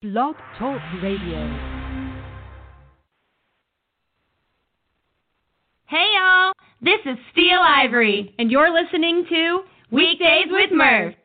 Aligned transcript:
Blog 0.00 0.36
Talk 0.56 0.80
Radio. 1.02 1.58
Hey 5.86 6.06
y'all, 6.14 6.52
this 6.80 7.00
is 7.04 7.18
Steel 7.32 7.58
Ivory, 7.60 8.32
and 8.38 8.48
you're 8.48 8.72
listening 8.72 9.26
to 9.28 9.62
Weekdays 9.90 10.46
with 10.50 10.70
Murph. 10.70 11.16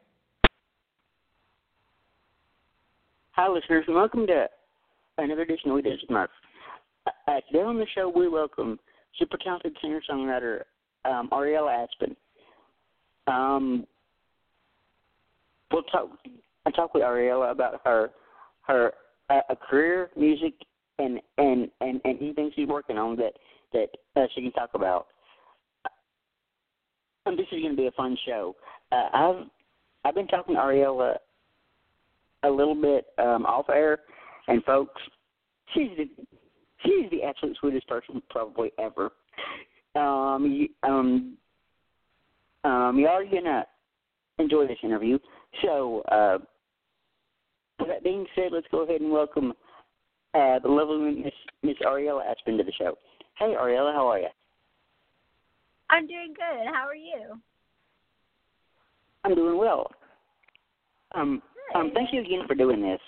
Hi, 3.34 3.48
listeners, 3.48 3.84
and 3.86 3.96
welcome 3.96 4.26
to 4.26 4.50
another 5.20 5.44
edition 5.44 5.70
of 5.70 5.76
Weekdays 5.76 6.00
with 6.02 6.10
Murph. 6.10 6.32
Uh, 7.06 7.42
today 7.52 7.62
on 7.62 7.78
the 7.78 7.86
show, 7.94 8.10
we 8.10 8.28
welcome 8.28 8.80
super 9.20 9.38
talented 9.38 9.78
singer-songwriter 9.84 10.62
um, 11.06 11.30
Ariela 11.32 11.84
Aspen. 11.84 12.16
Um, 13.28 13.86
we'll 15.72 15.84
talk. 15.84 16.10
I 16.66 16.72
talk 16.72 16.96
with 16.96 17.04
Ariela 17.04 17.52
about 17.52 17.80
her 17.86 18.10
her 18.64 18.94
uh, 19.30 19.42
a 19.50 19.56
career, 19.56 20.10
music, 20.18 20.54
and 21.00 21.20
and 21.38 21.70
and 21.82 22.02
and 22.04 22.22
anything 22.22 22.52
she's 22.56 22.68
working 22.68 22.98
on 22.98 23.16
that 23.18 23.34
that 23.74 23.88
uh, 24.16 24.26
she 24.34 24.42
can 24.42 24.52
talk 24.52 24.72
about. 24.74 25.08
This 27.26 27.48
is 27.52 27.62
going 27.62 27.72
to 27.72 27.78
be 27.78 27.88
a 27.88 27.92
fun 27.92 28.18
show. 28.26 28.56
Uh, 28.92 29.08
I've 29.14 29.46
I've 30.06 30.16
been 30.16 30.28
talking 30.28 30.56
to 30.56 30.62
Ariela 30.62 31.16
a 32.44 32.50
little 32.50 32.76
bit 32.76 33.06
um, 33.18 33.46
off 33.46 33.70
air, 33.70 34.00
and 34.48 34.64
folks, 34.66 35.02
she's 35.74 35.90
the 35.98 36.10
she's 36.84 37.10
the 37.12 37.24
absolute 37.24 37.58
sweetest 37.60 37.88
person 37.88 38.22
probably 38.30 38.72
ever. 38.78 39.12
Um, 39.96 40.46
you, 40.52 40.70
um, 40.84 41.38
um, 42.64 43.00
y'all 43.00 43.18
are 43.18 43.26
gonna 43.26 43.66
enjoy 44.40 44.68
this 44.68 44.78
interview. 44.84 45.18
So, 45.62 46.02
uh, 46.12 46.40
with 47.80 47.90
that 47.90 48.04
being 48.04 48.26
said, 48.36 48.52
let's 48.52 48.68
go 48.72 48.84
ahead 48.84 49.02
and 49.02 49.12
welcome 49.12 49.54
uh, 50.34 50.60
the 50.60 50.68
lovely 50.68 51.24
Miss 51.24 51.34
Miss 51.62 51.78
Ariela 51.86 52.22
Aspen 52.30 52.58
to 52.58 52.64
the 52.64 52.72
show. 52.74 52.98
Hey, 53.38 53.56
Ariela, 53.60 53.94
how 53.94 54.08
are 54.08 54.20
you? 54.20 54.28
I'm 55.90 56.08
doing 56.08 56.34
good. 56.36 56.68
How 56.74 56.88
are 56.88 56.96
you? 56.96 57.40
I'm 59.24 59.36
doing 59.36 59.58
well. 59.58 59.92
Um, 61.16 61.42
um, 61.76 61.92
thank 61.94 62.10
you 62.12 62.22
again 62.22 62.42
for 62.48 62.56
doing 62.56 62.82
this. 62.82 63.00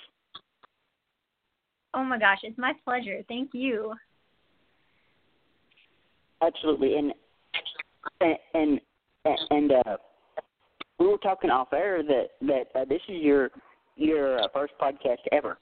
Oh 1.93 2.03
my 2.03 2.19
gosh, 2.19 2.39
it's 2.43 2.57
my 2.57 2.73
pleasure. 2.83 3.21
Thank 3.27 3.51
you. 3.53 3.93
Absolutely, 6.41 6.95
and 6.95 7.13
and 8.21 8.79
and, 9.23 9.39
and 9.49 9.71
uh, 9.71 9.97
we 10.99 11.07
were 11.07 11.17
talking 11.17 11.49
off 11.49 11.73
air 11.73 12.03
that 12.03 12.27
that 12.41 12.79
uh, 12.79 12.85
this 12.85 13.01
is 13.07 13.21
your 13.21 13.49
your 13.95 14.39
uh, 14.39 14.47
first 14.53 14.73
podcast 14.81 15.17
ever. 15.31 15.57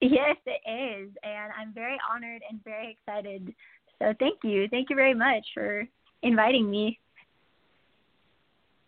Yes, 0.00 0.36
it 0.46 0.60
is, 0.70 1.10
and 1.22 1.52
I'm 1.58 1.72
very 1.72 1.96
honored 2.12 2.42
and 2.48 2.62
very 2.62 2.92
excited. 2.92 3.52
So 3.98 4.14
thank 4.20 4.38
you, 4.44 4.68
thank 4.68 4.90
you 4.90 4.96
very 4.96 5.14
much 5.14 5.44
for 5.54 5.86
inviting 6.22 6.70
me. 6.70 6.98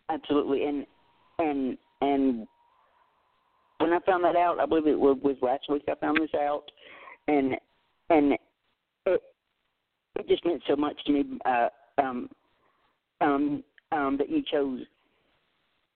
Absolutely, 0.09 0.65
and 0.65 0.87
and 1.39 1.79
and 2.01 2.47
when 3.79 3.93
I 3.93 3.99
found 4.07 4.23
that 4.25 4.37
out, 4.37 4.61
I 4.61 4.67
believe 4.67 4.87
it 4.87 4.99
was, 4.99 5.19
was 5.23 5.37
last 5.43 5.65
week. 5.69 5.83
I 5.89 5.95
found 5.97 6.19
this 6.21 6.31
out, 6.35 6.65
and 7.27 7.55
and 8.11 8.33
it 9.07 9.23
it 10.17 10.29
just 10.29 10.45
meant 10.45 10.63
so 10.69 10.77
much 10.77 10.97
to 11.07 11.13
me. 11.13 11.25
Uh, 11.45 11.69
um, 11.99 12.29
um, 13.21 13.63
um, 13.93 14.17
that 14.17 14.31
you 14.31 14.43
chose 14.51 14.81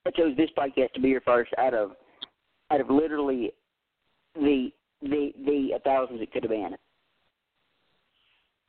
I 0.06 0.10
chose 0.10 0.36
this 0.36 0.50
podcast 0.56 0.92
to 0.94 1.00
be 1.00 1.08
your 1.08 1.22
first 1.22 1.50
out 1.58 1.74
of 1.74 1.92
out 2.70 2.80
of 2.80 2.90
literally 2.90 3.52
the 4.34 4.70
the 5.02 5.32
the 5.44 5.70
thousands 5.84 6.20
it 6.20 6.32
could 6.32 6.44
have 6.44 6.50
been. 6.50 6.76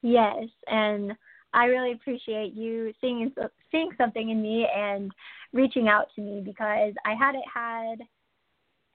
Yes, 0.01 0.47
and 0.67 1.13
I 1.53 1.65
really 1.65 1.93
appreciate 1.93 2.53
you 2.53 2.93
seeing 3.01 3.31
seeing 3.71 3.89
something 3.97 4.29
in 4.29 4.41
me 4.41 4.67
and 4.73 5.11
reaching 5.53 5.87
out 5.87 6.07
to 6.15 6.21
me 6.21 6.41
because 6.43 6.93
I 7.05 7.15
hadn't 7.15 7.45
had 7.51 7.99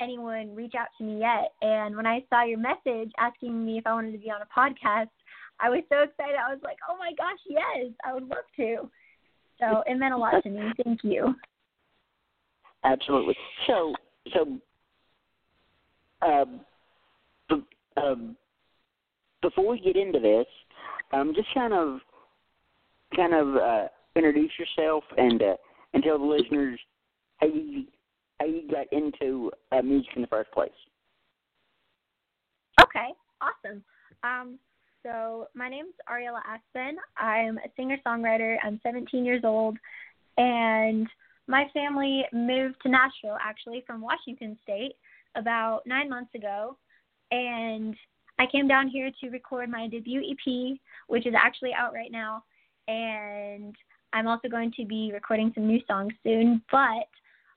anyone 0.00 0.54
reach 0.54 0.74
out 0.78 0.88
to 0.98 1.04
me 1.04 1.20
yet. 1.20 1.52
And 1.62 1.96
when 1.96 2.06
I 2.06 2.24
saw 2.30 2.44
your 2.44 2.58
message 2.58 3.12
asking 3.18 3.64
me 3.64 3.78
if 3.78 3.86
I 3.86 3.92
wanted 3.92 4.12
to 4.12 4.18
be 4.18 4.30
on 4.30 4.40
a 4.42 4.46
podcast, 4.46 5.08
I 5.58 5.68
was 5.68 5.82
so 5.90 6.00
excited. 6.00 6.36
I 6.36 6.52
was 6.52 6.60
like, 6.62 6.78
"Oh 6.88 6.96
my 6.96 7.12
gosh, 7.18 7.38
yes! 7.46 7.92
I 8.04 8.14
would 8.14 8.28
love 8.28 8.44
to." 8.56 8.90
So 9.58 9.82
it 9.86 9.98
meant 9.98 10.14
a 10.14 10.16
lot 10.16 10.42
to 10.42 10.50
me. 10.50 10.72
Thank 10.82 11.04
you. 11.04 11.34
Absolutely. 12.84 13.36
So, 13.66 13.94
so, 14.32 14.58
um, 16.22 16.60
um, 17.96 18.36
before 19.42 19.68
we 19.68 19.80
get 19.80 19.96
into 19.96 20.18
this, 20.18 20.46
um, 21.12 21.32
just 21.34 21.48
kind 21.54 21.72
of, 21.72 22.00
kind 23.14 23.34
of 23.34 23.56
uh, 23.56 23.88
introduce 24.16 24.52
yourself 24.58 25.04
and 25.16 25.42
uh, 25.42 25.56
and 25.94 26.02
tell 26.02 26.18
the 26.18 26.24
listeners 26.24 26.78
how 27.38 27.46
you 27.46 27.84
how 28.38 28.46
you 28.46 28.62
got 28.70 28.86
into 28.92 29.50
uh, 29.72 29.82
music 29.82 30.10
in 30.16 30.22
the 30.22 30.28
first 30.28 30.50
place. 30.52 30.70
Okay, 32.80 33.08
awesome. 33.40 33.82
Um, 34.22 34.58
so 35.02 35.48
my 35.54 35.68
name's 35.68 35.94
Ariela 36.08 36.40
Aspen. 36.46 36.96
I'm 37.16 37.58
a 37.58 37.68
singer-songwriter. 37.76 38.56
I'm 38.64 38.80
17 38.82 39.24
years 39.24 39.42
old, 39.44 39.76
and 40.36 41.06
my 41.50 41.68
family 41.74 42.24
moved 42.32 42.76
to 42.82 42.88
Nashville 42.88 43.36
actually 43.40 43.82
from 43.84 44.00
Washington 44.00 44.56
State 44.62 44.94
about 45.34 45.80
nine 45.84 46.08
months 46.08 46.32
ago, 46.34 46.76
and 47.32 47.96
I 48.38 48.46
came 48.46 48.68
down 48.68 48.88
here 48.88 49.10
to 49.20 49.30
record 49.30 49.68
my 49.68 49.88
debut 49.88 50.22
EP, 50.22 50.78
which 51.08 51.26
is 51.26 51.34
actually 51.36 51.72
out 51.74 51.92
right 51.92 52.12
now, 52.12 52.44
and 52.86 53.74
I'm 54.12 54.28
also 54.28 54.48
going 54.48 54.72
to 54.76 54.84
be 54.84 55.10
recording 55.12 55.50
some 55.54 55.66
new 55.66 55.80
songs 55.86 56.12
soon. 56.22 56.62
But 56.70 57.08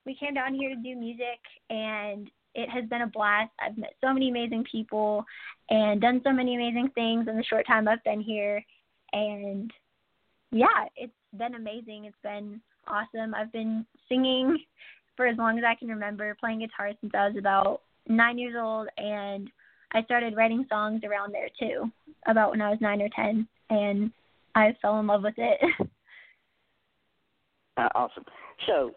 we 0.06 0.16
came 0.16 0.34
down 0.34 0.56
here 0.56 0.70
to 0.70 0.76
do 0.76 0.96
music, 0.96 1.40
and 1.70 2.30
it 2.56 2.70
has 2.70 2.86
been 2.90 3.03
a 3.03 3.08
blast. 3.08 3.52
I've 3.59 3.78
met 3.78 3.94
so 4.02 4.12
many 4.12 4.30
amazing 4.30 4.66
people 4.70 5.24
and 5.70 6.02
done 6.02 6.20
so 6.24 6.32
many 6.34 6.56
amazing 6.56 6.90
things 6.96 7.28
in 7.28 7.38
the 7.38 7.44
short 7.44 7.68
time 7.68 7.88
I've 7.88 8.03
been 8.03 8.22
here, 8.22 8.64
and 9.14 9.72
yeah, 10.52 10.88
it's 10.96 11.14
been 11.38 11.56
amazing. 11.56 12.06
It's 12.06 12.18
been 12.24 12.59
awesome. 12.88 13.34
I've 13.34 13.52
been 13.52 13.86
singing 14.10 14.58
for 15.16 15.28
as 15.28 15.38
long 15.38 15.58
as 15.58 15.64
I 15.64 15.76
can 15.76 15.88
remember, 15.88 16.36
playing 16.40 16.60
guitar 16.60 16.92
since 17.00 17.14
I 17.16 17.28
was 17.28 17.38
about 17.38 17.82
nine 18.08 18.38
years 18.38 18.56
old, 18.60 18.88
and 18.98 19.50
I 19.94 20.04
started 20.04 20.36
writing 20.36 20.66
songs 20.70 21.02
around 21.04 21.34
there 21.34 21.50
too, 21.60 21.92
about 22.28 22.52
when 22.52 22.62
I 22.62 22.70
was 22.70 22.80
nine 22.82 23.02
or 23.02 23.10
ten, 23.16 23.48
and 23.70 24.12
I 24.56 24.76
fell 24.82 25.00
in 25.00 25.08
love 25.08 25.24
with 25.24 25.36
it. 25.38 25.60
uh, 27.78 27.90
awesome. 27.96 28.26
So, 28.68 28.92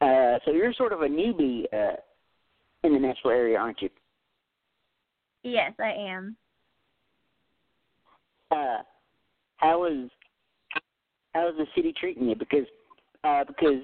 uh, 0.00 0.38
so 0.44 0.52
you're 0.52 0.72
sort 0.74 0.92
of 0.92 1.02
a 1.02 1.08
newbie 1.08 1.64
uh, 1.72 1.96
in 2.84 2.92
the 2.92 2.98
Nashville 2.98 3.30
area, 3.30 3.58
aren't 3.58 3.80
you? 3.82 3.88
Yes, 5.42 5.72
I 5.78 5.92
am. 5.92 6.36
Uh, 8.50 8.78
how 9.56 9.84
is 9.84 10.10
how 11.34 11.48
is 11.48 11.54
the 11.56 11.66
city 11.74 11.92
treating 11.98 12.28
you? 12.28 12.34
Because 12.34 12.66
uh, 13.24 13.44
because 13.44 13.82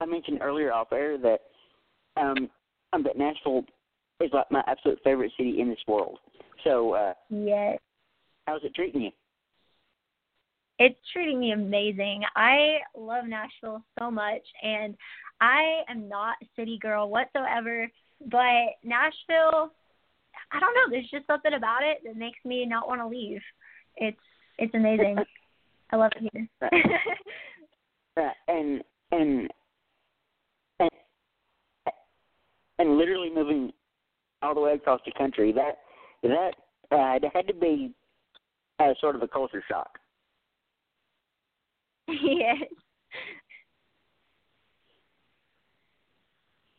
I 0.00 0.06
mentioned 0.06 0.40
earlier 0.42 0.72
off 0.72 0.92
air 0.92 1.18
that 1.18 1.40
um, 2.16 2.48
um, 2.92 3.02
that 3.02 3.18
Nashville 3.18 3.64
is 4.20 4.30
like 4.32 4.50
my 4.50 4.62
absolute 4.66 4.98
favorite 5.04 5.32
city 5.36 5.60
in 5.60 5.68
this 5.68 5.78
world. 5.86 6.18
So 6.64 6.94
uh, 6.94 7.12
yes, 7.30 7.78
how's 8.46 8.62
it 8.64 8.74
treating 8.74 9.02
you? 9.02 9.10
It's 10.78 10.98
treating 11.12 11.40
me 11.40 11.52
amazing. 11.52 12.22
I 12.34 12.78
love 12.96 13.24
Nashville 13.26 13.82
so 13.98 14.10
much, 14.10 14.42
and 14.62 14.94
I 15.40 15.82
am 15.88 16.08
not 16.08 16.36
a 16.42 16.46
city 16.54 16.78
girl 16.80 17.08
whatsoever. 17.08 17.90
But 18.30 18.76
Nashville, 18.82 19.72
I 20.52 20.60
don't 20.60 20.74
know. 20.74 20.90
There's 20.90 21.08
just 21.10 21.26
something 21.26 21.54
about 21.54 21.82
it 21.82 21.98
that 22.04 22.16
makes 22.16 22.38
me 22.44 22.66
not 22.66 22.88
want 22.88 23.00
to 23.00 23.06
leave. 23.06 23.40
It's 23.96 24.18
it's 24.58 24.74
amazing. 24.74 25.16
I 25.92 25.96
love 25.96 26.10
it 26.16 26.30
here. 26.32 26.48
Uh, 28.16 28.30
and 28.48 28.82
and 29.12 29.50
and 30.80 30.90
and 32.78 32.98
literally 32.98 33.30
moving 33.34 33.72
all 34.42 34.54
the 34.54 34.60
way 34.60 34.72
across 34.72 35.00
the 35.04 35.12
country. 35.16 35.52
That 35.52 35.78
that 36.22 36.52
uh, 36.92 37.16
it 37.16 37.24
had 37.34 37.46
to 37.48 37.54
be 37.54 37.92
uh, 38.78 38.94
sort 39.00 39.16
of 39.16 39.22
a 39.22 39.28
culture 39.28 39.62
shock. 39.68 39.98
yes. 42.08 42.56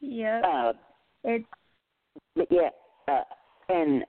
Yep. 0.01 0.43
Uh, 0.43 0.73
it's. 1.23 1.45
But 2.35 2.47
yeah, 2.51 2.69
uh, 3.07 3.23
and 3.69 4.03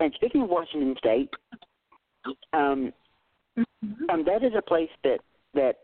and 0.00 0.12
speaking 0.14 0.42
of 0.42 0.48
Washington 0.48 0.94
State, 0.98 1.30
um, 2.52 2.92
mm-hmm. 3.58 4.10
um, 4.10 4.24
that 4.26 4.44
is 4.44 4.52
a 4.56 4.62
place 4.62 4.90
that 5.04 5.18
that 5.54 5.76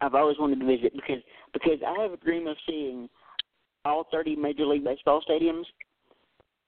I've 0.00 0.14
always 0.14 0.38
wanted 0.38 0.60
to 0.60 0.66
visit 0.66 0.92
because 0.94 1.22
because 1.52 1.78
I 1.86 2.00
have 2.02 2.12
a 2.12 2.16
dream 2.18 2.46
of 2.46 2.56
seeing 2.66 3.08
all 3.84 4.06
30 4.10 4.36
Major 4.36 4.66
League 4.66 4.84
Baseball 4.84 5.22
stadiums 5.28 5.64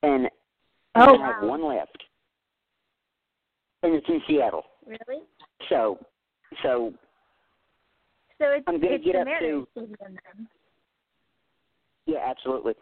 and 0.02 0.28
Oh, 0.94 1.14
I 1.20 1.26
have 1.26 1.42
wow. 1.42 1.48
one 1.48 1.64
left, 1.64 2.02
and 3.82 3.94
it's 3.94 4.08
in 4.08 4.20
Seattle. 4.26 4.64
Really? 4.86 5.22
So, 5.68 5.98
so 6.62 6.92
So 8.38 8.46
it's 8.52 8.64
I'm 8.66 8.80
gonna 8.80 8.98
get 8.98 9.14
up 9.16 9.26
to- 9.40 9.66
Stadium 9.72 10.18
yeah, 12.06 12.18
absolutely. 12.26 12.74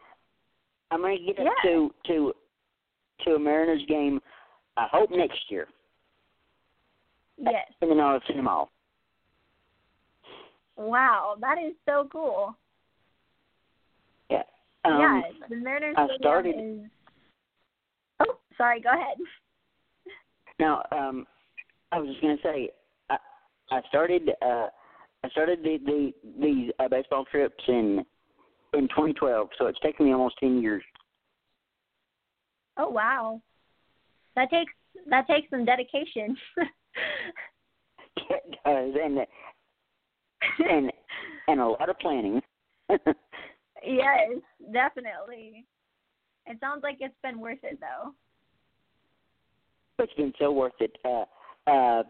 I'm 0.90 1.02
gonna 1.02 1.18
get 1.18 1.40
up 1.40 1.52
to 1.64 1.92
to 2.06 2.32
to 3.24 3.34
a 3.34 3.38
Mariners 3.38 3.84
game. 3.88 4.20
I 4.76 4.86
hope 4.90 5.10
next 5.10 5.50
year, 5.50 5.68
Yes. 7.38 7.66
and 7.80 7.90
then 7.90 7.98
I'll 8.00 8.20
seen 8.28 8.36
them 8.36 8.48
all. 8.48 8.70
Wow, 10.76 11.36
that 11.40 11.56
is 11.58 11.72
so 11.86 12.08
cool. 12.12 12.56
Yeah. 14.30 14.42
Um, 14.84 15.22
yes, 15.24 15.48
the 15.48 15.56
Mariners 15.56 15.94
I 15.96 16.08
started- 16.16 16.54
is. 16.58 16.90
Oh, 18.20 18.38
sorry. 18.56 18.80
Go 18.80 18.90
ahead. 18.90 19.16
Now, 20.58 20.84
um, 20.92 21.26
I 21.92 21.98
was 21.98 22.08
just 22.08 22.20
gonna 22.20 22.36
say, 22.42 22.70
I, 23.10 23.18
I 23.70 23.82
started, 23.88 24.30
uh, 24.42 24.68
I 25.22 25.28
started 25.30 25.62
the 25.62 25.78
the 25.84 26.14
these 26.40 26.72
uh, 26.78 26.88
baseball 26.88 27.24
trips 27.30 27.62
in 27.68 28.04
in 28.74 28.88
2012, 28.88 29.48
so 29.58 29.66
it's 29.66 29.78
taken 29.80 30.06
me 30.06 30.12
almost 30.12 30.36
10 30.38 30.62
years. 30.62 30.82
Oh 32.76 32.88
wow, 32.90 33.40
that 34.34 34.50
takes 34.50 34.72
that 35.08 35.26
takes 35.26 35.48
some 35.50 35.64
dedication. 35.64 36.36
It 38.28 38.58
does, 38.64 38.94
and 39.00 39.18
and 40.70 40.92
and 41.48 41.60
a 41.60 41.66
lot 41.66 41.88
of 41.88 41.98
planning. 41.98 42.40
yes, 43.84 44.30
definitely. 44.72 45.64
It 46.46 46.58
sounds 46.60 46.82
like 46.82 46.98
it's 47.00 47.14
been 47.22 47.40
worth 47.40 47.58
it 47.62 47.78
though. 47.80 48.12
it's 49.98 50.12
been 50.14 50.32
so 50.38 50.52
worth 50.52 50.72
it. 50.80 50.96
Uh, 51.04 51.24
uh, 51.70 52.02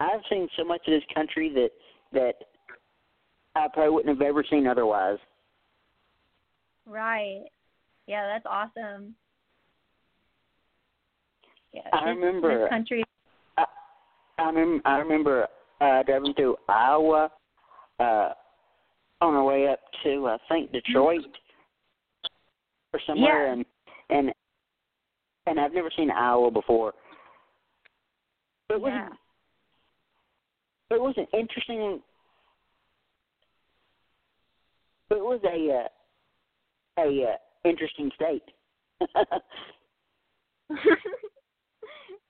I've 0.00 0.20
seen 0.30 0.48
so 0.56 0.64
much 0.64 0.82
of 0.86 0.92
this 0.92 1.02
country 1.14 1.52
that 1.54 1.70
that 2.12 2.34
I 3.54 3.68
probably 3.72 3.90
wouldn't 3.90 4.18
have 4.18 4.26
ever 4.26 4.44
seen 4.48 4.66
otherwise. 4.66 5.18
Right. 6.86 7.44
Yeah, 8.06 8.26
that's 8.26 8.46
awesome. 8.46 9.14
Yeah, 11.72 11.82
I 11.92 12.04
this, 12.04 12.16
remember- 12.16 12.60
this 12.62 12.68
country. 12.70 13.04
I 14.38 14.44
remember, 14.50 14.82
I 14.88 14.98
remember 14.98 15.46
uh, 15.80 16.02
driving 16.02 16.34
through 16.34 16.56
Iowa 16.68 17.30
uh, 17.98 18.30
on 19.20 19.34
our 19.34 19.44
way 19.44 19.68
up 19.68 19.80
to 20.04 20.26
I 20.26 20.36
think 20.48 20.72
Detroit 20.72 21.22
or 22.92 23.00
somewhere, 23.06 23.46
Yeah. 23.46 23.52
and 23.52 23.64
and 24.10 24.32
and 25.46 25.60
I've 25.60 25.72
never 25.72 25.90
seen 25.96 26.10
Iowa 26.10 26.50
before. 26.50 26.92
It 28.68 28.80
was 28.80 28.92
Yeah. 28.92 29.08
it 30.90 31.00
was 31.00 31.14
an 31.16 31.26
interesting. 31.32 32.02
It 35.10 35.20
was 35.20 35.40
a 35.44 35.84
uh, 35.84 35.88
a 37.04 37.32
uh, 37.32 37.36
interesting 37.64 38.10
state. 38.14 38.42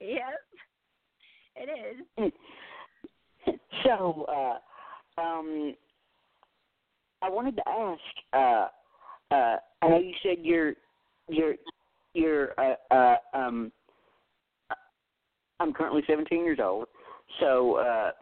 yes, 0.01 0.39
it 1.57 1.69
is. 2.19 2.33
so, 3.85 4.27
uh, 4.29 5.21
um, 5.21 5.75
I 7.23 7.31
wanted 7.31 7.57
to 7.57 7.69
ask. 7.69 8.01
Uh, 8.33 8.69
uh, 9.35 9.57
I 9.83 9.89
know 9.89 9.99
you 9.99 10.15
said 10.23 10.39
you're 10.43 10.75
you're 11.29 11.55
you're 12.15 12.53
uh, 12.61 12.95
uh, 12.95 13.17
um, 13.35 13.73
I'm 15.61 15.73
currently 15.73 16.03
17 16.07 16.45
years 16.45 16.59
old. 16.63 16.87
So, 17.41 17.77
uh, 17.77 18.13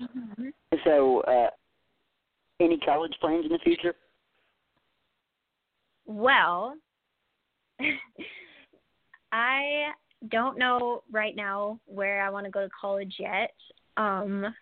Mhm. 0.00 0.52
so 0.84 1.20
uh, 1.20 1.50
any 2.60 2.78
college 2.78 3.14
plans 3.20 3.46
in 3.46 3.52
the 3.52 3.58
future? 3.60 3.94
Well, 6.06 6.76
I 9.32 9.94
don't 10.30 10.58
know 10.58 11.02
right 11.10 11.36
now 11.36 11.78
where 11.86 12.22
I 12.22 12.30
want 12.30 12.46
to 12.46 12.50
go 12.50 12.60
to 12.60 12.70
college 12.78 13.14
yet. 13.18 13.52
Um, 13.96 14.54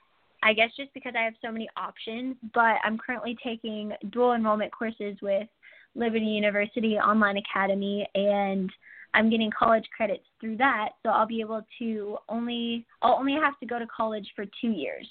I 0.43 0.53
guess 0.53 0.71
just 0.77 0.93
because 0.93 1.15
I 1.17 1.23
have 1.23 1.35
so 1.45 1.53
many 1.53 1.69
options, 1.77 2.37
but 2.53 2.77
I'm 2.85 2.99
currently 2.99 3.37
taking 3.43 3.93
dual 4.11 4.35
enrollment 4.35 4.73
courses 4.73 5.17
with 5.23 5.49
Liberty 5.95 6.25
University 6.25 6.97
Online 6.97 7.37
Academy 7.37 8.09
and 8.15 8.71
I'm 9.15 9.29
getting 9.29 9.51
college 9.57 9.85
credits 9.95 10.25
through 10.41 10.57
that, 10.57 10.91
so 11.03 11.11
I'll 11.11 11.27
be 11.27 11.41
able 11.41 11.63
to 11.79 12.17
only 12.31 12.87
I'll 13.03 13.19
only 13.19 13.35
have 13.35 13.59
to 13.61 13.67
go 13.67 13.79
to 13.79 13.87
college 13.87 14.27
for 14.35 14.47
2 14.63 14.69
years 14.69 15.07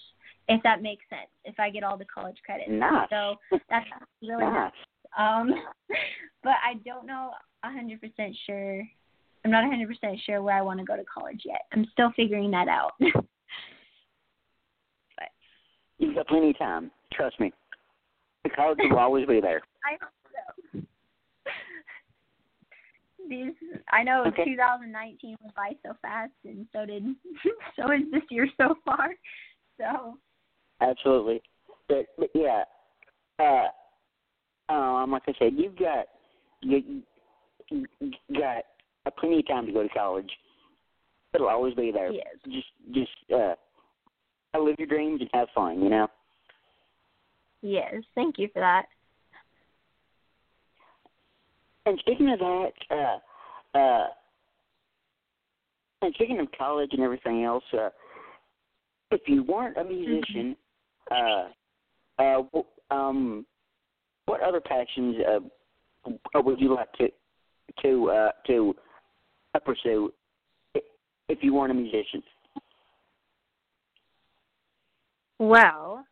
if 0.47 0.61
that 0.63 0.81
makes 0.81 1.03
sense. 1.09 1.29
If 1.45 1.59
I 1.59 1.69
get 1.69 1.83
all 1.83 1.97
the 1.97 2.05
college 2.05 2.37
credits. 2.45 2.69
Nice. 2.69 3.07
So 3.09 3.35
that's 3.69 3.85
really 4.21 4.43
nice. 4.43 4.71
um, 5.17 5.51
but 6.43 6.55
I 6.63 6.75
don't 6.85 7.05
know 7.05 7.31
a 7.63 7.67
100% 7.67 7.99
sure. 8.45 8.83
I'm 9.43 9.51
not 9.51 9.63
100% 9.63 9.87
sure 10.25 10.41
where 10.41 10.55
I 10.55 10.61
want 10.61 10.79
to 10.79 10.85
go 10.85 10.95
to 10.95 11.03
college 11.03 11.41
yet. 11.45 11.61
I'm 11.73 11.87
still 11.91 12.11
figuring 12.15 12.51
that 12.51 12.67
out. 12.67 12.91
but 12.99 13.13
You've 15.97 16.15
got 16.15 16.27
plenty 16.27 16.51
of 16.51 16.57
time. 16.59 16.91
Trust 17.11 17.39
me. 17.39 17.51
The 18.43 18.49
college 18.51 18.77
will 18.81 18.97
always 18.99 19.25
be 19.27 19.41
there. 19.41 19.61
I 19.85 19.97
hope 20.01 20.11
so. 20.73 20.81
These, 23.29 23.53
I 23.91 24.03
know 24.03 24.25
Okay. 24.27 24.45
2019 24.45 25.37
went 25.41 25.55
by 25.55 25.71
so 25.85 25.93
fast, 26.01 26.31
and 26.43 26.67
so 26.73 26.85
did 26.85 27.03
so 27.75 27.91
is 27.91 28.01
this 28.11 28.23
year 28.29 28.47
so 28.57 28.75
far. 28.83 29.11
So 29.79 30.17
Absolutely. 30.81 31.41
But, 31.87 32.07
but 32.17 32.29
yeah, 32.33 32.63
uh, 33.39 34.73
um, 34.73 35.11
like 35.11 35.23
I 35.27 35.33
said, 35.39 35.53
you've 35.55 35.77
got 35.77 36.05
you, 36.61 37.01
you 37.69 37.85
got 38.33 38.63
a 39.05 39.11
plenty 39.11 39.39
of 39.39 39.47
time 39.47 39.65
to 39.65 39.71
go 39.71 39.83
to 39.83 39.89
college. 39.89 40.29
It'll 41.33 41.47
always 41.49 41.73
be 41.75 41.91
there. 41.91 42.11
yes, 42.11 42.25
Just 42.45 42.67
just 42.93 43.31
uh, 43.33 43.55
live 44.59 44.75
your 44.77 44.87
dreams 44.87 45.21
and 45.21 45.29
have 45.33 45.47
fun. 45.55 45.81
You 45.81 45.89
know. 45.89 46.07
yes. 47.61 47.95
Thank 48.15 48.37
you 48.37 48.49
for 48.53 48.59
that. 48.59 48.85
And 51.85 51.97
speaking 51.99 52.29
of 52.31 52.39
that, 52.39 52.71
uh, 52.91 53.77
uh, 53.77 54.07
and 56.03 56.13
speaking 56.13 56.39
of 56.39 56.47
college 56.57 56.89
and 56.93 57.01
everything 57.01 57.43
else, 57.43 57.63
uh, 57.73 57.89
if 59.09 59.21
you 59.27 59.43
weren't 59.43 59.77
a 59.77 59.83
musician, 59.83 60.55
uh, 61.09 61.47
uh, 62.19 62.35
w- 62.43 62.65
um, 62.91 63.45
what 64.25 64.41
other 64.41 64.61
passions 64.61 65.15
uh, 65.27 66.09
uh, 66.37 66.41
would 66.41 66.59
you 66.59 66.75
like 66.75 66.91
to 66.93 67.07
to 67.81 68.09
uh, 68.11 68.31
to 68.47 68.75
pursue 69.59 70.13
i- 70.75 70.81
if 71.27 71.43
you 71.43 71.53
weren't 71.53 71.71
a 71.71 71.75
musician? 71.75 72.23
Well, 75.39 76.05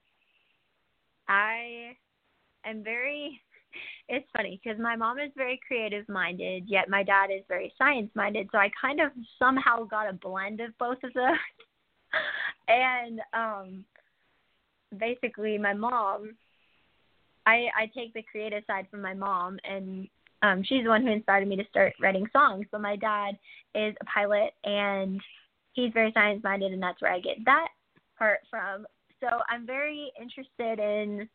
I 1.27 1.95
am 2.65 2.83
very. 2.83 3.41
It's 4.07 4.27
funny 4.35 4.59
because 4.63 4.79
my 4.79 4.95
mom 4.95 5.19
is 5.19 5.31
very 5.37 5.59
creative 5.67 6.09
minded, 6.09 6.63
yet 6.67 6.89
my 6.89 7.03
dad 7.03 7.29
is 7.29 7.43
very 7.47 7.71
science 7.77 8.09
minded. 8.15 8.49
So 8.51 8.57
I 8.57 8.71
kind 8.81 8.99
of 8.99 9.11
somehow 9.37 9.83
got 9.83 10.09
a 10.09 10.13
blend 10.13 10.59
of 10.61 10.75
both 10.79 10.97
of 11.03 11.13
those. 11.13 11.37
and 12.67 13.21
um 13.33 13.85
basically, 14.97 15.59
my 15.59 15.73
mom, 15.73 16.35
I 17.45 17.67
I 17.77 17.91
take 17.95 18.13
the 18.13 18.23
creative 18.23 18.63
side 18.65 18.87
from 18.89 19.01
my 19.01 19.13
mom, 19.13 19.59
and 19.63 20.07
um 20.41 20.63
she's 20.63 20.83
the 20.83 20.89
one 20.89 21.01
who 21.01 21.11
inspired 21.11 21.47
me 21.47 21.55
to 21.55 21.67
start 21.69 21.93
writing 22.01 22.27
songs. 22.31 22.65
But 22.71 22.81
my 22.81 22.95
dad 22.95 23.37
is 23.75 23.95
a 24.01 24.05
pilot, 24.05 24.51
and 24.63 25.21
he's 25.73 25.93
very 25.93 26.11
science 26.13 26.43
minded, 26.43 26.73
and 26.73 26.81
that's 26.81 27.01
where 27.01 27.13
I 27.13 27.19
get 27.19 27.37
that 27.45 27.67
part 28.17 28.39
from 28.49 28.85
so 29.19 29.27
I'm 29.49 29.65
very 29.65 30.11
interested 30.19 30.79
in, 30.79 31.27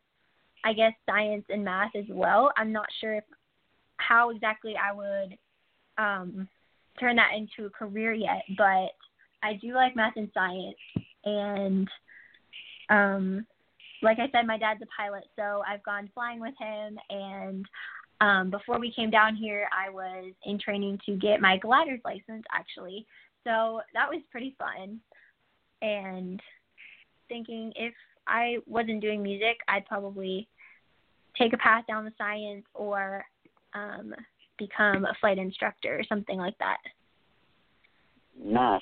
I 0.63 0.73
guess, 0.73 0.93
science 1.05 1.45
and 1.49 1.63
math 1.63 1.95
as 1.95 2.05
well. 2.09 2.51
I'm 2.57 2.71
not 2.71 2.87
sure 2.99 3.15
if, 3.15 3.23
how 3.97 4.29
exactly 4.31 4.75
I 4.75 4.93
would 4.93 5.37
um, 5.97 6.47
turn 6.99 7.15
that 7.17 7.31
into 7.35 7.67
a 7.67 7.69
career 7.69 8.13
yet, 8.13 8.43
but 8.57 8.89
I 9.43 9.53
do 9.61 9.73
like 9.73 9.95
math 9.95 10.13
and 10.15 10.29
science. 10.33 10.75
And 11.23 11.87
um, 12.89 13.47
like 14.01 14.19
I 14.19 14.29
said, 14.31 14.47
my 14.47 14.57
dad's 14.57 14.81
a 14.81 15.01
pilot, 15.01 15.23
so 15.35 15.63
I've 15.67 15.83
gone 15.83 16.09
flying 16.13 16.39
with 16.39 16.55
him. 16.59 16.97
And 17.09 17.65
um, 18.21 18.49
before 18.49 18.79
we 18.79 18.91
came 18.91 19.09
down 19.09 19.35
here, 19.35 19.67
I 19.71 19.89
was 19.89 20.31
in 20.45 20.59
training 20.59 20.99
to 21.05 21.15
get 21.15 21.41
my 21.41 21.57
glider's 21.57 22.01
license, 22.05 22.43
actually. 22.53 23.05
So 23.43 23.81
that 23.93 24.09
was 24.09 24.21
pretty 24.31 24.55
fun. 24.57 24.99
And 25.81 26.41
thinking 27.27 27.73
if 27.75 27.93
I 28.27 28.57
wasn't 28.65 29.01
doing 29.01 29.21
music, 29.21 29.57
I'd 29.67 29.85
probably 29.85 30.47
take 31.37 31.53
a 31.53 31.57
path 31.57 31.85
down 31.87 32.05
the 32.05 32.13
science 32.17 32.65
or 32.73 33.25
um, 33.73 34.13
become 34.57 35.05
a 35.05 35.13
flight 35.19 35.37
instructor 35.37 35.99
or 35.99 36.03
something 36.07 36.37
like 36.37 36.57
that. 36.59 36.77
Nice. 38.41 38.81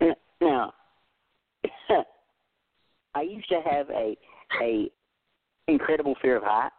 Now, 0.38 0.74
I 3.14 3.22
used 3.22 3.48
to 3.48 3.62
have 3.64 3.88
a 3.88 4.14
a 4.60 4.90
incredible 5.66 6.14
fear 6.20 6.36
of 6.36 6.42
heights. 6.44 6.74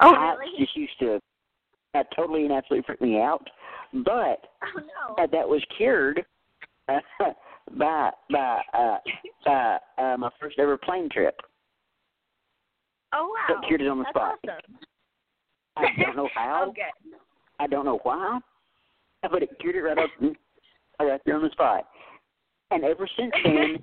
Oh, 0.00 0.14
heights 0.14 0.38
really? 0.40 0.58
just 0.64 0.76
used 0.76 0.98
to 1.00 1.20
uh, 1.94 2.02
totally 2.16 2.44
and 2.44 2.52
absolutely 2.52 2.84
freak 2.86 3.00
me 3.00 3.20
out. 3.20 3.46
But 3.92 4.46
Oh 4.62 4.80
no. 5.18 5.26
that 5.30 5.48
was 5.48 5.62
cured 5.76 6.24
uh, 6.88 6.98
by 7.78 8.10
by 8.30 8.60
uh, 8.74 8.96
by 9.44 9.78
uh, 9.98 10.16
my 10.16 10.30
first 10.40 10.58
ever 10.58 10.76
plane 10.76 11.08
trip. 11.10 11.38
Oh 13.14 13.28
wow. 13.48 13.54
That 13.60 13.66
cured 13.68 13.82
it 13.82 13.88
on 13.88 13.98
the 13.98 14.04
That's 14.04 14.16
spot. 14.16 14.38
awesome. 14.48 14.78
I 15.76 16.02
don't 16.02 16.16
know 16.16 16.28
how. 16.34 16.72
good. 16.74 17.16
I 17.60 17.66
don't 17.66 17.84
know 17.84 18.00
why, 18.02 18.38
but 19.22 19.42
it 19.42 19.50
cured 19.60 19.76
it 19.76 19.80
right 19.80 19.98
up 19.98 20.10
right 21.00 21.20
there 21.24 21.36
on 21.36 21.42
the 21.42 21.50
spot. 21.50 21.86
And 22.70 22.84
ever 22.84 23.08
since 23.18 23.32
then, 23.44 23.76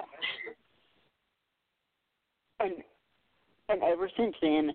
and 2.59 2.73
and 3.69 3.83
ever 3.83 4.09
since 4.17 4.35
then, 4.41 4.71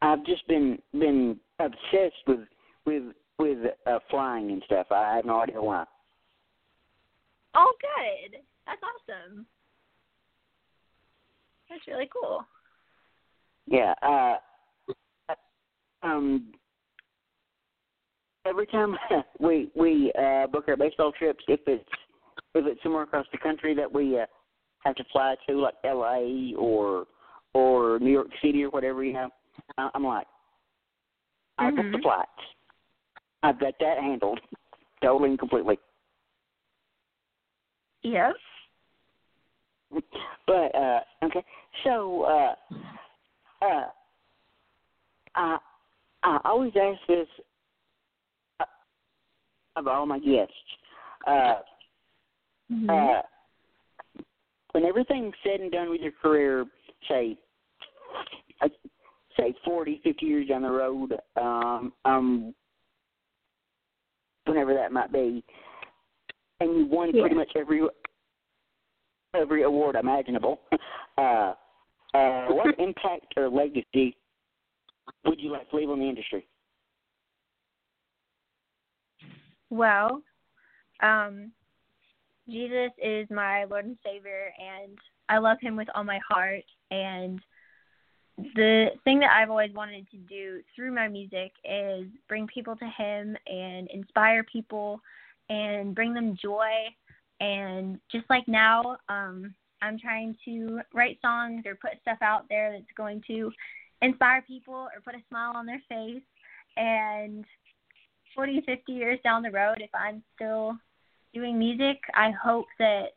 I've 0.00 0.24
just 0.24 0.46
been 0.46 0.78
been 0.92 1.38
obsessed 1.58 2.26
with 2.26 2.40
with 2.86 3.02
with 3.38 3.58
uh, 3.86 3.98
flying 4.10 4.50
and 4.50 4.62
stuff. 4.66 4.86
I 4.90 5.16
have 5.16 5.24
no 5.24 5.40
idea 5.40 5.60
why. 5.60 5.84
oh 7.54 7.72
good. 7.80 8.40
That's 8.66 8.80
awesome. 8.82 9.46
That's 11.68 11.86
really 11.86 12.08
cool. 12.12 12.44
Yeah. 13.66 13.94
Uh, 14.02 14.36
um. 16.02 16.52
Every 18.46 18.66
time 18.66 18.96
we 19.40 19.70
we 19.74 20.12
uh, 20.18 20.46
book 20.46 20.64
our 20.68 20.76
baseball 20.76 21.12
trips, 21.12 21.44
if 21.48 21.60
it's 21.66 21.84
if 22.54 22.66
it's 22.66 22.82
somewhere 22.82 23.02
across 23.02 23.26
the 23.32 23.38
country 23.38 23.74
that 23.74 23.92
we 23.92 24.18
uh, 24.18 24.26
have 24.84 24.94
to 24.96 25.04
fly 25.12 25.34
to, 25.48 25.60
like 25.60 25.74
L.A. 25.84 26.54
or 26.56 27.06
or 27.54 27.98
New 27.98 28.12
York 28.12 28.28
City 28.42 28.62
or 28.62 28.70
whatever, 28.70 29.04
you 29.04 29.12
know, 29.12 29.28
I'm 29.78 30.04
like, 30.04 30.26
I 31.58 31.70
booked 31.70 31.92
the 31.92 31.98
Mhm. 31.98 32.02
flights. 32.02 32.30
I've 33.42 33.58
got 33.60 33.74
that 33.80 33.98
handled, 33.98 34.40
totally 35.02 35.30
and 35.30 35.38
completely. 35.38 35.78
Yes. 38.02 38.34
But 40.46 40.74
uh 40.74 41.00
okay, 41.22 41.44
so 41.84 42.22
uh 42.22 42.54
uh 43.62 43.88
I 45.34 45.58
I 46.22 46.40
always 46.44 46.72
ask 46.74 46.98
this 47.06 47.28
uh, 48.60 48.64
of 49.76 49.86
all 49.86 50.06
my 50.06 50.18
guests. 50.18 50.54
Uh 51.26 51.60
Mhm. 52.72 52.90
uh 52.90 53.22
when 54.72 54.84
everything's 54.84 55.34
said 55.42 55.60
and 55.60 55.70
done 55.72 55.90
with 55.90 56.00
your 56.00 56.12
career, 56.12 56.66
say 57.08 57.38
uh, 58.62 58.68
say 59.38 59.54
forty, 59.64 60.00
fifty 60.04 60.26
years 60.26 60.48
down 60.48 60.62
the 60.62 60.70
road, 60.70 61.14
um 61.36 61.92
um 62.04 62.54
whenever 64.44 64.74
that 64.74 64.92
might 64.92 65.12
be, 65.12 65.44
and 66.60 66.76
you 66.76 66.86
won 66.86 67.10
Yeah. 67.14 67.20
pretty 67.22 67.34
much 67.36 67.50
every 67.56 67.82
every 69.34 69.62
award 69.62 69.96
imaginable. 69.96 70.60
Uh, 71.18 71.52
uh, 72.14 72.46
what 72.46 72.72
impact 72.78 73.34
or 73.36 73.48
legacy 73.48 74.16
would 75.24 75.40
you 75.40 75.50
like 75.50 75.68
to 75.68 75.74
leave 75.76 75.90
on 75.90 75.98
the 75.98 76.08
industry? 76.08 76.46
Well, 79.68 80.22
um, 81.02 81.50
Jesus 82.48 82.92
is 83.02 83.26
my 83.30 83.64
Lord 83.64 83.86
and 83.86 83.98
Savior, 84.04 84.52
and 84.58 84.96
I 85.28 85.38
love 85.38 85.58
Him 85.60 85.74
with 85.74 85.88
all 85.92 86.04
my 86.04 86.20
heart. 86.30 86.62
And 86.92 87.40
the 88.54 88.90
thing 89.04 89.18
that 89.20 89.32
I've 89.34 89.50
always 89.50 89.72
wanted 89.72 90.08
to 90.10 90.16
do 90.16 90.60
through 90.74 90.94
my 90.94 91.08
music 91.08 91.52
is 91.64 92.06
bring 92.28 92.46
people 92.46 92.76
to 92.76 92.86
Him 92.86 93.36
and 93.46 93.88
inspire 93.88 94.44
people 94.44 95.00
and 95.50 95.94
bring 95.94 96.14
them 96.14 96.36
joy. 96.40 96.68
And 97.40 97.98
just 98.10 98.24
like 98.30 98.46
now, 98.46 98.96
um, 99.08 99.54
I'm 99.82 99.98
trying 99.98 100.36
to 100.44 100.80
write 100.94 101.18
songs 101.20 101.64
or 101.66 101.74
put 101.74 102.00
stuff 102.02 102.18
out 102.20 102.44
there 102.48 102.72
that's 102.72 102.84
going 102.96 103.22
to 103.26 103.50
inspire 104.02 104.42
people 104.42 104.74
or 104.74 105.00
put 105.04 105.14
a 105.14 105.22
smile 105.28 105.52
on 105.56 105.66
their 105.66 105.82
face. 105.88 106.22
And 106.76 107.44
40, 108.34 108.62
50 108.66 108.92
years 108.92 109.18
down 109.24 109.42
the 109.42 109.50
road, 109.50 109.78
if 109.80 109.90
I'm 109.94 110.22
still 110.36 110.76
doing 111.34 111.58
music, 111.58 111.98
I 112.14 112.30
hope 112.30 112.66
that 112.78 113.08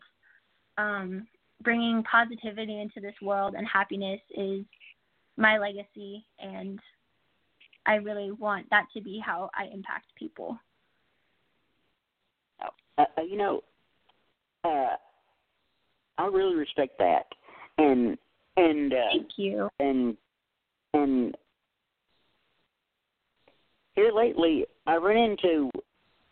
um, 0.78 1.28
bringing 1.62 2.04
positivity 2.04 2.82
into 2.82 3.00
this 3.00 3.16
world 3.22 3.54
and 3.56 3.68
happiness 3.68 4.20
is 4.36 4.66
my 5.38 5.58
legacy, 5.58 6.26
and 6.40 6.80
I 7.86 7.96
really 7.96 8.32
want 8.32 8.70
that 8.70 8.86
to 8.94 9.02
be 9.02 9.22
how 9.24 9.50
I 9.58 9.66
impact 9.74 10.08
people. 10.18 10.58
Uh, 12.98 13.06
uh, 13.18 13.22
you 13.22 13.38
know, 13.38 13.62
uh, 14.64 14.96
I 16.18 16.26
really 16.26 16.56
respect 16.56 16.98
that, 17.00 17.26
and 17.78 18.18
and 18.58 18.94
uh, 18.94 18.98
Thank 19.12 19.30
you. 19.38 19.70
and 19.80 20.16
and 20.94 21.36
here 23.96 24.12
lately, 24.12 24.66
I 24.86 24.98
run 24.98 25.18
into 25.18 25.72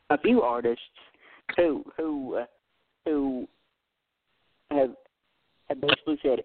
a 0.09 0.17
few 0.17 0.41
artists 0.41 0.83
who 1.55 1.83
who 1.97 2.35
uh, 2.35 2.45
who 3.05 3.47
have 4.71 4.91
have 5.69 5.81
basically 5.81 6.19
said 6.21 6.39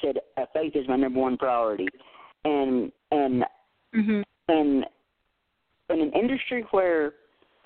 said 0.00 0.18
uh, 0.36 0.46
faith 0.52 0.74
is 0.74 0.86
my 0.88 0.96
number 0.96 1.20
one 1.20 1.36
priority, 1.36 1.88
and 2.44 2.92
and 3.10 3.44
Mhm. 3.94 4.24
and 4.48 4.86
in 5.90 6.00
an 6.00 6.12
industry 6.12 6.62
where 6.70 7.14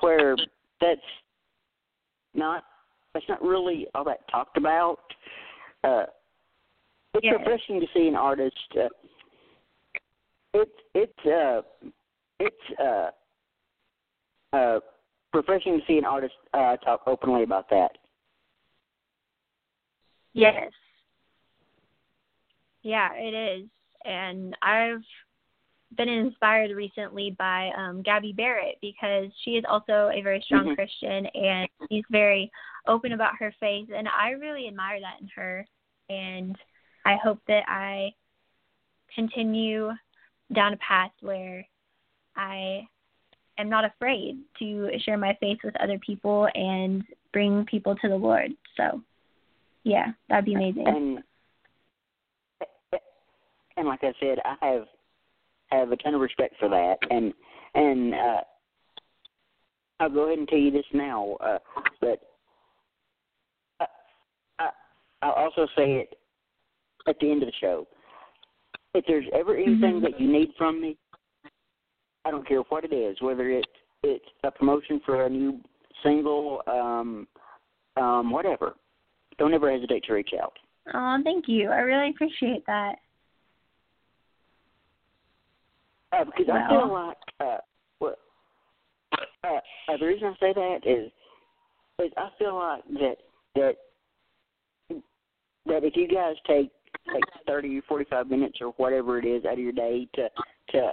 where 0.00 0.36
that's 0.80 1.00
not 2.34 2.64
that's 3.12 3.28
not 3.28 3.42
really 3.42 3.86
all 3.94 4.04
that 4.04 4.26
talked 4.28 4.56
about. 4.56 5.00
Uh, 5.84 6.06
it's 7.14 7.24
Yes. 7.24 7.38
refreshing 7.38 7.80
to 7.80 7.86
see 7.94 8.08
an 8.08 8.16
artist. 8.16 8.76
Uh, 8.76 8.88
it's 10.54 10.82
it's 10.94 11.26
uh 11.26 11.62
it's 12.40 12.80
uh 12.80 13.10
uh 14.52 14.80
refreshing 15.32 15.80
to 15.80 15.86
see 15.86 15.98
an 15.98 16.04
artist 16.04 16.34
uh 16.54 16.76
talk 16.78 17.02
openly 17.06 17.42
about 17.42 17.68
that. 17.70 17.96
Yes. 20.32 20.72
Yeah, 22.86 23.08
it 23.14 23.34
is. 23.34 23.68
And 24.04 24.56
I've 24.62 25.02
been 25.96 26.08
inspired 26.08 26.70
recently 26.70 27.34
by 27.36 27.70
um 27.76 28.02
Gabby 28.02 28.32
Barrett 28.32 28.78
because 28.80 29.26
she 29.42 29.52
is 29.52 29.64
also 29.68 30.10
a 30.14 30.20
very 30.22 30.40
strong 30.42 30.66
Mhm. 30.66 30.74
Christian 30.76 31.26
and 31.26 31.68
she's 31.88 32.04
very 32.10 32.50
open 32.86 33.12
about 33.12 33.36
her 33.38 33.52
faith 33.58 33.90
and 33.92 34.08
I 34.08 34.30
really 34.30 34.68
admire 34.68 35.00
that 35.00 35.20
in 35.20 35.28
her 35.34 35.66
and 36.08 36.56
I 37.04 37.16
hope 37.16 37.40
that 37.46 37.64
I 37.68 38.12
continue 39.14 39.92
down 40.52 40.72
a 40.72 40.76
path 40.76 41.12
where 41.20 41.66
I 42.36 42.86
am 43.58 43.68
not 43.68 43.84
afraid 43.84 44.38
to 44.58 44.90
share 45.00 45.18
my 45.18 45.34
faith 45.40 45.58
with 45.64 45.76
other 45.76 45.98
people 46.00 46.48
and 46.54 47.04
bring 47.32 47.64
people 47.64 47.96
to 47.96 48.08
the 48.08 48.16
Lord. 48.16 48.52
So 48.76 49.02
yeah, 49.82 50.12
that'd 50.28 50.44
be 50.44 50.54
amazing. 50.54 50.86
And 50.86 51.24
and 53.76 53.86
like 53.86 54.02
I 54.02 54.12
said, 54.20 54.38
I 54.44 54.56
have 54.66 54.86
have 55.68 55.90
a 55.92 55.96
ton 55.96 56.14
of 56.14 56.20
respect 56.20 56.54
for 56.58 56.68
that, 56.68 56.96
and 57.10 57.32
and 57.74 58.14
uh, 58.14 58.40
I'll 60.00 60.10
go 60.10 60.26
ahead 60.26 60.38
and 60.38 60.48
tell 60.48 60.58
you 60.58 60.70
this 60.70 60.84
now, 60.92 61.36
uh, 61.40 61.58
but 62.00 62.20
I, 63.80 63.86
I, 64.58 64.68
I'll 65.22 65.32
also 65.32 65.66
say 65.76 65.94
it 65.94 66.18
at 67.08 67.18
the 67.20 67.30
end 67.30 67.42
of 67.42 67.48
the 67.48 67.54
show. 67.60 67.86
If 68.94 69.04
there's 69.06 69.26
ever 69.34 69.56
anything 69.56 70.00
Mhm. 70.00 70.02
that 70.02 70.20
you 70.20 70.28
need 70.28 70.54
from 70.56 70.80
me, 70.80 70.96
I 72.24 72.30
don't 72.30 72.46
care 72.46 72.60
what 72.60 72.84
it 72.84 72.92
is, 72.92 73.20
whether 73.20 73.50
it's 73.50 73.68
it's 74.02 74.24
a 74.44 74.50
promotion 74.50 75.00
for 75.00 75.24
a 75.24 75.28
new 75.28 75.60
single, 76.02 76.62
um, 76.66 77.26
um, 77.96 78.30
whatever. 78.30 78.76
Don't 79.38 79.52
ever 79.54 79.70
hesitate 79.70 80.04
to 80.04 80.14
reach 80.14 80.32
out. 80.40 80.56
Oh, 80.94 81.18
thank 81.24 81.48
you. 81.48 81.70
I 81.70 81.78
really 81.78 82.10
appreciate 82.10 82.64
that. 82.66 82.98
Uh, 86.18 86.24
because 86.24 86.46
I 86.52 86.68
feel 86.68 86.92
like 86.92 87.16
uh, 87.40 87.58
well, 88.00 88.14
uh, 89.44 89.48
uh, 89.88 89.96
the 89.98 90.06
reason 90.06 90.28
I 90.28 90.32
say 90.40 90.52
that 90.54 90.78
is, 90.84 91.10
is 92.04 92.12
I 92.16 92.28
feel 92.38 92.56
like 92.56 92.84
that 93.00 93.16
that 93.54 93.76
that 95.66 95.84
if 95.84 95.96
you 95.96 96.08
guys 96.08 96.36
take 96.46 96.70
takes 97.12 97.28
thirty 97.46 97.78
or 97.78 97.82
forty 97.82 98.06
five 98.08 98.28
minutes 98.28 98.58
or 98.60 98.68
whatever 98.78 99.18
it 99.18 99.24
is 99.26 99.44
out 99.44 99.54
of 99.54 99.58
your 99.58 99.72
day 99.72 100.08
to 100.14 100.28
to 100.70 100.92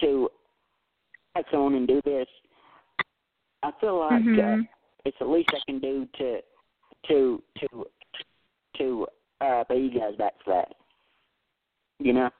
to 0.00 0.28
act 1.36 1.54
on 1.54 1.74
and 1.74 1.86
do 1.86 2.00
this. 2.04 2.26
I 3.62 3.72
feel 3.80 3.98
like 3.98 4.22
Mhm. 4.22 4.62
uh, 4.62 4.66
it's 5.04 5.18
the 5.18 5.24
least 5.24 5.50
I 5.52 5.60
can 5.66 5.78
do 5.78 6.06
to 6.18 6.42
to 7.08 7.42
to 7.58 7.86
to 8.78 9.06
uh 9.40 9.64
pay 9.64 9.78
you 9.78 9.90
guys 9.98 10.16
back 10.16 10.34
for 10.44 10.54
that. 10.54 10.74
You 11.98 12.12
know? 12.12 12.30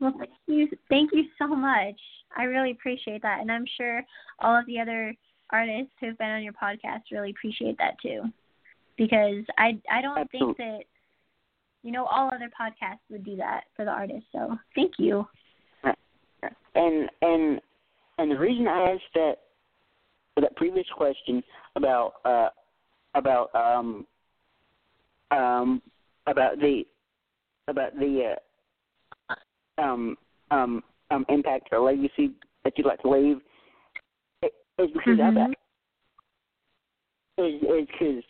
Well, 0.00 0.14
thank 0.18 0.30
you, 0.46 0.68
thank 0.88 1.10
you 1.12 1.24
so 1.38 1.46
much. 1.48 1.96
I 2.36 2.44
really 2.44 2.70
appreciate 2.70 3.22
that, 3.22 3.40
and 3.40 3.52
I'm 3.52 3.66
sure 3.76 4.02
all 4.38 4.58
of 4.58 4.66
the 4.66 4.80
other 4.80 5.14
artists 5.50 5.92
who've 6.00 6.16
been 6.16 6.30
on 6.30 6.42
your 6.42 6.52
podcast 6.52 7.02
really 7.12 7.30
appreciate 7.30 7.76
that 7.78 7.96
too, 8.00 8.22
because 8.96 9.44
I 9.58 9.78
I 9.90 10.00
don't 10.00 10.30
think 10.30 10.56
that 10.56 10.80
you 11.82 11.92
know 11.92 12.06
all 12.06 12.30
other 12.32 12.50
podcasts 12.58 13.00
would 13.10 13.24
do 13.24 13.36
that 13.36 13.64
for 13.76 13.84
the 13.84 13.90
artists. 13.90 14.28
So 14.32 14.56
thank 14.74 14.92
you. 14.98 15.26
And 16.74 17.10
and 17.20 17.60
and 18.18 18.30
the 18.30 18.38
reason 18.38 18.68
I 18.68 18.92
asked 18.92 19.14
that 19.14 19.34
that 20.40 20.56
previous 20.56 20.86
question 20.96 21.42
about 21.76 22.14
uh 22.24 22.48
about 23.14 23.54
um 23.54 24.06
um 25.30 25.82
about 26.26 26.58
the 26.58 26.84
about 27.68 27.94
the 27.98 28.32
uh, 28.32 28.38
um 29.80 30.16
um 30.50 30.82
um 31.10 31.24
impact 31.28 31.68
or 31.72 31.80
legacy 31.80 32.32
that 32.64 32.76
you'd 32.76 32.86
like 32.86 33.00
to 33.02 33.10
leave? 33.10 33.40
Is 34.42 34.90
because 34.92 35.18
Mhm. 35.18 35.54
I've 37.38 37.44
is 37.44 37.86
because 37.88 38.24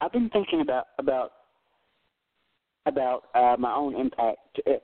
I've 0.00 0.12
been 0.12 0.30
thinking 0.30 0.60
about 0.60 0.88
about 0.98 1.32
about 2.86 3.24
uh 3.34 3.56
my 3.58 3.74
own 3.74 3.94
impact. 3.94 4.60
Uh, 4.66 4.76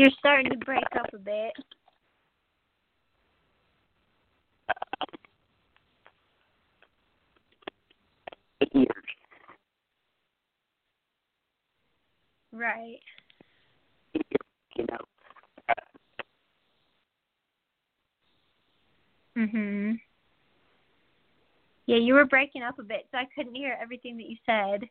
you're 0.00 0.10
starting 0.18 0.52
to 0.52 0.58
break 0.58 0.84
up 0.98 1.08
a 1.14 1.18
bit. 1.18 1.52
Right. 12.52 13.00
You 14.76 14.86
know, 14.90 14.98
Mhm. 19.36 20.00
Yeah, 21.86 21.96
you 21.98 22.14
were 22.14 22.26
breaking 22.26 22.62
up 22.62 22.78
a 22.78 22.84
bit, 22.84 23.08
so 23.10 23.18
I 23.18 23.26
couldn't 23.34 23.54
hear 23.56 23.78
everything 23.80 24.16
that 24.18 24.28
you 24.30 24.36
said. 24.46 24.88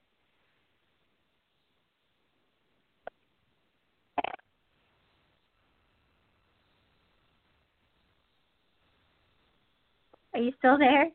Are 10.40 10.42
you 10.42 10.54
still 10.58 10.78
there? 10.78 11.10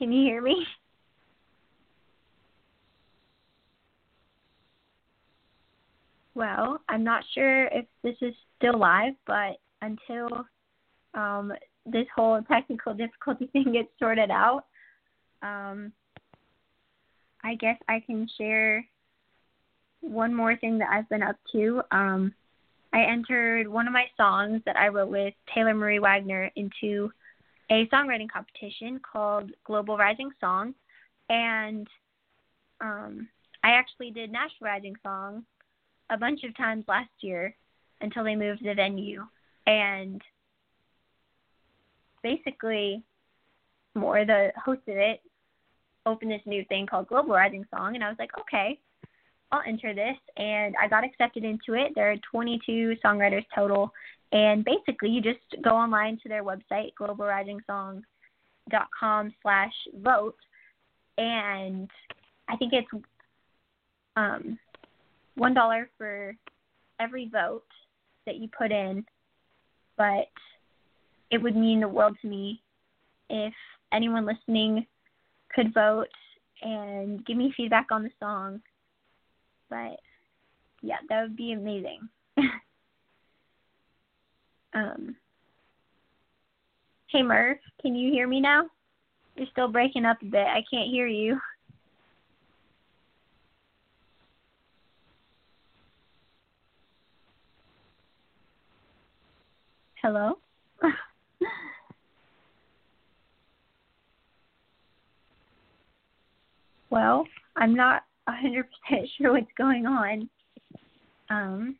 Can 0.00 0.10
you 0.10 0.24
hear 0.24 0.42
me? 0.42 0.66
Well, 6.34 6.80
I'm 6.88 7.04
not 7.04 7.22
sure 7.36 7.66
if 7.66 7.86
this 8.02 8.16
is 8.20 8.34
still 8.58 8.80
live, 8.80 9.14
but 9.28 9.58
until 9.80 10.44
um, 11.14 11.52
this 11.86 12.06
whole 12.12 12.42
technical 12.50 12.94
difficulty 12.94 13.46
thing 13.52 13.72
gets 13.72 13.90
sorted 14.00 14.32
out, 14.32 14.64
um, 15.42 15.92
I 17.44 17.54
guess 17.54 17.78
I 17.88 18.00
can 18.04 18.26
share 18.36 18.84
one 20.00 20.34
more 20.34 20.56
thing 20.56 20.78
that 20.78 20.88
I've 20.90 21.08
been 21.08 21.22
up 21.22 21.36
to. 21.52 21.82
Um, 21.92 22.34
I 22.92 23.04
entered 23.04 23.68
one 23.68 23.86
of 23.86 23.92
my 23.92 24.06
songs 24.16 24.60
that 24.66 24.76
I 24.76 24.88
wrote 24.88 25.08
with 25.08 25.34
Taylor 25.54 25.74
Marie 25.74 25.98
Wagner 25.98 26.50
into 26.56 27.10
a 27.70 27.86
songwriting 27.86 28.30
competition 28.30 29.00
called 29.00 29.50
Global 29.64 29.96
Rising 29.96 30.30
Song, 30.40 30.74
and 31.30 31.88
um, 32.80 33.28
I 33.64 33.70
actually 33.70 34.10
did 34.10 34.30
Nashville 34.30 34.66
Rising 34.66 34.96
Song 35.02 35.44
a 36.10 36.18
bunch 36.18 36.44
of 36.44 36.54
times 36.56 36.84
last 36.86 37.10
year 37.20 37.56
until 38.02 38.24
they 38.24 38.36
moved 38.36 38.62
the 38.62 38.74
venue, 38.74 39.24
and 39.66 40.20
basically, 42.22 43.02
more 43.94 44.24
the 44.26 44.52
host 44.62 44.82
of 44.88 44.96
it 44.96 45.22
opened 46.04 46.30
this 46.30 46.42
new 46.44 46.64
thing 46.66 46.86
called 46.86 47.08
Global 47.08 47.32
Rising 47.32 47.64
Song, 47.74 47.94
and 47.94 48.04
I 48.04 48.08
was 48.08 48.18
like, 48.18 48.36
okay, 48.38 48.78
I'll 49.52 49.62
enter 49.66 49.94
this, 49.94 50.16
and 50.36 50.74
I 50.82 50.88
got 50.88 51.04
accepted 51.04 51.44
into 51.44 51.74
it. 51.74 51.92
There 51.94 52.10
are 52.10 52.16
22 52.30 52.96
songwriters 53.04 53.44
total, 53.54 53.92
and 54.32 54.64
basically, 54.64 55.10
you 55.10 55.20
just 55.20 55.40
go 55.62 55.70
online 55.70 56.18
to 56.22 56.28
their 56.28 56.42
website, 56.42 56.92
globalrisingsong.com 56.98 59.34
slash 59.42 59.74
vote, 60.02 60.38
and 61.18 61.90
I 62.48 62.56
think 62.56 62.72
it's 62.72 62.88
um, 64.16 64.58
one 65.34 65.52
dollar 65.52 65.90
for 65.98 66.34
every 66.98 67.28
vote 67.28 67.66
that 68.24 68.36
you 68.36 68.48
put 68.56 68.72
in, 68.72 69.04
but 69.98 70.30
it 71.30 71.42
would 71.42 71.56
mean 71.56 71.80
the 71.80 71.88
world 71.88 72.16
to 72.22 72.28
me 72.28 72.62
if 73.28 73.52
anyone 73.92 74.24
listening 74.24 74.86
could 75.54 75.74
vote 75.74 76.08
and 76.62 77.22
give 77.26 77.36
me 77.36 77.52
feedback 77.56 77.88
on 77.90 78.04
the 78.04 78.10
song. 78.20 78.62
But 79.72 79.98
yeah, 80.82 80.98
that 81.08 81.22
would 81.22 81.34
be 81.36 81.52
amazing. 81.52 82.06
um, 84.74 85.16
hey 87.06 87.22
Murph, 87.22 87.56
can 87.80 87.94
you 87.94 88.12
hear 88.12 88.28
me 88.28 88.38
now? 88.38 88.66
You're 89.34 89.46
still 89.50 89.68
breaking 89.68 90.04
up 90.04 90.20
a 90.20 90.26
bit. 90.26 90.46
I 90.46 90.62
can't 90.70 90.90
hear 90.90 91.06
you. 91.06 91.40
Hello? 100.02 100.34
well, 106.90 107.26
I'm 107.56 107.74
not 107.74 108.02
100% 108.28 108.64
sure 109.18 109.32
what's 109.32 109.46
going 109.56 109.86
on. 109.86 110.28
Um, 111.30 111.76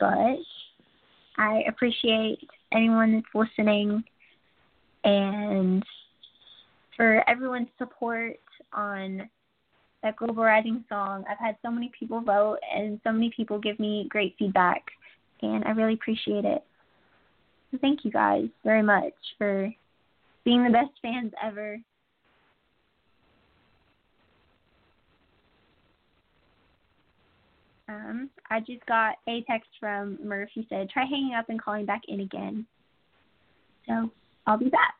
but 0.00 0.38
I 1.36 1.62
appreciate 1.68 2.38
anyone 2.72 3.12
that's 3.12 3.34
listening 3.34 4.02
and 5.04 5.84
for 6.96 7.22
everyone's 7.28 7.68
support 7.78 8.40
on 8.72 9.28
that 10.02 10.16
Global 10.16 10.44
Rising 10.44 10.84
song. 10.88 11.24
I've 11.30 11.38
had 11.38 11.56
so 11.64 11.70
many 11.70 11.90
people 11.98 12.20
vote 12.20 12.58
and 12.74 13.00
so 13.04 13.12
many 13.12 13.30
people 13.36 13.58
give 13.58 13.78
me 13.78 14.06
great 14.08 14.34
feedback, 14.38 14.82
and 15.42 15.64
I 15.64 15.70
really 15.70 15.94
appreciate 15.94 16.44
it. 16.44 16.64
So 17.70 17.78
thank 17.80 18.04
you 18.04 18.10
guys 18.10 18.48
very 18.64 18.82
much 18.82 19.12
for 19.36 19.72
being 20.44 20.64
the 20.64 20.70
best 20.70 20.90
fans 21.02 21.32
ever. 21.42 21.78
Um, 27.88 28.30
I 28.50 28.60
just 28.60 28.84
got 28.86 29.16
a 29.28 29.42
text 29.50 29.70
from 29.80 30.18
Murph. 30.22 30.50
He 30.52 30.66
said, 30.68 30.90
try 30.90 31.04
hanging 31.04 31.34
up 31.34 31.48
and 31.48 31.60
calling 31.60 31.86
back 31.86 32.02
in 32.06 32.20
again. 32.20 32.66
So 33.86 34.10
I'll 34.46 34.58
be 34.58 34.68
back. 34.68 34.94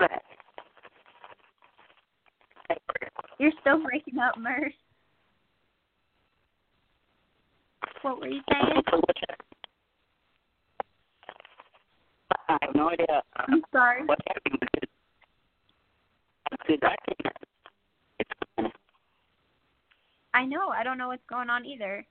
Back? 0.00 0.22
You're 3.38 3.52
still 3.60 3.82
breaking 3.82 4.18
up, 4.18 4.36
Murph. 4.38 4.72
What 8.02 8.18
were 8.20 8.28
you 8.28 8.40
saying? 8.50 8.82
I 12.48 12.56
have 12.62 12.74
no 12.74 12.90
idea 12.90 13.22
I'm 13.36 13.62
sorry. 13.72 14.04
what's 14.06 14.22
happening 14.26 14.58
because, 14.60 14.88
because 16.66 16.78
I 16.82 16.96
can. 17.06 17.32
It's 18.18 18.72
I 20.32 20.44
know. 20.46 20.68
I 20.68 20.82
don't 20.82 20.98
know 20.98 21.08
what's 21.08 21.22
going 21.28 21.50
on 21.50 21.64
either. 21.66 22.04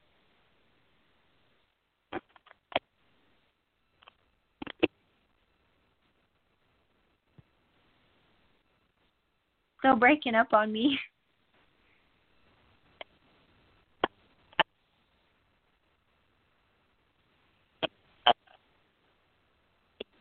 Still 9.90 9.98
breaking 9.98 10.36
up 10.36 10.54
on 10.54 10.72
me. 10.72 11.00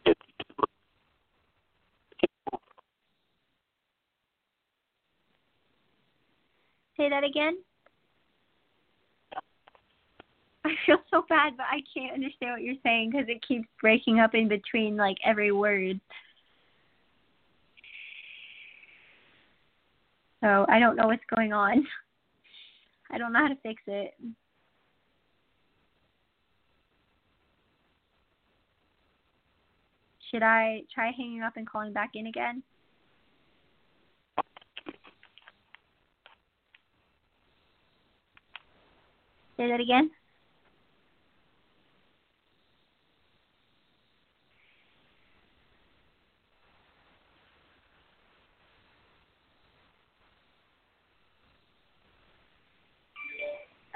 Say 6.96 7.11
that 7.11 7.24
again. 7.24 7.59
I 10.64 10.70
feel 10.87 10.96
so 11.11 11.26
bad, 11.28 11.59
but 11.59 11.66
I 11.70 11.83
can't 11.92 12.14
understand 12.14 12.52
what 12.52 12.62
you're 12.62 12.74
saying 12.83 13.11
because 13.11 13.26
it 13.28 13.46
keeps 13.46 13.68
breaking 13.83 14.18
up 14.18 14.35
in 14.35 14.48
between 14.48 14.96
like 14.96 15.18
every 15.22 15.52
word. 15.52 16.00
So 20.40 20.66
I 20.68 20.79
don't 20.79 20.96
know 20.96 21.07
what's 21.07 21.24
going 21.35 21.53
on. 21.53 21.87
I 23.11 23.18
don't 23.18 23.33
know 23.33 23.40
how 23.40 23.48
to 23.48 23.57
fix 23.62 23.83
it. 23.87 24.14
Should 30.31 30.42
I 30.42 30.83
try 30.94 31.11
hanging 31.16 31.42
up 31.42 31.57
and 31.57 31.66
calling 31.66 31.92
back 31.92 32.11
in 32.14 32.27
again? 32.27 32.62
Say 39.57 39.68
that 39.68 39.81
again. 39.81 40.11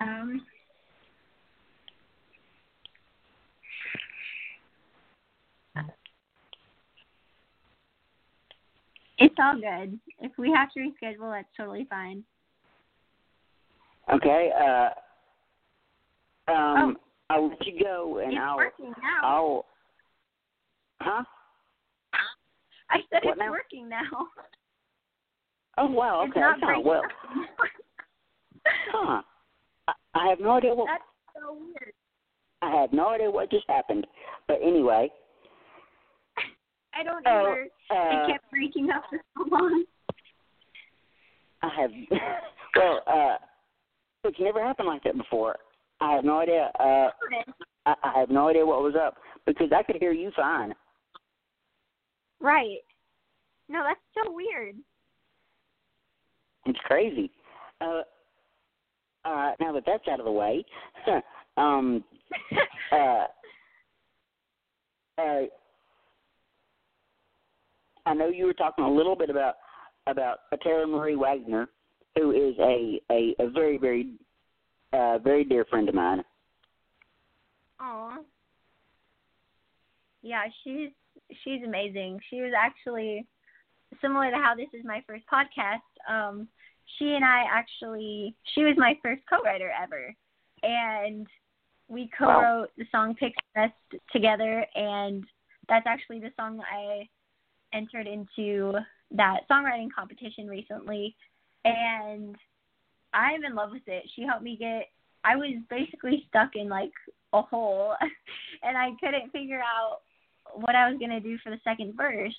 Um, 0.01 0.43
it's 9.19 9.32
all 9.43 9.55
good. 9.55 9.99
If 10.21 10.33
we 10.39 10.53
have 10.53 10.73
to 10.73 10.81
reschedule, 10.81 11.33
that's 11.33 11.49
totally 11.57 11.87
fine. 11.91 12.23
Okay. 14.13 14.51
Uh. 14.59 14.89
Um. 16.53 16.97
Oh. 16.97 17.01
I'll 17.31 17.49
let 17.49 17.67
you 17.67 17.83
go, 17.83 18.19
and 18.19 18.33
it's 18.33 18.41
I'll. 18.43 18.57
working 18.57 18.93
now. 19.03 19.23
I'll. 19.29 19.67
Huh? 21.01 21.25
I 22.91 22.99
said 23.11 23.21
What 23.25 23.33
it's 23.33 23.39
now? 23.39 23.51
working 23.51 23.89
now. 23.89 24.03
Oh 25.79 25.87
wow. 25.87 26.25
It's 26.27 26.37
not 26.37 26.59
Huh, 26.61 26.67
breaking 26.67 26.85
well. 26.85 27.03
Huh. 28.93 29.23
I, 29.89 29.93
I 30.15 30.29
have 30.29 30.41
no 30.41 30.51
idea 30.51 30.75
what. 30.75 30.89
That's 30.89 31.03
so 31.35 31.55
weird. 31.55 31.95
I 32.61 32.71
have 32.81 32.93
no 32.93 33.09
idea 33.09 33.31
what 33.31 33.51
just 33.51 33.65
happened. 33.69 34.07
But 34.47 34.59
anyway. 34.63 35.11
I 36.95 37.03
don't 37.03 37.27
Oh, 37.27 37.31
either. 37.31 37.69
uh, 37.91 38.29
it 38.29 38.33
kept 38.33 38.51
breaking 38.51 38.91
up 38.91 39.05
for 39.09 39.19
so 39.37 39.45
long. 39.51 39.85
I 41.63 41.69
have. 41.81 41.91
well, 42.77 43.03
uh, 43.07 43.37
it's 44.25 44.39
never 44.41 44.63
happened 44.63 44.89
like 44.89 45.03
that 45.05 45.17
before. 45.17 45.57
I 46.01 46.13
have 46.15 46.25
no 46.25 46.41
idea. 46.41 46.71
Uh, 46.79 47.09
I, 47.87 47.95
I 48.03 48.19
have 48.21 48.31
no 48.31 48.49
idea 48.49 48.67
what 48.67 48.83
was 48.83 48.95
up 48.95 49.17
because 49.47 49.71
I 49.77 49.83
could 49.83 49.97
hear 49.97 50.13
you 50.13 50.31
fine. 50.37 50.75
Right. 52.41 52.79
No, 53.69 53.85
that's 53.85 54.01
so 54.15 54.33
weird. 54.33 54.77
It's 56.67 56.79
crazy. 56.85 57.31
Uh, 57.81 58.03
uh, 59.25 59.53
now 59.61 59.73
that 59.73 59.85
that's 59.87 60.07
out 60.09 60.19
of 60.21 60.27
the 60.27 60.33
way, 60.33 60.65
um, 61.57 62.05
uh, 62.93 63.27
uh, 65.19 65.43
I 68.07 68.15
know 68.15 68.29
you 68.29 68.47
were 68.47 68.53
talking 68.53 68.85
a 68.85 68.91
little 68.91 69.17
bit 69.17 69.31
about 69.31 69.55
about 70.07 70.39
Tara 70.63 70.87
Marie 70.87 71.17
Wagner, 71.17 71.69
who 72.17 72.33
is 72.33 72.55
a 72.59 73.01
a, 73.11 73.35
a 73.39 73.51
very 73.51 73.79
very 73.79 74.15
uh, 74.93 75.19
very 75.19 75.45
dear 75.45 75.65
friend 75.65 75.89
of 75.89 75.95
mine. 75.95 76.23
Aw. 77.81 78.19
Yeah, 80.23 80.43
she's 80.63 80.91
she's 81.45 81.63
amazing. 81.65 82.21
She 82.31 82.41
was 82.41 82.53
actually 82.57 83.27
similar 84.01 84.31
to 84.31 84.37
how 84.37 84.55
this 84.55 84.69
is 84.73 84.85
my 84.85 85.03
first 85.07 85.25
podcast. 85.33 85.81
Um, 86.09 86.49
she 86.99 87.15
and 87.15 87.25
I 87.25 87.45
actually 87.51 88.35
she 88.55 88.65
was 88.65 88.75
my 88.77 88.99
first 89.03 89.23
co-writer 89.29 89.73
ever, 89.81 90.15
and 90.63 91.27
we 91.89 92.11
co-wrote 92.17 92.71
the 92.77 92.85
song 92.91 93.15
"Pixie 93.15 93.37
Dust" 93.55 94.03
together, 94.13 94.67
and 94.75 95.25
that's 95.69 95.87
actually 95.87 96.21
the 96.21 96.33
song 96.37 96.61
I 96.61 97.09
entered 97.73 98.07
into 98.07 98.75
that 99.13 99.41
songwriting 99.51 99.89
competition 99.95 100.49
recently, 100.49 101.15
and 101.65 102.37
I'm 103.15 103.45
in 103.45 103.55
love 103.55 103.71
with 103.73 103.87
it. 103.87 104.05
She 104.15 104.23
helped 104.23 104.43
me 104.43 104.57
get. 104.57 104.89
I 105.25 105.37
was 105.37 105.55
basically 105.71 106.25
stuck 106.29 106.51
in 106.57 106.69
like 106.69 106.91
a 107.33 107.43
hole, 107.43 107.95
and 108.63 108.77
I 108.77 108.91
couldn't 109.01 109.31
figure 109.31 109.61
out 109.61 110.01
what 110.55 110.75
I 110.75 110.91
was 110.91 110.99
gonna 110.99 111.21
do 111.21 111.39
for 111.43 111.51
the 111.51 111.61
second 111.65 111.97
verse, 111.97 112.35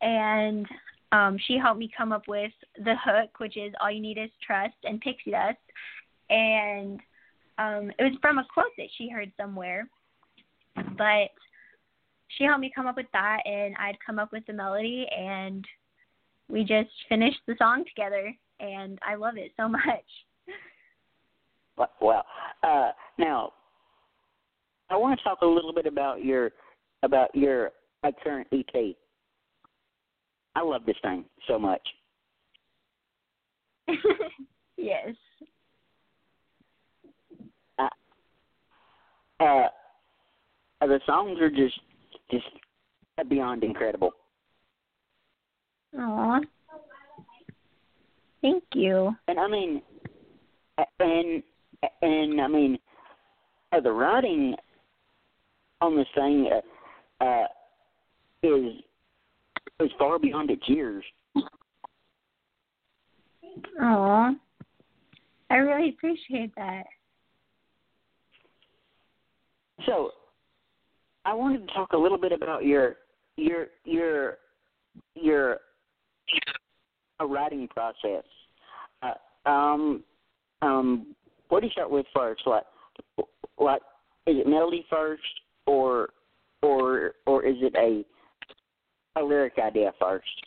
and 0.00 0.66
um, 1.12 1.38
she 1.46 1.56
helped 1.58 1.78
me 1.78 1.90
come 1.96 2.12
up 2.12 2.28
with 2.28 2.52
the 2.84 2.94
hook, 3.04 3.38
which 3.38 3.56
is 3.56 3.72
"All 3.80 3.90
you 3.90 4.00
need 4.00 4.18
is 4.18 4.30
trust" 4.44 4.76
and 4.84 5.00
"Pixie 5.00 5.32
Dust," 5.32 5.58
and 6.30 7.00
um, 7.58 7.90
it 7.98 8.04
was 8.04 8.18
from 8.20 8.38
a 8.38 8.46
quote 8.52 8.66
that 8.76 8.88
she 8.96 9.08
heard 9.08 9.32
somewhere, 9.36 9.88
but 10.96 11.30
she 12.28 12.44
helped 12.44 12.60
me 12.60 12.72
come 12.74 12.86
up 12.86 12.96
with 12.96 13.06
that, 13.12 13.38
and 13.44 13.74
I'd 13.76 13.98
come 14.04 14.18
up 14.18 14.32
with 14.32 14.44
the 14.46 14.52
melody, 14.52 15.06
and 15.16 15.64
we 16.48 16.62
just 16.62 16.90
finished 17.08 17.40
the 17.46 17.54
song 17.58 17.84
together, 17.86 18.34
and 18.60 18.98
I 19.06 19.14
love 19.14 19.36
it 19.36 19.52
so 19.56 19.68
much. 19.68 19.82
Well, 22.00 22.24
uh, 22.62 22.92
now 23.18 23.52
I 24.88 24.96
want 24.96 25.18
to 25.18 25.24
talk 25.24 25.42
a 25.42 25.46
little 25.46 25.74
bit 25.74 25.86
about 25.86 26.24
your 26.24 26.52
about 27.02 27.34
your 27.34 27.72
uh, 28.02 28.12
current 28.22 28.48
EP. 28.52 28.96
I 30.54 30.62
love 30.62 30.86
this 30.86 30.96
thing 31.02 31.24
so 31.46 31.58
much. 31.58 31.82
yes. 34.76 35.14
Uh, 39.38 39.68
the 40.80 40.98
songs 41.04 41.38
are 41.40 41.50
just 41.50 41.78
just 42.30 42.46
beyond 43.28 43.64
incredible. 43.64 44.12
Aw. 45.98 46.40
Thank 48.42 48.64
you. 48.74 49.14
And 49.28 49.40
I 49.40 49.48
mean, 49.48 49.82
and 51.00 51.42
and 52.02 52.40
I 52.40 52.48
mean, 52.48 52.78
uh, 53.72 53.80
the 53.80 53.92
writing 53.92 54.54
on 55.80 55.96
this 55.96 56.06
thing 56.14 56.50
uh, 57.20 57.24
uh, 57.24 57.46
is 58.42 58.74
is 59.80 59.90
far 59.98 60.18
beyond 60.18 60.50
its 60.50 60.68
years. 60.68 61.04
Aw. 63.80 64.32
I 65.48 65.54
really 65.54 65.90
appreciate 65.90 66.54
that. 66.56 66.84
So, 69.84 70.10
I 71.26 71.34
wanted 71.34 71.66
to 71.66 71.74
talk 71.74 71.92
a 71.92 71.98
little 71.98 72.18
bit 72.18 72.30
about 72.30 72.64
your 72.64 72.96
your 73.36 73.66
your 73.84 74.38
your 75.16 75.58
writing 77.20 77.66
process. 77.68 78.24
Uh, 79.02 79.48
um, 79.48 80.04
um, 80.62 81.16
what 81.48 81.60
do 81.60 81.66
you 81.66 81.72
start 81.72 81.90
with 81.90 82.06
first? 82.14 82.42
Like, 82.46 82.62
like, 83.58 83.82
is 84.26 84.36
it 84.36 84.46
melody 84.46 84.86
first, 84.88 85.22
or 85.66 86.10
or 86.62 87.14
or 87.26 87.44
is 87.44 87.56
it 87.60 87.74
a 87.74 88.04
a 89.20 89.22
lyric 89.22 89.54
idea 89.58 89.92
first? 90.00 90.46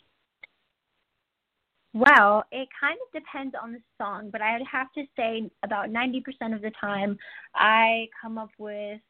Well, 1.92 2.44
it 2.52 2.68
kind 2.80 2.96
of 3.04 3.22
depends 3.22 3.54
on 3.60 3.72
the 3.72 3.80
song, 3.98 4.30
but 4.30 4.40
I'd 4.40 4.62
have 4.70 4.92
to 4.92 5.02
say 5.16 5.50
about 5.64 5.90
90% 5.90 6.22
of 6.54 6.62
the 6.62 6.70
time 6.80 7.18
I 7.56 8.06
come 8.22 8.38
up 8.38 8.50
with 8.58 9.00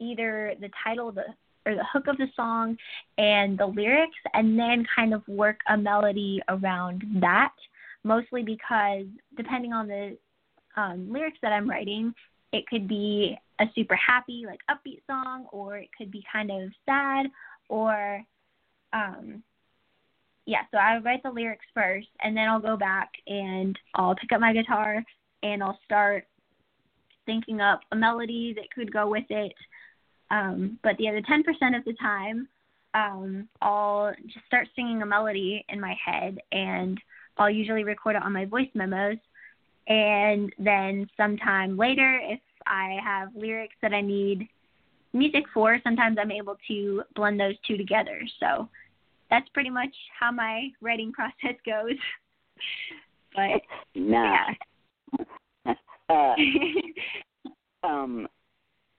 either 0.00 0.54
the 0.60 0.70
title 0.84 1.12
the 1.12 1.24
or 1.66 1.74
the 1.74 1.84
hook 1.92 2.06
of 2.06 2.16
the 2.16 2.28
song 2.34 2.76
and 3.18 3.58
the 3.58 3.66
lyrics 3.66 4.16
and 4.32 4.58
then 4.58 4.86
kind 4.94 5.12
of 5.12 5.26
work 5.28 5.58
a 5.68 5.76
melody 5.76 6.40
around 6.48 7.04
that 7.20 7.52
mostly 8.04 8.42
because 8.42 9.04
depending 9.36 9.72
on 9.72 9.86
the 9.86 10.16
um, 10.76 11.12
lyrics 11.12 11.38
that 11.42 11.52
I'm 11.52 11.68
writing, 11.68 12.14
it 12.52 12.66
could 12.66 12.88
be 12.88 13.36
a 13.60 13.64
super 13.74 13.96
happy, 13.96 14.44
like 14.46 14.60
upbeat 14.70 15.02
song, 15.06 15.46
or 15.52 15.76
it 15.76 15.88
could 15.96 16.10
be 16.10 16.24
kind 16.32 16.50
of 16.50 16.70
sad, 16.86 17.26
or 17.68 18.22
um, 18.92 19.42
yeah, 20.46 20.62
so 20.70 20.78
I 20.78 20.98
write 20.98 21.22
the 21.22 21.30
lyrics 21.30 21.66
first, 21.74 22.08
and 22.22 22.36
then 22.36 22.48
I'll 22.48 22.60
go 22.60 22.76
back 22.76 23.10
and 23.26 23.78
I'll 23.94 24.14
pick 24.14 24.32
up 24.32 24.40
my 24.40 24.52
guitar 24.52 25.04
and 25.42 25.62
I'll 25.62 25.78
start 25.84 26.26
thinking 27.26 27.60
up 27.60 27.80
a 27.92 27.96
melody 27.96 28.54
that 28.54 28.70
could 28.74 28.90
go 28.92 29.08
with 29.08 29.26
it. 29.28 29.52
Um, 30.30 30.78
but 30.82 30.96
the 30.98 31.08
other 31.08 31.22
10% 31.22 31.76
of 31.76 31.84
the 31.84 31.94
time, 31.94 32.48
um, 32.94 33.48
I'll 33.62 34.12
just 34.26 34.46
start 34.46 34.68
singing 34.74 35.02
a 35.02 35.06
melody 35.06 35.64
in 35.68 35.80
my 35.80 35.94
head, 36.04 36.38
and 36.52 37.00
I'll 37.36 37.50
usually 37.50 37.84
record 37.84 38.16
it 38.16 38.22
on 38.22 38.32
my 38.32 38.44
voice 38.44 38.68
memos. 38.74 39.18
And 39.86 40.52
then 40.58 41.08
sometime 41.16 41.76
later, 41.76 42.20
if 42.22 42.40
I 42.66 42.98
have 43.02 43.34
lyrics 43.34 43.76
that 43.80 43.94
I 43.94 44.00
need 44.00 44.48
music 45.12 45.44
for, 45.54 45.78
sometimes 45.82 46.18
I'm 46.20 46.30
able 46.30 46.56
to 46.68 47.02
blend 47.14 47.40
those 47.40 47.54
two 47.66 47.76
together. 47.76 48.20
So 48.40 48.68
that's 49.30 49.48
pretty 49.50 49.70
much 49.70 49.94
how 50.18 50.30
my 50.30 50.68
writing 50.80 51.12
process 51.18 51.58
goes. 51.64 51.96
but 53.34 53.62
nah. 53.94 54.52
yeah. 55.66 55.74
uh, 56.10 56.34
um, 57.86 58.28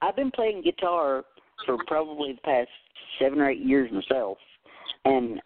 I've 0.02 0.16
been 0.16 0.30
playing 0.30 0.62
guitar 0.62 1.24
for 1.66 1.76
probably 1.86 2.32
the 2.32 2.40
past 2.40 2.68
seven 3.18 3.40
or 3.40 3.50
eight 3.50 3.60
years 3.60 3.90
myself, 3.92 4.38
and 5.04 5.40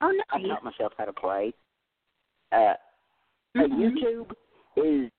oh 0.00 0.12
I 0.30 0.42
taught 0.42 0.64
myself 0.64 0.92
how 0.96 1.04
to 1.06 1.12
play. 1.12 1.52
Uh, 2.52 2.74
Mhm. 3.56 3.72
YouTube 3.72 4.32
is 4.76 5.10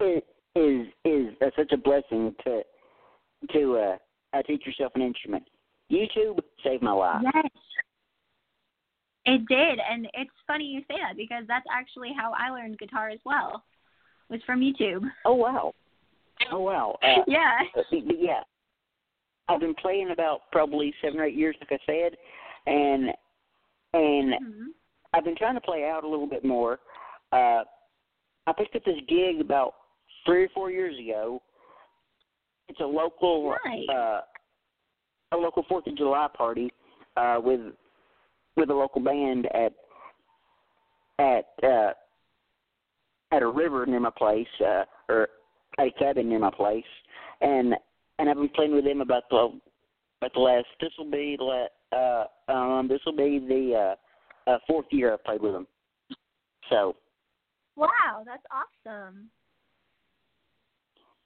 is 0.00 0.22
is 0.54 0.86
is 1.04 1.34
uh, 1.40 1.50
such 1.56 1.72
a 1.72 1.76
blessing 1.76 2.34
to 2.44 2.62
to 3.52 3.76
uh, 3.78 3.96
uh, 4.34 4.42
teach 4.42 4.66
yourself 4.66 4.92
an 4.94 5.02
instrument. 5.02 5.44
YouTube 5.90 6.40
saved 6.62 6.82
my 6.82 6.92
life. 6.92 7.22
Yes. 7.34 7.50
It 9.24 9.46
did, 9.46 9.78
and 9.78 10.08
it's 10.14 10.30
funny 10.46 10.64
you 10.64 10.80
say 10.88 10.96
that 11.00 11.16
because 11.16 11.44
that's 11.46 11.66
actually 11.70 12.12
how 12.16 12.32
I 12.36 12.50
learned 12.50 12.78
guitar 12.78 13.08
as 13.08 13.20
well. 13.24 13.64
Was 14.28 14.42
from 14.44 14.60
YouTube. 14.60 15.02
Oh 15.24 15.34
wow! 15.34 15.74
Oh 16.50 16.60
wow! 16.60 16.98
Uh, 17.02 17.22
yeah. 17.26 17.58
Yeah, 17.90 18.40
I've 19.48 19.60
been 19.60 19.74
playing 19.74 20.10
about 20.12 20.42
probably 20.52 20.94
seven 21.02 21.20
or 21.20 21.24
eight 21.24 21.34
years, 21.34 21.56
like 21.60 21.80
I 21.80 21.84
said, 21.86 22.16
and 22.66 23.10
and 23.94 24.32
Mhm. 24.34 24.66
I've 25.12 25.24
been 25.24 25.36
trying 25.36 25.54
to 25.54 25.60
play 25.60 25.84
out 25.88 26.04
a 26.04 26.08
little 26.08 26.26
bit 26.26 26.44
more. 26.44 26.80
Uh, 27.32 27.64
I 28.46 28.52
picked 28.56 28.74
up 28.76 28.84
this 28.84 28.98
gig 29.08 29.40
about 29.40 29.74
three 30.24 30.44
or 30.44 30.48
four 30.50 30.70
years 30.70 30.98
ago. 30.98 31.42
It's 32.68 32.80
a 32.80 32.86
local 32.86 33.54
Nice. 33.64 33.88
uh, 33.88 34.20
a 35.32 35.36
local 35.36 35.62
Fourth 35.64 35.86
of 35.86 35.96
July 35.96 36.28
party 36.34 36.72
uh, 37.16 37.40
with 37.42 37.60
with 38.56 38.70
a 38.70 38.74
local 38.74 39.00
band 39.00 39.46
at 39.54 39.72
at 41.18 41.46
uh, 41.62 41.92
at 43.32 43.42
a 43.42 43.48
river 43.48 43.84
near 43.86 44.00
my 44.00 44.10
place, 44.10 44.46
uh, 44.60 44.84
or 45.08 45.28
at 45.78 45.86
a 45.86 45.90
cabin 45.92 46.28
near 46.28 46.38
my 46.38 46.50
place, 46.50 46.84
and 47.40 47.74
and 48.18 48.28
I've 48.28 48.36
been 48.36 48.48
playing 48.50 48.74
with 48.74 48.84
them 48.84 49.00
about 49.00 49.24
the 49.30 49.48
about 50.20 50.34
the 50.34 50.40
last. 50.40 50.66
This 50.80 50.90
will 50.98 51.10
be 51.10 51.36
the 51.38 51.66
uh, 51.96 52.52
um 52.52 52.88
this 52.88 53.00
will 53.04 53.16
be 53.16 53.38
the 53.38 53.94
uh, 54.46 54.50
uh, 54.50 54.58
fourth 54.66 54.86
year 54.90 55.12
I've 55.12 55.24
played 55.24 55.42
with 55.42 55.52
them. 55.52 55.66
So 56.70 56.96
Wow, 57.76 58.24
that's 58.26 58.44
awesome. 58.50 59.30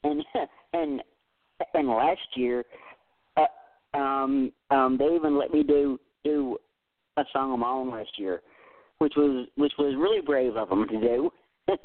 and 0.04 0.24
and 0.72 1.02
and 1.74 1.88
last 1.88 2.20
year, 2.34 2.64
uh, 3.36 3.96
um, 3.98 4.52
um, 4.70 4.96
they 4.98 5.06
even 5.06 5.38
let 5.38 5.52
me 5.52 5.62
do 5.62 5.98
do 6.24 6.58
a 7.16 7.24
song 7.32 7.52
of 7.52 7.58
my 7.58 7.68
own 7.68 7.90
last 7.90 8.10
year, 8.18 8.42
which 8.98 9.14
was 9.16 9.48
which 9.56 9.72
was 9.78 9.94
really 9.98 10.20
brave 10.20 10.56
of 10.56 10.68
them 10.68 10.86
to 10.88 11.00
do. 11.00 11.30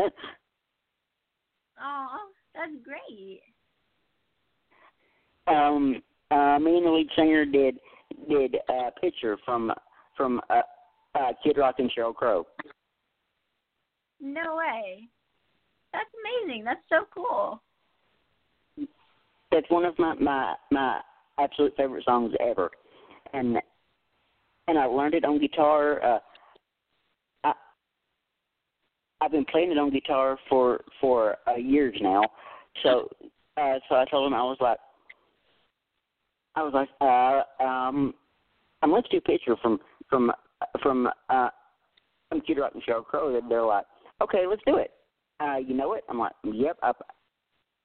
Oh, 1.83 2.07
that's 2.55 2.71
great. 2.83 3.41
um, 5.47 6.01
uh, 6.31 6.57
me 6.59 6.77
and 6.77 6.85
the 6.85 6.91
lead 6.91 7.09
singer 7.15 7.45
did 7.45 7.77
did 8.29 8.55
a 8.69 8.91
picture 8.99 9.37
from 9.45 9.71
from 10.15 10.41
uh, 10.49 10.61
uh, 11.15 11.31
Kid 11.43 11.57
Rock 11.57 11.75
and 11.79 11.91
Sheryl 11.97 12.13
Crow. 12.13 12.45
No 14.19 14.55
way. 14.57 15.07
That's 15.93 16.09
amazing. 16.45 16.63
That's 16.63 16.81
so 16.89 17.05
cool. 17.13 17.61
That's 19.51 19.69
one 19.69 19.85
of 19.85 19.97
my 19.99 20.13
my 20.15 20.55
my 20.71 21.01
absolute 21.39 21.73
favorite 21.75 22.05
songs 22.05 22.33
ever, 22.39 22.69
and 23.33 23.57
and 24.67 24.77
I 24.77 24.85
learned 24.85 25.15
it 25.15 25.25
on 25.25 25.39
guitar. 25.39 26.01
Uh, 26.03 26.19
I've 29.21 29.31
been 29.31 29.45
playing 29.45 29.71
it 29.71 29.77
on 29.77 29.91
guitar 29.91 30.37
for 30.49 30.81
for 30.99 31.37
uh, 31.47 31.55
years 31.55 31.95
now. 32.01 32.23
So 32.83 33.07
uh, 33.57 33.77
so 33.87 33.95
I 33.95 34.05
told 34.09 34.27
him 34.27 34.33
I 34.33 34.41
was 34.43 34.57
like 34.59 34.79
I 36.55 36.63
was 36.63 36.73
like 36.73 36.89
uh 36.99 37.63
um 37.63 38.13
let's 38.87 39.07
do 39.09 39.17
a 39.17 39.21
picture 39.21 39.55
from 39.61 39.79
from 40.09 40.31
from 40.81 41.07
uh 41.29 41.49
from 42.29 42.41
Kid 42.41 42.57
Rock 42.59 42.71
and 42.73 42.83
Sheryl 42.83 43.05
Crow. 43.05 43.35
And 43.35 43.49
they're 43.49 43.61
like, 43.63 43.85
okay, 44.21 44.45
let's 44.49 44.61
do 44.65 44.77
it. 44.77 44.91
Uh, 45.39 45.57
you 45.57 45.75
know 45.75 45.93
it? 45.93 46.03
I'm 46.09 46.19
like, 46.19 46.33
yep, 46.43 46.77
I, 46.81 46.91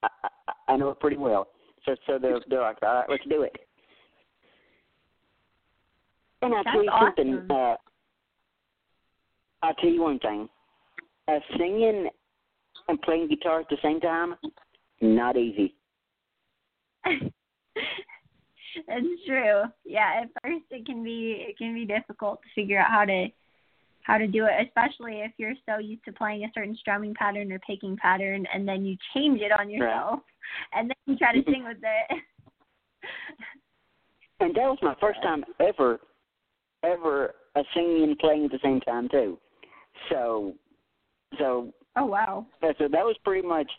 I 0.03 0.09
I- 0.25 0.29
I 0.69 0.77
know 0.77 0.91
it 0.91 0.99
pretty 1.01 1.17
well. 1.17 1.49
So 1.85 1.95
so 2.07 2.19
they're 2.19 2.41
they're 2.49 2.61
like, 2.63 2.79
all 2.83 2.95
right, 2.95 3.09
let's 3.09 3.23
do 3.29 3.43
it. 3.43 3.57
And 6.43 6.53
That's 6.53 6.69
tell 6.73 6.83
you 6.83 6.91
something. 7.01 7.35
awesome. 7.35 7.51
Uh, 7.51 7.75
I'll 9.63 9.75
tell 9.75 9.91
you 9.91 10.03
one 10.03 10.19
thing. 10.19 10.49
Uh, 11.29 11.41
singing 11.59 12.09
and 12.89 13.03
playing 13.03 13.29
guitar 13.29 13.61
at 13.61 13.69
the 13.69 13.77
same 13.83 14.01
time, 14.01 14.37
not 15.01 15.37
easy. 15.37 15.75
That's 17.05 17.25
true. 19.27 19.63
Yeah, 19.85 20.23
at 20.23 20.29
first 20.43 20.65
it 20.71 20.87
can 20.87 21.03
be 21.03 21.45
it 21.49 21.59
can 21.59 21.75
be 21.75 21.85
difficult 21.85 22.41
to 22.43 22.49
figure 22.55 22.79
out 22.79 22.91
how 22.91 23.05
to 23.05 23.27
how 24.03 24.19
to 24.19 24.29
do 24.29 24.45
it, 24.45 24.67
especially 24.67 25.23
if 25.23 25.33
you're 25.37 25.55
so 25.69 25.79
used 25.79 26.05
to 26.05 26.13
playing 26.13 26.45
a 26.45 26.53
certain 26.55 26.77
strumming 26.77 27.13
pattern 27.15 27.51
or 27.51 27.59
picking 27.61 27.97
pattern 27.97 28.47
and 28.55 28.69
then 28.69 28.85
you 28.85 28.97
change 29.15 29.41
it 29.41 29.51
on 29.59 29.69
yourself 29.69 30.21
and 30.75 30.91
then 30.91 30.97
you 31.07 31.17
try 31.17 31.33
to 31.33 31.43
sing 31.45 31.65
with 31.65 31.79
it. 31.83 32.21
And 34.39 34.55
that 34.55 34.65
was 34.65 34.79
my 34.83 34.95
first 35.01 35.23
time 35.23 35.45
ever, 35.61 35.99
ever 36.85 37.35
uh, 37.55 37.63
singing 37.75 38.03
and 38.03 38.19
playing 38.19 38.45
at 38.45 38.51
the 38.51 38.59
same 38.63 38.81
time 38.81 39.09
too. 39.09 39.39
So, 40.11 40.55
so, 41.39 41.73
oh 41.97 42.07
wow. 42.07 42.47
so 42.63 42.89
that 42.89 43.05
was 43.05 43.17
pretty 43.25 43.47
much, 43.47 43.71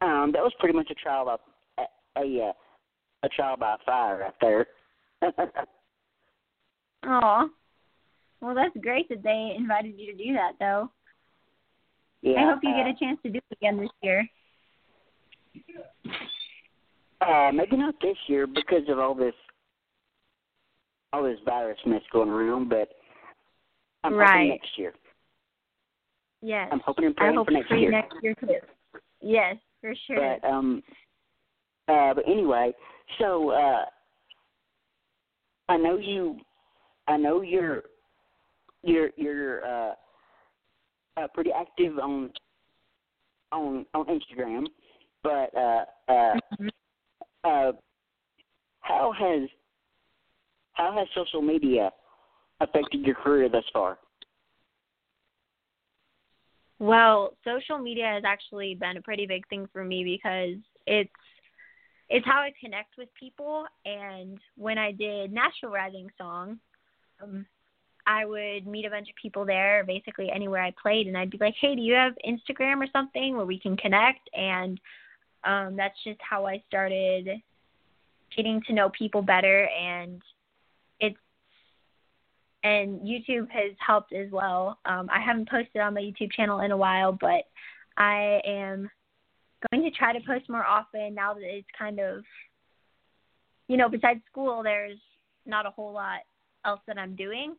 um, 0.00 0.30
that 0.32 0.42
was 0.42 0.52
pretty 0.58 0.76
much 0.76 0.90
a 0.90 0.94
trial 0.94 1.24
by 1.24 1.84
a 2.16 2.20
a, 2.22 2.48
uh, 2.48 2.52
a 3.22 3.28
trial 3.28 3.56
by 3.56 3.76
fire 3.84 4.18
right 4.20 4.34
there. 4.40 4.66
Oh. 7.08 7.48
Well, 8.40 8.54
that's 8.54 8.76
great 8.82 9.08
that 9.10 9.22
they 9.22 9.54
invited 9.56 9.94
you 9.96 10.10
to 10.12 10.24
do 10.24 10.32
that 10.34 10.52
though. 10.58 10.90
yeah. 12.22 12.40
I 12.40 12.50
hope 12.50 12.58
you 12.62 12.70
get 12.74 12.86
uh, 12.86 12.90
a 12.90 12.94
chance 12.98 13.18
to 13.22 13.30
do 13.30 13.38
it 13.38 13.56
again 13.56 13.78
this 13.78 13.90
year. 14.02 14.28
Uh, 17.20 17.50
maybe 17.54 17.76
not 17.76 17.94
this 18.02 18.16
year 18.26 18.46
because 18.46 18.82
of 18.88 18.98
all 18.98 19.14
this, 19.14 19.34
all 21.12 21.22
this 21.22 21.38
virus 21.44 21.78
mess 21.86 22.02
going 22.12 22.28
around, 22.28 22.68
but 22.68 22.88
I'm 24.04 24.14
Right. 24.14 24.28
hoping 24.32 24.48
next 24.48 24.76
year. 24.78 24.92
Yes. 26.42 26.68
I'm 26.70 26.80
hoping 26.80 27.06
and 27.06 27.14
I 27.18 27.32
hope 27.32 27.46
for 27.46 27.52
next 27.52 27.70
year. 27.70 27.90
next 27.90 28.14
year 28.22 28.34
too. 28.40 28.54
Yes, 29.20 29.56
for 29.80 29.94
sure. 30.06 30.38
But 30.40 30.48
um, 30.48 30.82
uh, 31.88 32.14
but 32.14 32.24
anyway, 32.26 32.72
so 33.18 33.50
uh, 33.50 33.84
I 35.68 35.76
know 35.76 35.96
you, 35.96 36.38
I 37.08 37.16
know 37.16 37.40
you're, 37.42 37.82
you're 38.82 39.10
you're 39.16 39.64
uh, 39.66 39.94
uh, 41.16 41.26
pretty 41.34 41.50
active 41.52 41.98
on 41.98 42.30
on 43.52 43.86
on 43.94 44.06
Instagram, 44.06 44.66
but 45.22 45.54
uh, 45.56 45.84
uh, 46.08 46.34
Mhm. 46.60 46.70
uh, 47.44 47.72
how 48.80 49.12
has 49.12 49.48
how 50.72 50.92
has 50.92 51.08
social 51.14 51.40
media 51.40 51.92
affected 52.60 53.04
your 53.04 53.14
career 53.14 53.48
thus 53.48 53.64
far? 53.72 53.98
Well, 56.78 57.32
social 57.44 57.78
media 57.78 58.06
has 58.06 58.24
actually 58.26 58.74
been 58.74 58.98
a 58.98 59.02
pretty 59.02 59.26
big 59.26 59.48
thing 59.48 59.68
for 59.72 59.84
me 59.84 60.04
because 60.04 60.56
it's 60.86 61.10
it's 62.08 62.26
how 62.26 62.40
I 62.40 62.52
connect 62.62 62.96
with 62.98 63.08
people. 63.18 63.64
And 63.84 64.38
when 64.56 64.78
I 64.78 64.92
did 64.92 65.32
Nashville 65.32 65.70
Rising 65.70 66.08
song, 66.16 66.58
um, 67.20 67.46
I 68.06 68.24
would 68.24 68.66
meet 68.66 68.84
a 68.84 68.90
bunch 68.90 69.08
of 69.08 69.16
people 69.20 69.44
there, 69.44 69.82
basically 69.84 70.30
anywhere 70.30 70.62
I 70.62 70.72
played, 70.80 71.08
and 71.08 71.16
I'd 71.16 71.30
be 71.30 71.38
like, 71.38 71.56
"Hey, 71.60 71.74
do 71.74 71.82
you 71.82 71.94
have 71.94 72.14
Instagram 72.26 72.82
or 72.82 72.86
something 72.92 73.36
where 73.36 73.46
we 73.46 73.58
can 73.58 73.76
connect?" 73.76 74.28
And 74.34 74.78
um, 75.44 75.76
that's 75.76 75.96
just 76.04 76.20
how 76.20 76.46
I 76.46 76.62
started 76.68 77.28
getting 78.36 78.60
to 78.66 78.72
know 78.74 78.90
people 78.90 79.22
better, 79.22 79.68
and 79.68 80.20
and 82.66 83.00
YouTube 83.00 83.48
has 83.50 83.72
helped 83.84 84.12
as 84.12 84.30
well. 84.32 84.78
Um, 84.84 85.08
I 85.12 85.20
haven't 85.20 85.48
posted 85.48 85.80
on 85.80 85.94
my 85.94 86.00
YouTube 86.00 86.32
channel 86.32 86.60
in 86.60 86.72
a 86.72 86.76
while, 86.76 87.12
but 87.12 87.44
I 87.96 88.40
am 88.44 88.90
going 89.70 89.84
to 89.84 89.96
try 89.96 90.12
to 90.12 90.26
post 90.26 90.48
more 90.48 90.66
often 90.66 91.14
now 91.14 91.34
that 91.34 91.42
it's 91.42 91.68
kind 91.78 92.00
of, 92.00 92.24
you 93.68 93.76
know, 93.76 93.88
besides 93.88 94.20
school, 94.30 94.62
there's 94.64 94.98
not 95.44 95.64
a 95.64 95.70
whole 95.70 95.92
lot 95.92 96.20
else 96.64 96.80
that 96.88 96.98
I'm 96.98 97.14
doing. 97.14 97.54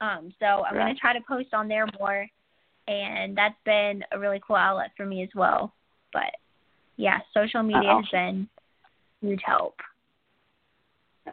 Um, 0.00 0.32
so 0.38 0.46
I'm 0.46 0.76
right. 0.76 0.84
going 0.84 0.94
to 0.94 1.00
try 1.00 1.12
to 1.12 1.24
post 1.26 1.52
on 1.52 1.66
there 1.66 1.86
more, 1.98 2.26
and 2.86 3.36
that's 3.36 3.58
been 3.64 4.04
a 4.12 4.18
really 4.18 4.40
cool 4.46 4.56
outlet 4.56 4.90
for 4.96 5.06
me 5.06 5.24
as 5.24 5.30
well. 5.34 5.74
But 6.12 6.36
yeah, 6.96 7.18
social 7.34 7.64
media 7.64 7.82
uh, 7.82 7.94
awesome. 7.94 8.04
has 8.04 8.10
been 8.12 8.48
huge 9.22 9.40
help. 9.44 9.74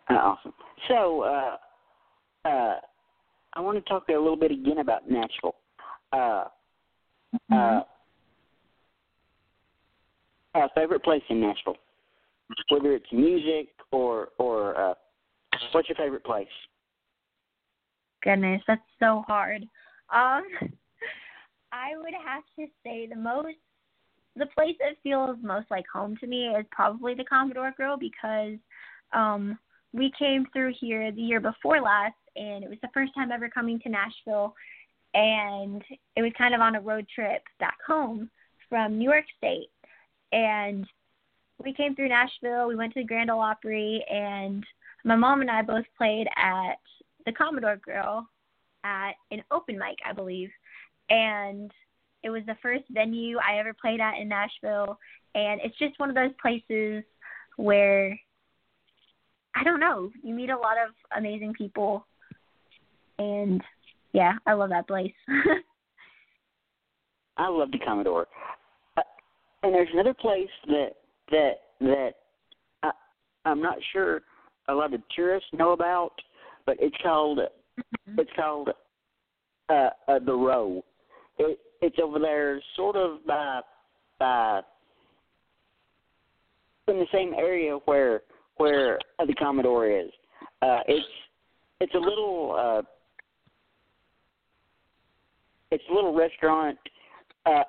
Uh, 0.10 0.14
awesome. 0.14 0.54
So, 0.88 1.22
uh, 1.22 1.58
uh, 2.50 2.80
I 3.56 3.62
want 3.62 3.84
to 3.84 3.90
talk 3.90 4.08
a 4.10 4.14
little 4.14 4.36
bit 4.36 4.52
again 4.52 4.80
about 4.80 5.10
Nashville. 5.10 5.56
Uh, 6.12 6.46
mm-hmm. 7.52 7.54
uh, 7.54 7.82
uh, 10.56 10.68
favorite 10.76 11.04
place 11.04 11.24
in 11.30 11.42
Nashville, 11.42 11.78
whether 12.70 12.94
it's 12.94 13.12
music 13.12 13.70
or 13.92 14.30
or 14.38 14.80
uh, 14.80 14.94
what's 15.72 15.90
your 15.90 15.96
favorite 15.96 16.24
place? 16.24 16.48
Goodness, 18.24 18.62
that's 18.68 18.82
so 19.00 19.24
hard. 19.28 19.64
Um, 20.14 20.44
I 21.72 21.98
would 21.98 22.14
have 22.26 22.44
to 22.60 22.68
say 22.84 23.08
the 23.08 23.16
most, 23.16 23.58
the 24.36 24.46
place 24.48 24.76
that 24.80 25.02
feels 25.02 25.38
most 25.42 25.66
like 25.72 25.86
home 25.92 26.16
to 26.18 26.28
me 26.28 26.46
is 26.48 26.66
probably 26.72 27.16
the 27.16 27.26
Commodore 27.26 27.74
Grill 27.76 27.98
because 27.98 28.58
um, 29.12 29.58
we 29.92 30.12
came 30.18 30.46
through 30.54 30.74
here 30.80 31.12
the 31.12 31.22
year 31.22 31.40
before 31.40 31.82
last, 31.82 32.14
and 32.36 32.64
it 32.64 32.70
was 32.70 32.80
the 32.82 32.90
first 32.94 33.14
time 33.14 33.32
ever 33.32 33.50
coming 33.50 33.80
to 33.80 33.90
Nashville, 33.90 34.56
and 35.14 35.84
it 36.16 36.22
was 36.22 36.32
kind 36.38 36.56
of 36.56 36.62
on 36.62 36.76
a 36.76 36.82
road 36.82 37.06
trip 37.14 37.44
back 37.60 37.78
home 37.86 38.30
from 38.70 38.98
New 38.98 39.10
York 39.10 39.26
State, 39.38 39.70
and 40.32 40.88
we 41.64 41.74
came 41.74 41.96
through 41.96 42.10
Nashville. 42.10 42.68
We 42.68 42.76
went 42.76 42.94
to 42.94 43.02
the 43.02 43.08
Grand 43.08 43.30
Ole 43.30 43.40
Opry, 43.40 44.04
and 44.10 44.66
my 45.04 45.16
mom 45.16 45.42
and 45.42 45.52
I 45.52 45.62
both 45.62 45.86
played 45.98 46.28
at 46.36 46.76
the 47.26 47.32
Commodore 47.32 47.78
Grill 47.78 48.28
at 48.84 49.12
an 49.32 49.44
open 49.52 49.78
mic, 49.78 49.98
I 50.06 50.14
believe, 50.14 50.50
and 51.10 51.72
it 52.24 52.30
was 52.30 52.44
the 52.46 52.58
first 52.62 52.84
venue 52.90 53.38
I 53.38 53.60
ever 53.60 53.74
played 53.74 54.00
at 54.00 54.18
in 54.18 54.28
Nashville, 54.30 54.98
and 55.36 55.62
it's 55.64 55.78
just 55.78 56.00
one 56.00 56.10
of 56.10 56.16
those 56.16 56.32
places 56.42 57.04
where 57.58 58.20
I 59.56 59.64
don't 59.64 59.80
know, 59.80 60.10
you 60.24 60.34
meet 60.34 60.50
a 60.50 60.58
lot 60.58 60.78
of 60.78 60.94
amazing 61.16 61.54
people, 61.54 62.08
and 63.24 63.62
yeah, 64.14 64.34
I 64.46 64.54
love 64.54 64.70
that 64.70 64.88
place. 64.88 65.14
I 67.38 67.48
love 67.48 67.72
the 67.72 67.80
Commodore 67.80 68.28
and 69.64 69.74
there's 69.74 69.90
another 69.94 70.14
place 70.14 70.50
that 70.68 70.90
that 71.32 71.54
that 71.80 72.12
I, 72.84 72.92
I'm 73.46 73.62
not 73.62 73.78
sure 73.92 74.22
a 74.68 74.74
lot 74.74 74.94
of 74.94 75.02
tourists 75.16 75.50
know 75.54 75.72
about, 75.72 76.12
but 76.66 76.78
it's 76.80 76.96
called 77.02 77.40
mm-hmm. 77.40 78.20
it's 78.20 78.30
called 78.36 78.70
uh, 79.70 79.90
uh, 80.08 80.20
the 80.26 80.34
Row. 80.34 80.84
It 81.40 81.60
it's 81.82 81.98
over 82.02 82.20
there, 82.20 82.62
sort 82.76 82.96
of 82.96 83.26
by 83.26 83.62
by 84.20 84.62
in 86.90 87.00
the 87.00 87.08
same 87.14 87.34
area 87.34 87.78
where 87.86 88.22
where 88.58 89.00
the 89.26 89.34
Commodore 89.36 89.90
is. 89.90 90.12
Uh, 90.62 90.80
it's 90.88 91.06
it's 91.80 91.96
a 91.96 91.98
little 91.98 92.56
uh, 92.58 92.82
it's 95.74 95.84
a 95.90 95.94
little 95.94 96.14
restaurant 96.14 96.78
uh, 97.46 97.64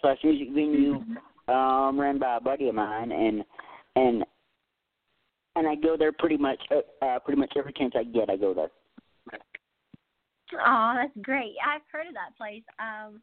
slash 0.00 0.18
music 0.22 0.48
venue 0.54 0.98
mm-hmm 0.98 1.14
um, 1.48 2.00
ran 2.00 2.18
by 2.18 2.36
a 2.36 2.40
buddy 2.40 2.68
of 2.68 2.74
mine, 2.74 3.12
and 3.12 3.44
and 3.96 4.24
and 5.56 5.68
I 5.68 5.74
go 5.74 5.96
there 5.96 6.12
pretty 6.12 6.36
much 6.36 6.60
uh, 6.70 7.04
uh, 7.04 7.18
pretty 7.20 7.40
much 7.40 7.52
every 7.56 7.72
chance 7.72 7.94
I 7.96 8.04
get. 8.04 8.30
I 8.30 8.36
go 8.36 8.54
there. 8.54 8.70
Oh, 10.54 10.94
that's 10.96 11.26
great. 11.26 11.54
I've 11.66 11.82
heard 11.90 12.06
of 12.06 12.14
that 12.14 12.36
place. 12.38 12.62
Um, 12.78 13.20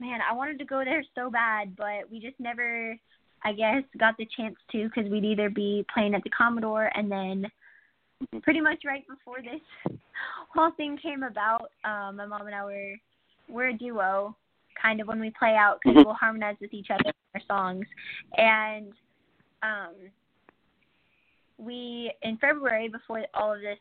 man, 0.00 0.20
I 0.28 0.34
wanted 0.34 0.58
to 0.58 0.64
go 0.64 0.82
there 0.84 1.04
so 1.14 1.30
bad, 1.30 1.76
but 1.76 2.10
we 2.10 2.18
just 2.18 2.38
never, 2.40 2.96
I 3.44 3.52
guess, 3.52 3.84
got 3.98 4.16
the 4.16 4.26
chance 4.36 4.56
to 4.72 4.88
because 4.88 5.10
we'd 5.10 5.24
either 5.24 5.48
be 5.48 5.86
playing 5.92 6.14
at 6.14 6.24
the 6.24 6.30
Commodore 6.30 6.90
and 6.94 7.10
then 7.10 7.46
mm-hmm. 8.22 8.38
pretty 8.38 8.60
much 8.60 8.82
right 8.84 9.04
before 9.06 9.42
this 9.42 9.96
whole 10.54 10.72
thing 10.72 10.98
came 11.00 11.22
about, 11.22 11.70
um, 11.84 12.16
my 12.16 12.26
mom 12.26 12.46
and 12.46 12.54
I 12.54 12.64
were 12.64 12.94
we're 13.48 13.68
a 13.68 13.74
duo, 13.76 14.36
kind 14.80 15.00
of 15.00 15.08
when 15.08 15.20
we 15.20 15.32
play 15.38 15.56
out 15.56 15.78
because 15.82 15.96
mm-hmm. 15.96 16.06
we'll 16.06 16.14
harmonize 16.14 16.56
with 16.60 16.72
each 16.74 16.88
other 16.90 17.02
in 17.06 17.40
our 17.40 17.42
songs. 17.46 17.86
And 18.36 18.92
um, 19.62 19.94
we 21.58 22.12
in 22.22 22.36
February 22.38 22.88
before 22.88 23.24
all 23.34 23.54
of 23.54 23.60
this 23.60 23.78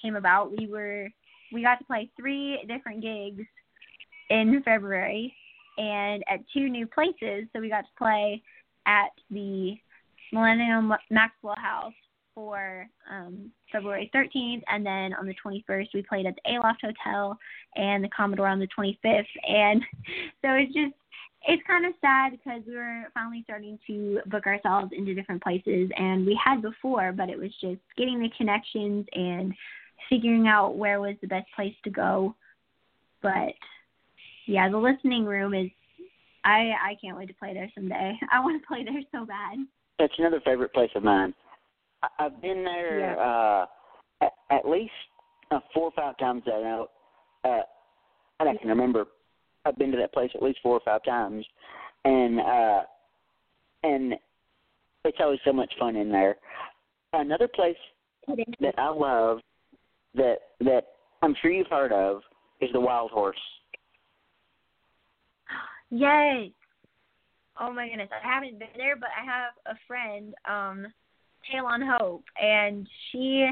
came 0.00 0.16
about, 0.16 0.56
we 0.56 0.66
were 0.66 1.08
we 1.52 1.62
got 1.62 1.78
to 1.78 1.84
play 1.84 2.10
three 2.16 2.64
different 2.68 3.02
gigs 3.02 3.46
in 4.30 4.62
February 4.64 5.34
and 5.78 6.22
at 6.28 6.40
two 6.52 6.68
new 6.68 6.86
places. 6.86 7.46
So 7.52 7.60
we 7.60 7.68
got 7.68 7.82
to 7.82 7.98
play 7.98 8.42
at 8.86 9.10
the 9.30 9.76
Millennium 10.32 10.92
Maxwell 11.10 11.56
House 11.56 11.92
for 12.34 12.86
um, 13.10 13.50
February 13.70 14.10
13th, 14.14 14.62
and 14.68 14.84
then 14.84 15.14
on 15.14 15.26
the 15.26 15.34
21st 15.44 15.88
we 15.94 16.02
played 16.02 16.26
at 16.26 16.34
the 16.44 16.56
Aloft 16.56 16.82
Hotel 16.82 17.38
and 17.76 18.02
the 18.02 18.08
Commodore 18.08 18.48
on 18.48 18.58
the 18.58 18.68
25th. 18.76 19.24
And 19.48 19.82
so 20.42 20.50
it's 20.52 20.74
just 20.74 20.94
it's 21.46 21.62
kind 21.66 21.84
of 21.84 21.92
sad 22.00 22.32
because 22.32 22.62
we 22.66 22.74
were 22.74 23.04
finally 23.12 23.42
starting 23.44 23.78
to 23.86 24.20
book 24.26 24.46
ourselves 24.46 24.92
into 24.96 25.14
different 25.14 25.42
places, 25.42 25.90
and 25.96 26.26
we 26.26 26.38
had 26.42 26.62
before, 26.62 27.12
but 27.12 27.28
it 27.28 27.38
was 27.38 27.50
just 27.60 27.80
getting 27.96 28.20
the 28.20 28.30
connections 28.36 29.06
and 29.12 29.52
figuring 30.08 30.48
out 30.48 30.76
where 30.76 31.00
was 31.00 31.16
the 31.20 31.26
best 31.26 31.46
place 31.54 31.74
to 31.84 31.90
go. 31.90 32.34
But 33.22 33.54
yeah, 34.46 34.68
the 34.68 34.78
listening 34.78 35.24
room 35.24 35.54
is. 35.54 35.70
I 36.46 36.72
I 36.82 36.96
can't 37.00 37.16
wait 37.16 37.28
to 37.28 37.34
play 37.34 37.54
there 37.54 37.70
someday. 37.74 38.18
I 38.32 38.40
want 38.40 38.60
to 38.60 38.66
play 38.66 38.84
there 38.84 39.00
so 39.12 39.24
bad. 39.24 39.58
That's 39.98 40.12
another 40.18 40.40
favorite 40.44 40.72
place 40.72 40.90
of 40.94 41.02
mine. 41.02 41.34
I've 42.18 42.40
been 42.40 42.64
there 42.64 43.00
yeah. 43.00 43.16
uh, 43.16 43.66
at, 44.22 44.32
at 44.50 44.68
least 44.68 44.92
uh, 45.50 45.60
four 45.72 45.84
or 45.84 45.92
five 45.96 46.16
times. 46.18 46.42
I 46.46 46.50
know. 46.50 46.86
Uh, 47.44 47.60
I 48.40 48.56
can 48.56 48.68
remember. 48.68 49.06
I've 49.64 49.76
been 49.76 49.90
to 49.92 49.96
that 49.98 50.12
place 50.12 50.30
at 50.34 50.42
least 50.42 50.58
four 50.62 50.74
or 50.74 50.80
five 50.84 51.02
times, 51.04 51.44
and 52.04 52.40
uh, 52.40 52.80
and 53.82 54.14
it's 55.04 55.18
always 55.20 55.40
so 55.44 55.52
much 55.52 55.72
fun 55.78 55.96
in 55.96 56.10
there. 56.10 56.36
Another 57.12 57.48
place 57.48 57.76
that 58.60 58.74
I 58.78 58.88
love 58.90 59.38
that 60.14 60.36
that 60.60 60.82
I'm 61.22 61.34
sure 61.40 61.50
you've 61.50 61.66
heard 61.68 61.92
of 61.92 62.22
is 62.60 62.70
the 62.72 62.80
Wild 62.80 63.10
Horse. 63.10 63.36
Yes. 65.90 66.50
Oh 67.60 67.72
my 67.72 67.88
goodness, 67.88 68.08
I 68.10 68.26
haven't 68.26 68.58
been 68.58 68.66
there, 68.76 68.96
but 68.96 69.10
I 69.16 69.24
have 69.24 69.52
a 69.66 69.78
friend 69.86 70.34
um 70.48 70.92
Tail 71.50 71.66
on 71.66 71.82
Hope, 71.82 72.24
and 72.40 72.86
she 73.10 73.48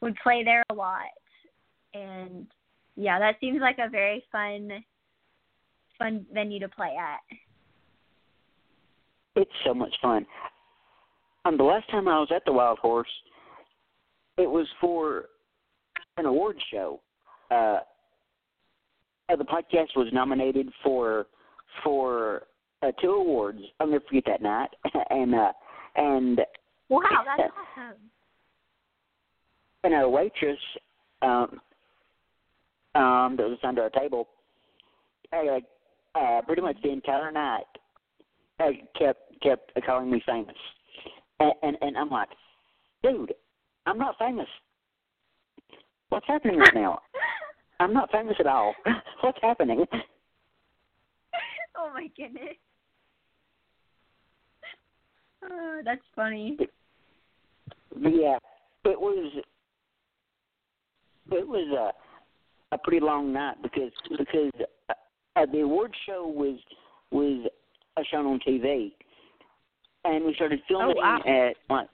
would 0.00 0.16
play 0.22 0.42
there 0.44 0.64
a 0.70 0.74
lot. 0.74 1.02
And 1.94 2.46
yeah, 2.96 3.18
that 3.18 3.36
seems 3.40 3.60
like 3.60 3.78
a 3.78 3.88
very 3.88 4.24
fun, 4.32 4.70
fun 5.98 6.26
venue 6.32 6.60
to 6.60 6.68
play 6.68 6.94
at. 6.98 7.20
It's 9.36 9.50
so 9.64 9.74
much 9.74 9.94
fun. 10.00 10.26
Um, 11.44 11.56
the 11.56 11.64
last 11.64 11.88
time 11.90 12.08
I 12.08 12.18
was 12.18 12.30
at 12.34 12.44
the 12.44 12.52
Wild 12.52 12.78
Horse, 12.78 13.08
it 14.36 14.50
was 14.50 14.66
for 14.80 15.26
an 16.16 16.26
award 16.26 16.56
show. 16.72 17.00
Uh, 17.50 17.78
uh, 19.28 19.36
the 19.36 19.44
podcast 19.44 19.96
was 19.96 20.08
nominated 20.12 20.68
for 20.82 21.26
for 21.84 22.44
uh, 22.82 22.92
two 23.00 23.10
awards. 23.10 23.60
I'll 23.78 23.86
never 23.86 24.04
forget 24.08 24.24
that 24.26 24.42
night, 24.42 24.70
and 25.10 25.34
uh, 25.34 25.52
and 25.96 26.40
Wow, 26.88 27.02
that's 27.24 27.52
awesome. 27.76 27.98
And 29.84 29.94
a 29.94 30.08
waitress 30.08 30.58
um, 31.22 31.60
um, 32.94 33.36
that 33.36 33.48
was 33.48 33.58
under 33.62 33.82
our 33.82 33.90
table, 33.90 34.28
like 35.32 35.64
uh, 36.14 36.40
pretty 36.46 36.62
much 36.62 36.76
the 36.82 36.90
entire 36.90 37.30
night, 37.30 37.64
uh, 38.60 38.70
kept 38.98 39.20
kept 39.42 39.72
calling 39.84 40.10
me 40.10 40.22
famous, 40.26 40.56
and, 41.40 41.52
and 41.62 41.76
and 41.80 41.96
I'm 41.96 42.10
like, 42.10 42.28
dude, 43.02 43.34
I'm 43.86 43.98
not 43.98 44.16
famous. 44.18 44.48
What's 46.08 46.26
happening 46.26 46.58
right 46.58 46.74
now? 46.74 47.00
I'm 47.80 47.92
not 47.92 48.10
famous 48.10 48.36
at 48.40 48.46
all. 48.46 48.74
What's 49.20 49.38
happening? 49.42 49.84
oh 51.76 51.90
my 51.92 52.08
goodness. 52.16 52.56
Oh, 55.50 55.80
that's 55.84 56.02
funny. 56.14 56.56
Yeah, 57.98 58.38
it 58.84 59.00
was 59.00 59.32
it 61.32 61.46
was 61.48 61.92
a 62.72 62.74
a 62.74 62.78
pretty 62.78 63.00
long 63.00 63.32
night 63.32 63.56
because 63.62 63.92
because 64.18 64.50
uh, 65.36 65.46
the 65.52 65.60
award 65.60 65.92
show 66.06 66.26
was 66.26 66.58
was 67.10 67.46
uh, 67.96 68.02
shown 68.10 68.26
on 68.26 68.40
TV, 68.40 68.92
and 70.04 70.24
we 70.24 70.34
started 70.34 70.60
filming 70.68 70.96
Oh, 70.98 71.00
wow. 71.00 71.22
at 71.26 71.56
like 71.70 71.88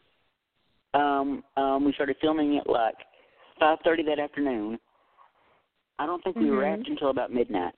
um 0.95 1.43
um 1.57 1.85
we 1.85 1.93
started 1.93 2.17
filming 2.21 2.59
at 2.59 2.69
like 2.69 2.97
five 3.61 3.79
thirty 3.85 4.03
that 4.05 4.19
afternoon. 4.19 4.79
I 5.99 6.07
don't 6.07 6.23
think 6.25 6.37
we 6.37 6.47
Mhm. 6.47 6.59
wrapped 6.59 6.89
until 6.89 7.11
about 7.11 7.33
midnight. 7.33 7.75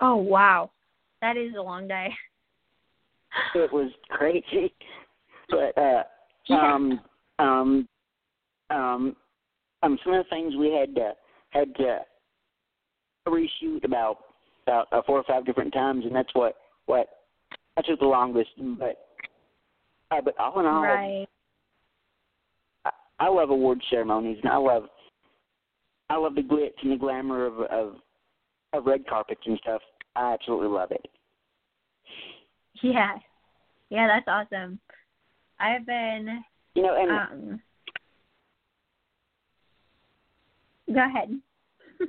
Oh 0.00 0.16
wow, 0.16 0.70
that 1.20 1.36
is 1.36 1.54
a 1.54 1.62
long 1.62 1.86
day. 1.86 2.08
It 3.54 3.72
was 3.72 3.90
crazy, 4.08 4.72
but 5.48 5.76
uh 5.78 6.04
Yeah. 6.48 6.74
um 6.74 7.00
um 7.38 7.88
um 8.70 9.16
um 9.82 9.98
some 10.04 10.14
of 10.14 10.24
the 10.24 10.30
things 10.30 10.56
we 10.56 10.72
had 10.72 10.94
to 10.96 11.12
had 11.50 11.74
to 11.76 12.00
reshoot 13.28 13.84
about 13.84 14.18
about 14.66 14.88
uh, 14.92 15.02
four 15.06 15.18
or 15.18 15.24
five 15.24 15.44
different 15.44 15.72
times, 15.72 16.04
and 16.04 16.14
that's 16.14 16.34
what 16.34 16.56
what 16.86 17.08
that 17.76 17.86
took 17.86 18.00
the 18.00 18.06
longest. 18.06 18.50
But 18.58 19.08
uh, 20.10 20.20
but 20.20 20.38
all 20.38 20.58
in 20.60 20.66
all, 20.66 20.82
right. 20.82 21.26
I, 22.84 22.90
I 23.20 23.28
love 23.28 23.50
award 23.50 23.80
ceremonies, 23.90 24.38
and 24.42 24.52
I 24.52 24.56
love 24.56 24.84
I 26.08 26.16
love 26.16 26.34
the 26.34 26.42
glitz 26.42 26.72
and 26.82 26.92
the 26.92 26.96
glamour 26.96 27.46
of 27.46 27.60
of 27.60 27.96
of 28.72 28.86
red 28.86 29.06
carpets 29.06 29.42
and 29.46 29.58
stuff. 29.62 29.82
I 30.16 30.32
absolutely 30.34 30.68
love 30.68 30.90
it. 30.90 31.06
Yeah. 32.82 33.18
Yeah, 33.90 34.06
that's 34.06 34.28
awesome. 34.28 34.78
I've 35.58 35.84
been 35.84 36.42
You 36.74 36.82
know, 36.82 36.96
and 36.96 37.10
um 37.10 37.60
Go 40.92 41.04
ahead. 41.04 41.40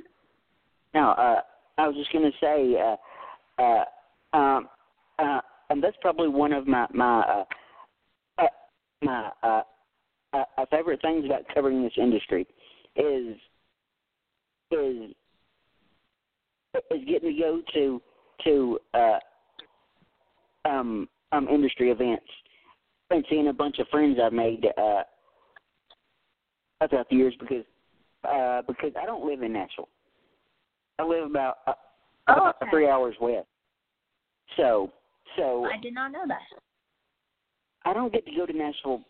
No, 0.94 1.10
uh, 1.12 1.40
I 1.78 1.88
was 1.88 1.96
just 1.96 2.12
gonna 2.12 2.30
say, 2.38 2.76
uh, 2.78 3.62
uh, 3.62 4.36
um, 4.36 4.68
uh, 5.18 5.40
and 5.70 5.82
that's 5.82 5.96
probably 6.02 6.28
one 6.28 6.52
of 6.52 6.66
my 6.66 6.86
my 6.92 7.20
uh, 7.20 7.44
uh, 8.38 8.46
my 9.00 9.30
uh, 9.42 9.62
uh, 10.34 10.44
uh, 10.58 10.66
favorite 10.70 11.00
things 11.00 11.24
about 11.24 11.44
covering 11.54 11.82
this 11.82 11.94
industry 11.96 12.46
is 12.96 13.36
is 14.70 15.14
is 16.90 17.04
getting 17.06 17.34
to 17.34 17.40
go 17.40 17.62
to 17.72 18.02
to 18.44 18.78
uh, 18.92 19.18
um, 20.64 21.08
um, 21.32 21.48
industry 21.48 21.90
events 21.90 22.24
and 23.10 23.24
seeing 23.28 23.48
a 23.48 23.52
bunch 23.52 23.78
of 23.78 23.88
friends 23.88 24.18
I've 24.22 24.32
made 24.32 24.64
uh, 24.78 25.02
throughout 26.88 27.08
the 27.10 27.16
years 27.16 27.34
because 27.38 27.64
uh, 28.28 28.62
because 28.66 28.92
I 29.00 29.04
don't 29.04 29.26
live 29.26 29.42
in 29.42 29.52
Nashville. 29.52 29.88
I 30.98 31.04
live 31.04 31.24
about 31.24 31.58
uh, 31.66 31.72
Oh, 32.28 32.34
about 32.34 32.56
okay. 32.62 32.70
three 32.70 32.88
hours 32.88 33.16
west. 33.20 33.48
So 34.56 34.92
so 35.36 35.64
I 35.64 35.80
did 35.80 35.94
not 35.94 36.12
know 36.12 36.22
that. 36.28 36.38
I 37.84 37.92
don't 37.92 38.12
get 38.12 38.24
to 38.26 38.32
go 38.36 38.46
to 38.46 38.52
Nashville 38.52 39.04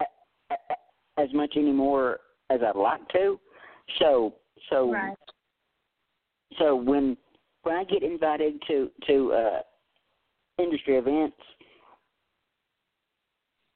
a- 0.00 0.54
a- 0.54 1.20
as 1.20 1.32
much 1.34 1.56
anymore 1.56 2.20
as 2.48 2.60
I'd 2.62 2.74
like 2.76 3.06
to. 3.10 3.38
So 3.98 4.34
so 4.70 4.92
Right. 4.92 5.16
so 6.58 6.74
when 6.74 7.18
when 7.64 7.76
I 7.76 7.84
get 7.84 8.02
invited 8.02 8.62
to 8.68 8.90
to 9.06 9.32
uh 9.34 9.62
industry 10.58 10.96
events, 10.96 11.36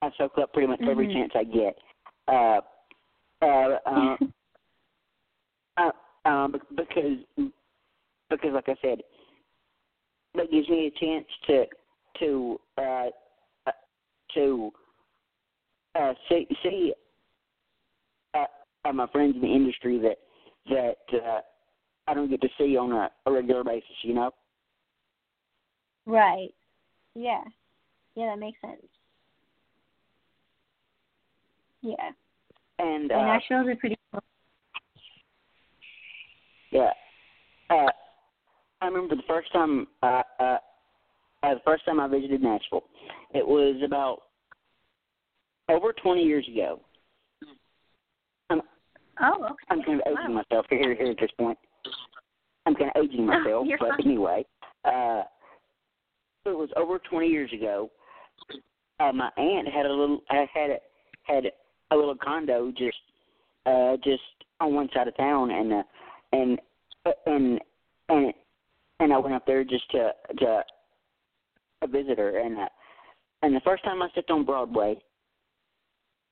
I 0.03 0.11
soak 0.16 0.39
up 0.39 0.53
pretty 0.53 0.68
much 0.68 0.81
every 0.83 1.09
Mhm. 1.09 1.12
chance 1.12 1.33
I 1.35 1.45
get. 1.45 1.79
Uh, 2.29 2.61
uh, 3.43 3.79
uh, 3.87 4.16
uh, 5.76 5.93
um, 6.24 6.53
because 6.74 7.18
because 8.31 8.53
like 8.53 8.68
I 8.68 8.76
said, 8.83 9.03
that 10.35 10.51
gives 10.51 10.68
me 10.68 10.87
a 10.87 10.91
chance 10.99 11.26
to 11.47 11.66
to 12.20 12.61
uh, 12.76 13.11
uh, 13.66 13.72
to 14.35 14.72
uh, 15.95 16.14
see 16.29 16.47
see 16.62 16.95
uh, 18.35 18.47
uh, 18.85 18.93
my 18.93 19.07
friends 19.09 19.35
in 19.35 19.43
the 19.43 19.49
industry 19.53 19.99
that 19.99 20.18
that 20.68 21.18
uh, 21.24 21.41
I 22.07 22.14
don't 22.14 22.31
get 22.31 22.41
to 22.43 22.49
see 22.59 22.76
on 22.76 22.93
a, 22.93 23.11
a 23.26 23.33
regular 23.33 23.64
basis. 23.64 23.89
You 24.03 24.14
know. 24.14 24.31
Right. 26.07 26.55
Yeah. 27.19 27.43
Yeah, 28.14 28.27
that 28.27 28.39
makes 28.39 28.61
sense. 28.61 28.81
Yeah. 31.83 31.95
And 32.79 33.11
And 33.11 33.12
uh, 33.12 33.27
Nashville's 33.27 33.66
a 33.73 33.77
pretty 33.77 33.97
cool. 34.12 34.23
Yeah. 36.71 36.93
Uh, 37.71 37.91
I 38.81 38.87
remember 38.87 39.16
the 39.16 39.23
first 39.27 39.53
time 39.53 39.89
uh, 40.05 40.23
uh, 40.39 40.59
uh, 41.43 41.55
the 41.55 41.61
first 41.64 41.85
time 41.85 41.99
I 41.99 42.07
visited 42.07 42.41
Nashville. 42.41 42.85
It 43.35 43.47
was 43.47 43.81
about 43.85 44.23
over 45.69 45.93
20 45.93 46.23
years 46.23 46.47
ago. 46.49 46.81
I'm 48.51 48.62
Oh, 49.21 49.45
okay. 49.45 49.55
I'm 49.71 49.83
kind 49.83 50.01
of 50.01 50.07
aging 50.07 50.35
Wow. 50.37 50.43
myself 50.51 50.66
here 50.71 50.95
here 50.95 51.11
at 51.11 51.19
this 51.19 51.31
point. 51.37 51.59
I'm 52.64 52.77
kind 52.77 52.93
of 52.95 53.03
aging 53.05 53.27
myself, 53.27 53.66
but 53.81 53.89
fine. 53.89 54.01
anyway, 54.05 54.45
uh, 54.85 55.23
it 56.51 56.57
was 56.57 56.70
over 56.76 56.99
20 56.99 57.26
years 57.26 57.53
ago. 57.53 57.90
Uh, 59.01 59.12
my 59.12 59.30
aunt 59.36 59.68
had 59.68 59.86
a 59.86 59.92
little 59.92 60.20
I 60.30 60.46
had 60.53 60.70
a, 60.70 60.78
had 61.22 61.44
a 61.90 61.96
little 61.96 62.16
condo 62.16 62.72
just 62.76 62.96
uh, 63.66 63.96
just 64.03 64.22
on 64.61 64.74
one 64.74 64.88
side 64.94 65.09
of 65.09 65.16
town, 65.16 65.51
and 65.51 65.72
uh, 65.72 65.82
and 66.32 66.59
uh, 67.07 67.11
and 67.26 67.61
and 68.09 68.34
and 69.01 69.12
I 69.12 69.18
went 69.18 69.34
up 69.34 69.46
there 69.46 69.62
just 69.64 69.88
to 69.92 70.11
to 70.38 70.62
a 71.82 71.86
visitor, 71.86 72.38
and 72.38 72.59
uh, 72.59 72.68
and 73.42 73.55
the 73.55 73.61
first 73.61 73.84
time 73.84 74.03
I 74.03 74.09
stepped 74.11 74.30
on 74.30 74.44
Broadway, 74.44 74.96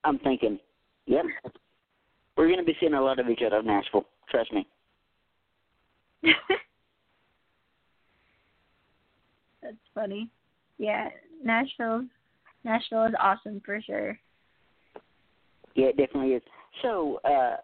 I'm 0.05 0.19
thinking, 0.19 0.59
yep, 1.07 1.25
we're 2.37 2.51
gonna 2.51 2.65
be 2.65 2.77
seeing 2.81 2.95
a 2.95 3.03
lot 3.03 3.19
of 3.19 3.29
each 3.29 3.43
other 3.47 3.59
in 3.59 3.67
Nashville. 3.67 4.07
Trust 4.31 4.53
me. 4.53 4.67
That's 9.67 9.77
funny. 9.97 10.31
Yeah, 10.79 11.09
Nashville. 11.43 12.05
Nashville 12.63 13.07
is 13.07 13.15
awesome 13.21 13.61
for 13.65 13.81
sure. 13.83 14.17
Yeah, 15.75 15.87
it 15.87 15.97
definitely 15.97 16.35
is. 16.35 16.43
So, 16.83 17.21
uh, 17.25 17.57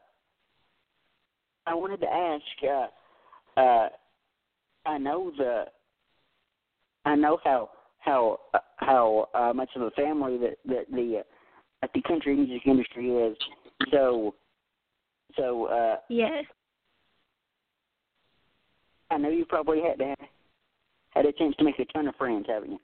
I 1.66 1.74
wanted 1.74 2.00
to 2.00 2.12
ask. 2.12 2.42
Uh, 3.56 3.60
uh, 3.60 3.88
I 4.84 4.98
know 4.98 5.30
the. 5.38 5.66
I 7.04 7.14
know 7.14 7.38
how 7.44 7.70
how 8.00 8.40
uh, 8.52 8.58
how 8.78 9.28
uh, 9.34 9.52
much 9.52 9.70
of 9.76 9.82
a 9.82 9.90
family 9.92 10.38
that 10.38 10.56
that 10.66 10.90
the 10.90 11.18
uh, 11.20 11.22
that 11.82 11.90
the 11.94 12.02
country 12.02 12.34
music 12.34 12.66
industry 12.66 13.10
is. 13.10 13.36
So, 13.92 14.34
so 15.36 15.66
uh, 15.66 15.96
Yes. 16.08 16.44
I 19.12 19.18
know 19.18 19.28
you 19.28 19.44
probably 19.44 19.82
had 19.82 19.98
to 19.98 20.16
had 21.14 21.26
a 21.26 21.32
chance 21.32 21.54
to 21.56 21.64
make 21.64 21.78
a 21.78 21.84
ton 21.86 22.08
of 22.08 22.16
friends, 22.16 22.46
haven't 22.48 22.72
you? 22.72 22.80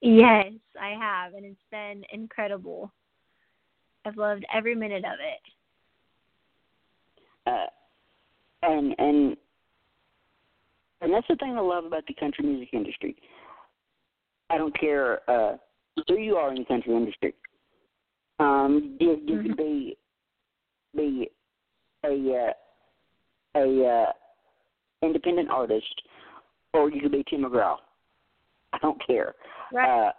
Yes, 0.00 0.52
I 0.80 0.90
have, 0.90 1.34
and 1.34 1.44
it's 1.44 1.56
been 1.70 2.04
incredible. 2.12 2.92
I've 4.04 4.16
loved 4.16 4.44
every 4.54 4.74
minute 4.74 5.04
of 5.04 5.18
it. 5.20 5.40
uh, 7.46 7.66
and 8.62 8.94
and 8.98 9.36
and 11.00 11.12
that's 11.12 11.26
the 11.28 11.36
thing 11.36 11.56
I 11.56 11.60
love 11.60 11.84
about 11.84 12.06
the 12.06 12.14
country 12.14 12.44
music 12.44 12.70
industry. 12.72 13.16
I 14.50 14.58
don't 14.58 14.78
care 14.78 15.28
uh, 15.30 15.56
who 16.08 16.18
you 16.18 16.36
are 16.36 16.50
in 16.50 16.58
the 16.58 16.64
country 16.64 16.94
industry. 16.94 17.34
Um, 18.38 18.96
you, 19.00 19.20
you 19.24 19.42
could 19.42 19.56
be 19.56 19.96
be 20.94 21.30
a 22.04 22.08
uh, 22.08 23.60
a 23.60 23.86
uh, 23.86 24.12
independent 25.02 25.50
artist, 25.50 26.02
or 26.76 26.90
you 26.90 27.00
could 27.00 27.12
be 27.12 27.24
Tim 27.28 27.42
McGraw. 27.42 27.76
I 28.72 28.78
don't 28.78 29.00
care. 29.06 29.34
Right. 29.72 30.08
Uh, 30.08 30.12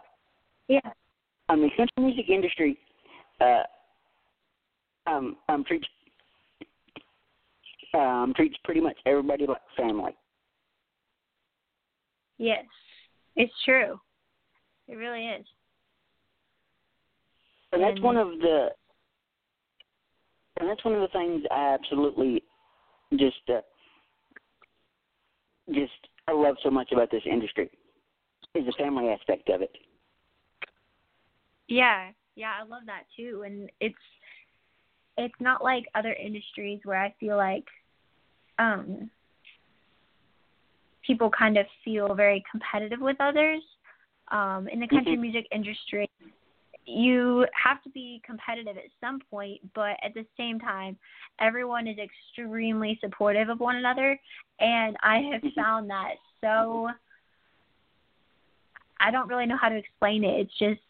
yeah. 0.67 0.79
I 1.49 1.55
mean, 1.55 1.69
country 1.77 1.93
music 1.97 2.29
industry 2.29 2.77
uh, 3.39 3.63
um, 5.05 5.37
um, 5.47 5.63
treats 5.63 5.87
um, 7.93 8.33
treats 8.35 8.55
pretty 8.63 8.81
much 8.81 8.97
everybody 9.05 9.45
like 9.47 9.61
family. 9.77 10.15
Yes, 12.37 12.65
it's 13.35 13.53
true. 13.63 13.99
It 14.87 14.95
really 14.95 15.25
is. 15.27 15.45
And 17.71 17.81
that's 17.81 18.01
one 18.01 18.17
of 18.17 18.29
the 18.39 18.69
and 20.59 20.69
that's 20.69 20.83
one 20.83 20.95
of 20.95 21.01
the 21.01 21.07
things 21.09 21.43
I 21.51 21.73
absolutely 21.73 22.43
just 23.11 23.35
uh, 23.49 23.61
just 25.73 25.91
I 26.28 26.34
love 26.34 26.55
so 26.63 26.69
much 26.69 26.91
about 26.91 27.09
this 27.11 27.23
industry 27.25 27.69
is 28.55 28.65
the 28.65 28.73
family 28.78 29.09
aspect 29.09 29.49
of 29.49 29.61
it. 29.61 29.71
Yeah, 31.67 32.11
yeah, 32.36 32.53
I 32.59 32.63
love 32.63 32.84
that 32.86 33.03
too. 33.15 33.43
And 33.45 33.69
it's 33.80 33.95
it's 35.17 35.34
not 35.39 35.63
like 35.63 35.86
other 35.95 36.13
industries 36.13 36.80
where 36.84 37.01
I 37.01 37.13
feel 37.19 37.38
like 37.38 37.65
um 38.59 39.09
people 41.05 41.30
kind 41.30 41.57
of 41.57 41.65
feel 41.86 42.13
very 42.13 42.43
competitive 42.51 42.99
with 43.01 43.17
others. 43.19 43.61
Um 44.32 44.67
in 44.67 44.80
the 44.80 44.88
country 44.88 45.15
Mhm. 45.15 45.21
music 45.21 45.47
industry 45.51 46.09
you 46.88 47.45
have 47.51 47.83
to 47.83 47.89
be 47.89 48.21
competitive 48.25 48.77
at 48.77 48.85
some 49.01 49.19
point, 49.29 49.59
but 49.75 49.97
at 50.03 50.13
the 50.13 50.25
same 50.38 50.59
time 50.59 50.97
everyone 51.39 51.85
is 51.85 51.97
extremely 51.97 52.97
supportive 53.01 53.49
of 53.49 53.59
one 53.59 53.75
another 53.75 54.19
and 54.59 54.95
I 55.03 55.29
have 55.31 55.41
found 55.55 55.89
that 55.89 56.15
so 56.41 56.89
I 58.99 59.11
don't 59.11 59.27
really 59.27 59.45
know 59.45 59.57
how 59.57 59.69
to 59.69 59.75
explain 59.75 60.23
it. 60.23 60.39
It's 60.39 60.57
just 60.57 60.81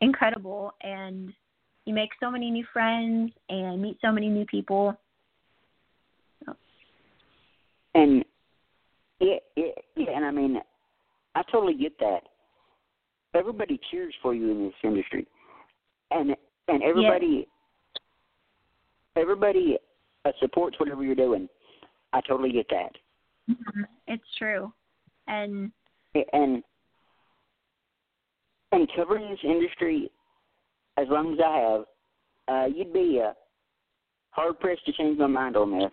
incredible 0.00 0.74
and 0.82 1.32
you 1.84 1.94
make 1.94 2.10
so 2.18 2.30
many 2.30 2.50
new 2.50 2.64
friends 2.72 3.32
and 3.48 3.80
meet 3.80 3.98
so 4.02 4.10
many 4.10 4.28
new 4.28 4.46
people. 4.46 4.98
And 7.94 8.24
yeah, 9.20 9.36
yeah, 9.56 9.64
yeah, 9.94 10.10
and 10.14 10.24
I 10.24 10.30
mean, 10.30 10.60
I 11.34 11.42
totally 11.50 11.74
get 11.74 11.98
that. 12.00 12.24
Everybody 13.36 13.80
cheers 13.90 14.14
for 14.22 14.34
you 14.34 14.50
in 14.50 14.64
this 14.64 14.74
industry, 14.82 15.26
and 16.10 16.34
and 16.68 16.82
everybody, 16.82 17.46
everybody 19.16 19.78
uh, 20.24 20.30
supports 20.40 20.78
whatever 20.80 21.04
you're 21.04 21.14
doing. 21.14 21.48
I 22.12 22.20
totally 22.22 22.52
get 22.52 22.66
that, 22.70 22.92
It's 24.06 24.24
true. 24.38 24.72
And 25.28 25.70
and 26.32 26.62
and 28.72 28.88
covering 28.96 29.30
this 29.30 29.38
industry 29.44 30.10
as 30.96 31.06
long 31.10 31.34
as 31.34 31.38
I 31.44 31.58
have, 31.58 31.84
uh, 32.48 32.66
you'd 32.66 32.92
be 32.92 33.20
uh, 33.24 33.32
hard 34.30 34.58
pressed 34.60 34.84
to 34.86 34.92
change 34.92 35.18
my 35.18 35.26
mind 35.26 35.56
on 35.56 35.78
this. 35.78 35.92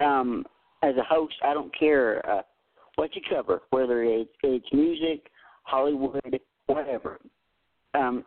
Um, 0.00 0.44
as 0.82 0.94
a 0.96 1.02
host, 1.02 1.34
I 1.42 1.54
don't 1.54 1.76
care 1.76 2.24
uh, 2.30 2.42
what 2.94 3.14
you 3.16 3.22
cover, 3.28 3.62
whether 3.70 4.04
it's 4.04 4.30
it's 4.42 4.66
music, 4.72 5.28
Hollywood, 5.68 6.40
whatever. 6.66 7.18
Um, 7.94 8.24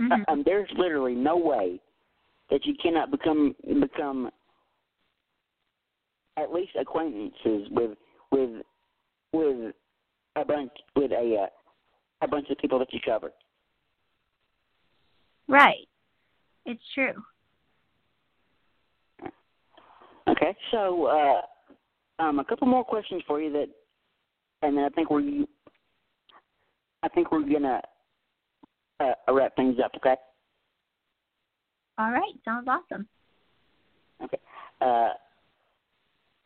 mhm. 0.00 0.24
um, 0.28 0.42
there's 0.44 0.70
literally 0.76 1.14
no 1.14 1.36
way 1.36 1.80
that 2.50 2.64
you 2.64 2.74
cannot 2.80 3.10
become 3.10 3.56
become 3.80 4.30
at 6.36 6.52
least 6.52 6.72
acquaintances 6.78 7.68
with 7.70 7.98
with 8.30 8.62
with 9.32 9.74
a 10.36 10.44
bunch 10.44 10.70
with 10.94 11.10
a 11.10 11.44
uh, 11.44 11.46
a 12.22 12.28
bunch 12.28 12.48
of 12.50 12.58
people 12.58 12.78
that 12.78 12.92
you 12.92 13.00
cover. 13.04 13.32
right. 15.48 15.86
It's 16.64 16.82
true. 16.94 17.14
Okay, 20.28 20.56
so 20.72 21.06
uh, 21.06 22.22
um, 22.22 22.40
a 22.40 22.44
couple 22.44 22.66
more 22.66 22.84
questions 22.84 23.22
for 23.28 23.40
you 23.40 23.52
that, 23.52 23.68
and 24.62 24.76
then 24.76 24.84
I 24.84 24.88
think 24.88 25.08
we're 25.08 25.44
I 27.06 27.08
think 27.10 27.30
we're 27.30 27.48
gonna 27.48 27.80
uh, 28.98 29.32
wrap 29.32 29.54
things 29.54 29.76
up. 29.82 29.92
Okay. 29.96 30.16
All 31.98 32.10
right, 32.10 32.32
sounds 32.44 32.66
awesome. 32.68 33.06
Okay. 34.22 34.38
Uh, 34.80 35.10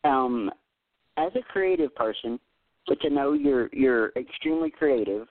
um, 0.07 0.51
as 1.17 1.31
a 1.35 1.41
creative 1.51 1.93
person, 1.95 2.39
which 2.87 3.01
I 3.03 3.07
know 3.07 3.33
you're 3.33 3.69
you're 3.73 4.11
extremely 4.15 4.69
creative, 4.69 5.27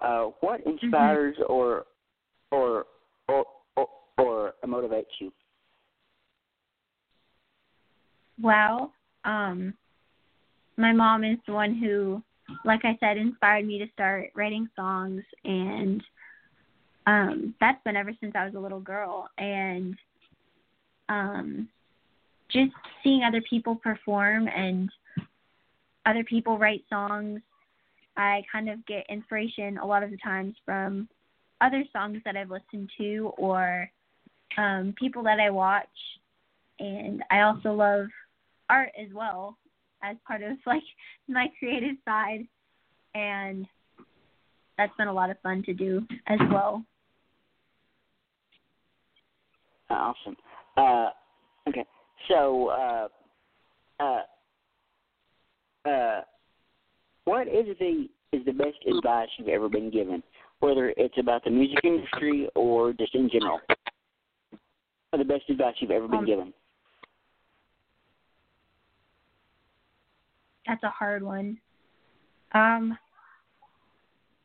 uh, 0.00 0.26
what 0.40 0.60
inspires 0.64 1.36
or, 1.48 1.86
or 2.52 2.84
or 3.28 3.44
or 3.76 3.88
or 4.18 4.52
motivates 4.64 5.04
you? 5.18 5.32
Well, 8.40 8.92
um 9.24 9.74
my 10.76 10.92
mom 10.92 11.24
is 11.24 11.38
the 11.46 11.52
one 11.52 11.74
who 11.74 12.22
like 12.64 12.84
I 12.84 12.96
said 13.00 13.16
inspired 13.16 13.66
me 13.66 13.78
to 13.78 13.86
start 13.92 14.30
writing 14.34 14.68
songs 14.76 15.22
and 15.44 16.02
um 17.06 17.54
that's 17.60 17.82
been 17.84 17.96
ever 17.96 18.12
since 18.20 18.34
I 18.36 18.44
was 18.44 18.54
a 18.54 18.60
little 18.60 18.80
girl 18.80 19.28
and 19.38 19.96
um 21.08 21.68
just 22.50 22.72
seeing 23.02 23.22
other 23.24 23.42
people 23.48 23.76
perform 23.76 24.48
and 24.48 24.90
other 26.06 26.24
people 26.24 26.58
write 26.58 26.84
songs 26.88 27.40
I 28.16 28.42
kind 28.50 28.68
of 28.68 28.84
get 28.86 29.06
inspiration 29.08 29.78
a 29.78 29.86
lot 29.86 30.02
of 30.02 30.10
the 30.10 30.18
times 30.18 30.54
from 30.64 31.08
other 31.60 31.84
songs 31.92 32.18
that 32.24 32.36
I've 32.36 32.50
listened 32.50 32.90
to 32.98 33.32
or 33.36 33.90
um 34.58 34.94
people 34.98 35.22
that 35.24 35.40
I 35.40 35.50
watch 35.50 35.86
and 36.78 37.22
I 37.30 37.42
also 37.42 37.72
love 37.72 38.06
art 38.68 38.90
as 39.00 39.12
well 39.12 39.56
as 40.02 40.16
part 40.26 40.42
of 40.42 40.56
like 40.66 40.82
my 41.28 41.48
creative 41.58 41.96
side 42.04 42.46
and 43.14 43.66
that's 44.78 44.96
been 44.96 45.08
a 45.08 45.12
lot 45.12 45.30
of 45.30 45.36
fun 45.42 45.62
to 45.64 45.74
do 45.74 46.02
as 46.26 46.38
well. 46.50 46.82
Awesome. 49.90 50.36
Uh, 50.76 51.10
okay, 51.68 51.84
so 52.28 52.68
uh, 52.68 53.08
uh, 54.02 54.20
uh, 55.88 56.20
what 57.24 57.46
is 57.46 57.66
the 57.78 58.08
is 58.32 58.44
the 58.46 58.52
best 58.52 58.78
advice 58.88 59.28
you've 59.36 59.48
ever 59.48 59.68
been 59.68 59.90
given, 59.90 60.22
whether 60.60 60.94
it's 60.96 61.18
about 61.18 61.44
the 61.44 61.50
music 61.50 61.80
industry 61.84 62.48
or 62.54 62.94
just 62.94 63.14
in 63.14 63.28
general? 63.30 63.60
Or 65.12 65.18
the 65.18 65.24
best 65.24 65.42
advice 65.50 65.74
you've 65.80 65.90
ever 65.90 66.08
been 66.08 66.20
Um, 66.20 66.24
given? 66.24 66.54
That's 70.66 70.82
a 70.82 70.90
hard 70.90 71.22
one. 71.22 71.58
Um 72.52 72.96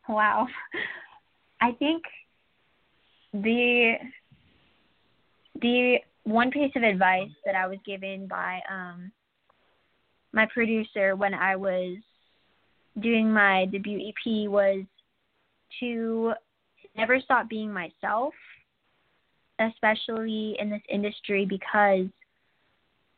wow. 0.08 0.48
I 1.62 1.72
think 1.74 2.04
the 3.34 3.96
the 5.62 5.98
one 6.24 6.52
piece 6.52 6.72
of 6.76 6.84
advice 6.84 7.32
that 7.46 7.56
I 7.56 7.68
was 7.68 7.78
given 7.86 8.28
by 8.28 8.60
um 8.70 9.12
my 10.34 10.46
producer 10.54 11.16
when 11.16 11.34
I 11.34 11.56
was 11.56 11.98
doing 13.02 13.32
my 13.32 13.66
debut 13.66 14.10
EP 14.10 14.50
was 14.50 14.84
to 15.80 16.34
never 16.96 17.20
stop 17.20 17.50
being 17.50 17.72
myself, 17.72 18.34
especially 19.60 20.56
in 20.60 20.70
this 20.70 20.82
industry 20.90 21.46
because 21.46 22.08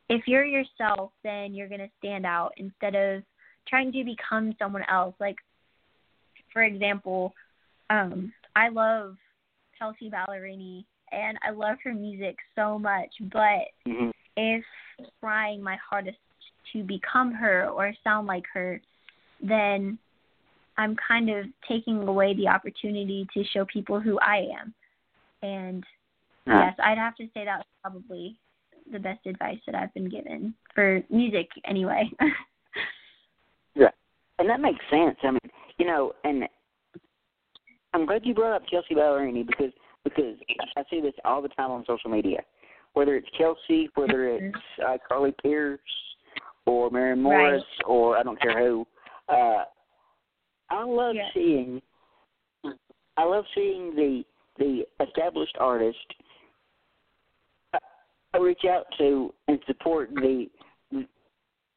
if 0.10 0.28
you're 0.28 0.46
yourself, 0.46 1.12
then 1.24 1.54
you're 1.54 1.68
going 1.68 1.80
to 1.80 1.90
stand 2.00 2.26
out 2.26 2.52
instead 2.58 2.96
of 2.96 3.24
trying 3.68 3.92
to 3.92 4.04
become 4.04 4.54
someone 4.60 4.84
else. 4.90 5.16
Like, 5.20 5.38
for 6.52 6.64
example, 6.64 7.34
um, 7.90 8.34
I 8.56 8.70
love 8.70 9.16
Kelsea 9.78 10.10
Ballerini 10.10 10.86
and 11.12 11.38
I 11.48 11.52
love 11.52 11.78
her 11.84 11.94
music 11.94 12.38
so 12.56 12.78
much, 12.78 13.10
but 13.32 13.68
hmm 13.86 14.10
if 14.38 14.64
trying 15.20 15.62
my 15.62 15.78
hardest 15.90 16.18
to 16.72 16.84
become 16.84 17.34
her 17.34 17.68
or 17.68 17.94
sound 18.04 18.26
like 18.26 18.44
her, 18.54 18.82
then 19.42 19.98
I'm 20.78 20.96
kind 20.96 21.30
of 21.30 21.46
taking 21.68 22.08
away 22.08 22.34
the 22.36 22.48
opportunity 22.48 23.28
to 23.34 23.44
show 23.44 23.66
people 23.66 24.00
who 24.00 24.18
I 24.20 24.48
am. 24.62 24.74
And 25.42 25.84
yes, 26.48 26.74
I'd 26.82 26.98
have 26.98 27.16
to 27.18 27.26
say 27.34 27.44
that's 27.44 27.68
probably 27.82 28.38
the 28.92 29.00
best 29.00 29.26
advice 29.26 29.60
that 29.66 29.76
I've 29.76 29.94
been 29.94 30.10
given 30.10 30.54
for 30.74 31.02
music 31.10 31.48
anyway. 31.66 32.10
Yeah. 33.76 33.90
And 34.40 34.50
that 34.50 34.60
makes 34.60 34.84
sense. 34.90 35.16
I 35.24 35.32
mean, 35.32 35.40
you 35.78 35.86
know, 35.86 36.12
and 36.24 36.44
I'm 37.94 38.06
glad 38.06 38.26
you 38.26 38.34
brought 38.34 38.56
up 38.56 38.64
Kelsea 38.70 38.96
Ballerini 38.96 39.46
because 39.46 39.72
because 40.04 40.36
I 40.76 40.84
see 40.90 41.02
this 41.02 41.14
all 41.26 41.42
the 41.42 41.50
time 41.50 41.72
on 41.72 41.84
social 41.86 42.10
media. 42.10 42.40
Whether 42.94 43.16
it's 43.16 43.28
Kelsea, 43.38 43.90
whether 43.96 44.28
it's 44.28 44.58
uh, 44.86 44.98
Carly 45.08 45.34
Pearce 45.44 45.80
or 46.66 46.90
Maren 46.90 47.22
Morris 47.22 47.64
or 47.86 48.18
I 48.18 48.24
don't 48.24 48.42
care 48.42 48.58
who. 48.60 48.86
Uh, 49.28 49.64
I 50.70 50.84
love 50.84 51.16
Yeah. 51.16 51.30
seeing 51.34 51.82
I 53.18 53.24
love 53.24 53.46
seeing 53.54 53.96
the 53.96 54.24
the 54.58 54.84
established 55.06 55.56
artist 55.60 55.98
reach 58.38 58.62
out 58.70 58.86
to 58.98 59.34
and 59.48 59.60
support 59.66 60.10
the 60.14 60.48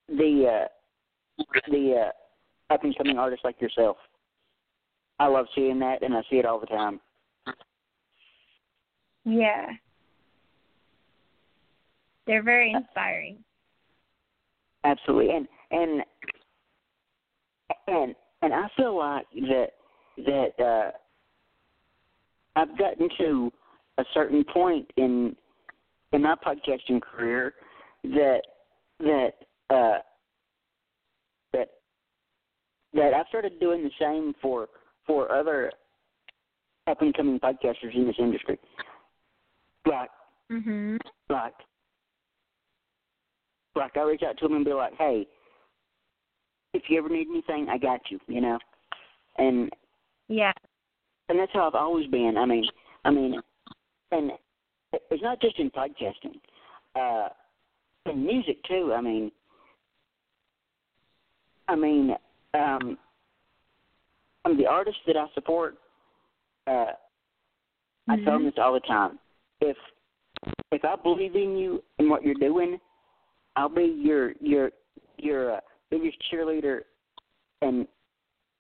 the 0.09 0.67
uh, 0.67 1.45
the 1.71 2.07
uh, 2.07 2.75
up 2.75 2.85
and 2.85 2.97
coming 2.97 3.19
artists 3.19 3.45
like 3.45 3.61
yourself. 3.61 3.97
I 5.19 5.27
love 5.27 5.47
seeing 5.55 5.79
that, 5.79 6.03
and 6.03 6.15
I 6.15 6.23
see 6.29 6.37
it 6.37 6.45
all 6.45 6.61
the 6.61 6.67
time. 6.67 7.01
Yeah. 9.25 9.67
They're 12.27 12.43
very 12.43 12.73
inspiring. 12.73 13.39
Absolutely, 14.85 15.35
and 15.35 15.49
and 15.71 16.03
and 17.87 18.15
and 18.43 18.55
I 18.55 18.69
feel 18.77 18.99
like 18.99 19.27
that 19.33 19.69
that 20.19 20.65
uh, 20.65 20.91
I've 22.57 22.77
gotten 22.79 23.09
to 23.19 23.53
a 23.99 24.05
certain 24.13 24.45
point 24.53 24.91
in 24.97 25.37
in 26.13 26.23
my 26.23 26.35
podcasting 26.35 27.01
career 27.01 27.55
that 28.05 28.43
that 29.01 29.33
uh, 29.71 29.99
that 31.53 31.69
that 32.95 33.15
I've 33.15 33.27
started 33.29 33.59
doing 33.61 33.83
the 33.83 33.91
same 33.99 34.35
for 34.41 34.69
for 35.07 35.33
other 35.33 35.73
up 36.87 37.01
and 37.01 37.15
coming 37.15 37.39
podcasters 37.41 37.95
in 37.95 38.07
this 38.07 38.17
industry. 38.19 38.59
Like 39.87 40.11
Mhm. 40.51 40.99
like 41.29 41.55
like 43.75 43.97
I 43.97 44.03
reach 44.03 44.23
out 44.23 44.37
to 44.39 44.49
them 44.49 44.57
and 44.57 44.65
be 44.65 44.73
like, 44.75 44.95
Hey, 44.95 45.27
if 46.75 46.83
you 46.89 46.99
ever 46.99 47.09
need 47.09 47.29
anything, 47.29 47.69
I 47.69 47.79
got 47.79 48.01
you, 48.11 48.21
you 48.27 48.41
know? 48.41 48.59
And 49.39 49.71
Yeah. 50.29 50.53
and 51.29 51.39
that's 51.39 51.53
how 51.53 51.67
I've 51.67 51.75
always 51.75 52.07
been. 52.09 52.37
I 52.37 52.45
mean 52.45 52.65
I 53.05 53.11
mean 53.11 53.41
and 54.11 54.33
it's 54.93 55.23
not 55.23 55.41
just 55.41 55.59
in 55.59 55.71
podcasting. 55.71 56.41
Uh 56.95 57.29
in 58.07 58.25
music 58.25 58.63
too, 58.65 58.93
I 58.95 59.01
mean 59.01 59.33
I 61.69 61.77
mean, 61.77 62.17
um 62.55 62.99
um, 64.45 64.57
the 64.57 64.67
artists 64.67 65.01
that 65.07 65.17
I 65.17 65.27
support, 65.35 65.77
uh, 66.67 66.93
I 68.09 68.17
tell 68.25 68.33
them 68.33 68.43
Mhm. 68.43 68.45
this 68.47 68.59
all 68.59 68.73
the 68.73 68.81
time. 68.81 69.19
If 69.61 69.77
if 70.73 70.85
I 70.85 70.97
believe 70.97 71.37
in 71.37 71.57
you 71.57 71.85
and 71.99 72.11
what 72.11 72.25
you're 72.25 72.35
doing, 72.35 72.81
I'll 73.55 73.69
be 73.69 73.85
your 73.85 74.33
your 74.41 74.73
your 75.19 75.53
uh, 75.53 75.61
biggest 75.91 76.19
cheerleader 76.31 76.83
and 77.61 77.87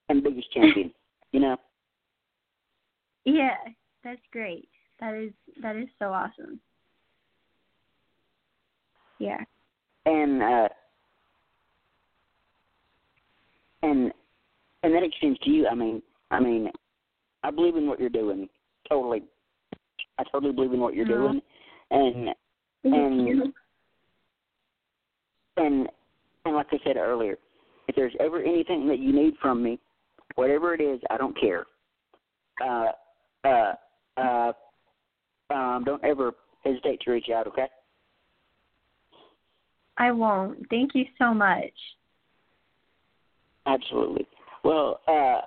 and 0.08 0.22
biggest 0.22 0.52
champion. 0.52 0.94
You 1.32 1.40
know, 1.40 1.56
Yeah, 3.24 3.56
that's 4.04 4.24
great. 4.32 4.68
That 5.02 5.14
is 5.14 5.32
that 5.60 5.74
is 5.74 5.88
so 5.98 6.12
awesome. 6.12 6.60
Yeah. 9.18 9.38
and 10.06 10.40
uh, 10.42 10.68
and 13.82 14.12
and 14.84 14.94
that 14.94 15.02
extends 15.02 15.40
to 15.40 15.50
you. 15.50 15.66
I 15.66 15.74
mean, 15.74 16.02
I 16.30 16.38
mean, 16.38 16.70
I 17.42 17.50
believe 17.50 17.74
in 17.74 17.88
what 17.88 17.98
you're 17.98 18.10
doing. 18.10 18.48
Totally, 18.88 19.24
I 20.20 20.24
totally 20.30 20.52
believe 20.52 20.72
in 20.72 20.78
what 20.78 20.94
you're 20.94 21.04
Mhm. 21.04 21.08
doing, 21.08 21.42
and 21.90 22.34
Thank 22.84 22.94
And- 22.94 23.26
you. 23.28 23.54
and 25.56 25.88
and 26.44 26.54
like 26.56 26.72
I 26.72 26.78
said 26.84 26.96
earlier, 26.96 27.38
if 27.88 27.96
there's 27.96 28.14
ever 28.20 28.40
anything 28.40 28.86
that 28.86 28.98
you 29.00 29.12
need 29.12 29.36
from 29.38 29.62
me, 29.64 29.80
whatever 30.36 30.74
it 30.74 30.80
is, 30.80 31.00
I 31.10 31.16
don't 31.16 31.36
care. 31.36 31.66
Uh, 32.60 32.92
uh, 33.44 33.74
uh, 34.16 34.52
um, 35.52 35.84
don't 35.84 36.02
ever 36.04 36.32
hesitate 36.64 37.00
to 37.02 37.12
reach 37.12 37.28
out. 37.34 37.46
Okay? 37.46 37.66
I 39.98 40.10
won't. 40.10 40.58
Thank 40.70 40.94
you 40.94 41.04
so 41.18 41.34
much. 41.34 41.72
Absolutely. 43.66 44.26
Well, 44.64 45.00
uh, 45.06 45.40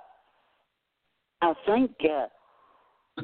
I 1.42 1.52
think 1.66 1.90
uh, 2.04 3.22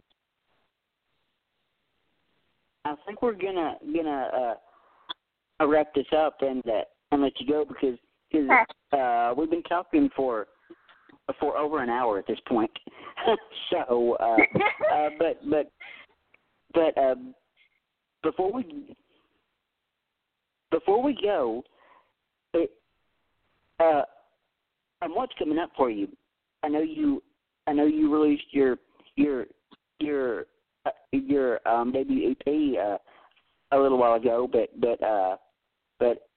I 2.85 2.95
think 3.07 3.23
we're 3.23 3.33
gonna 3.35 3.77
gonna 3.95 4.57
uh, 5.61 5.67
wrap 5.67 5.95
this 5.95 6.07
up 6.17 6.37
and 6.41 6.63
uh, 6.67 6.83
and 7.13 7.23
let 7.23 7.33
you 7.39 7.47
go 7.47 7.65
because 7.65 7.99
cause, 8.33 8.67
uh, 8.99 9.35
we've 9.37 9.51
been 9.51 9.63
talking 9.63 10.11
for 10.17 10.49
for 11.39 11.57
over 11.57 11.83
an 11.83 11.89
hour 11.91 12.19
at 12.19 12.27
this 12.27 12.41
point. 12.47 12.71
so, 13.71 14.17
uh, 14.21 14.37
uh, 14.95 15.09
but 15.19 15.39
but 15.49 15.71
but 16.75 16.97
uh, 16.99 17.15
before 18.23 18.53
we 18.53 18.97
before 20.71 21.03
we 21.03 21.17
go, 21.23 21.63
it, 22.55 22.71
uh, 23.79 24.03
and 25.03 25.15
what's 25.15 25.33
coming 25.39 25.59
up 25.59 25.71
for 25.77 25.91
you? 25.91 26.09
I 26.63 26.69
know 26.69 26.81
you 26.81 27.23
I 27.67 27.73
know 27.73 27.87
you 27.87 28.13
released 28.13 28.53
your 28.53 28.79
your 29.17 29.47
your 30.01 30.47
uh, 30.87 30.91
your 31.13 31.67
um, 31.69 31.93
debut 31.93 32.31
EP 32.31 32.79
uh, 32.79 32.99
a 33.77 33.79
little 33.79 33.99
while 33.99 34.15
ago, 34.15 34.49
but 34.51 34.69
but 34.81 35.03
uh, 35.03 35.37
but 35.99 36.29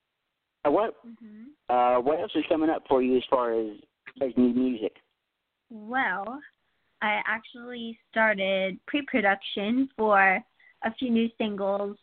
uh, 0.65 0.71
what 0.71 0.95
Mhm. 1.05 1.47
uh, 1.69 2.01
what 2.01 2.19
else 2.19 2.31
is 2.35 2.43
coming 2.49 2.69
up 2.69 2.83
for 2.87 3.01
you 3.01 3.17
as 3.17 3.23
far 3.29 3.53
as 3.53 3.67
as 4.21 4.31
new 4.37 4.53
music? 4.53 4.97
Well, 5.69 6.39
I 7.05 7.21
actually 7.27 7.99
started 8.09 8.79
pre-production 8.87 9.89
for 9.95 10.43
a 10.83 10.93
few 10.97 11.11
new 11.11 11.29
singles 11.37 11.97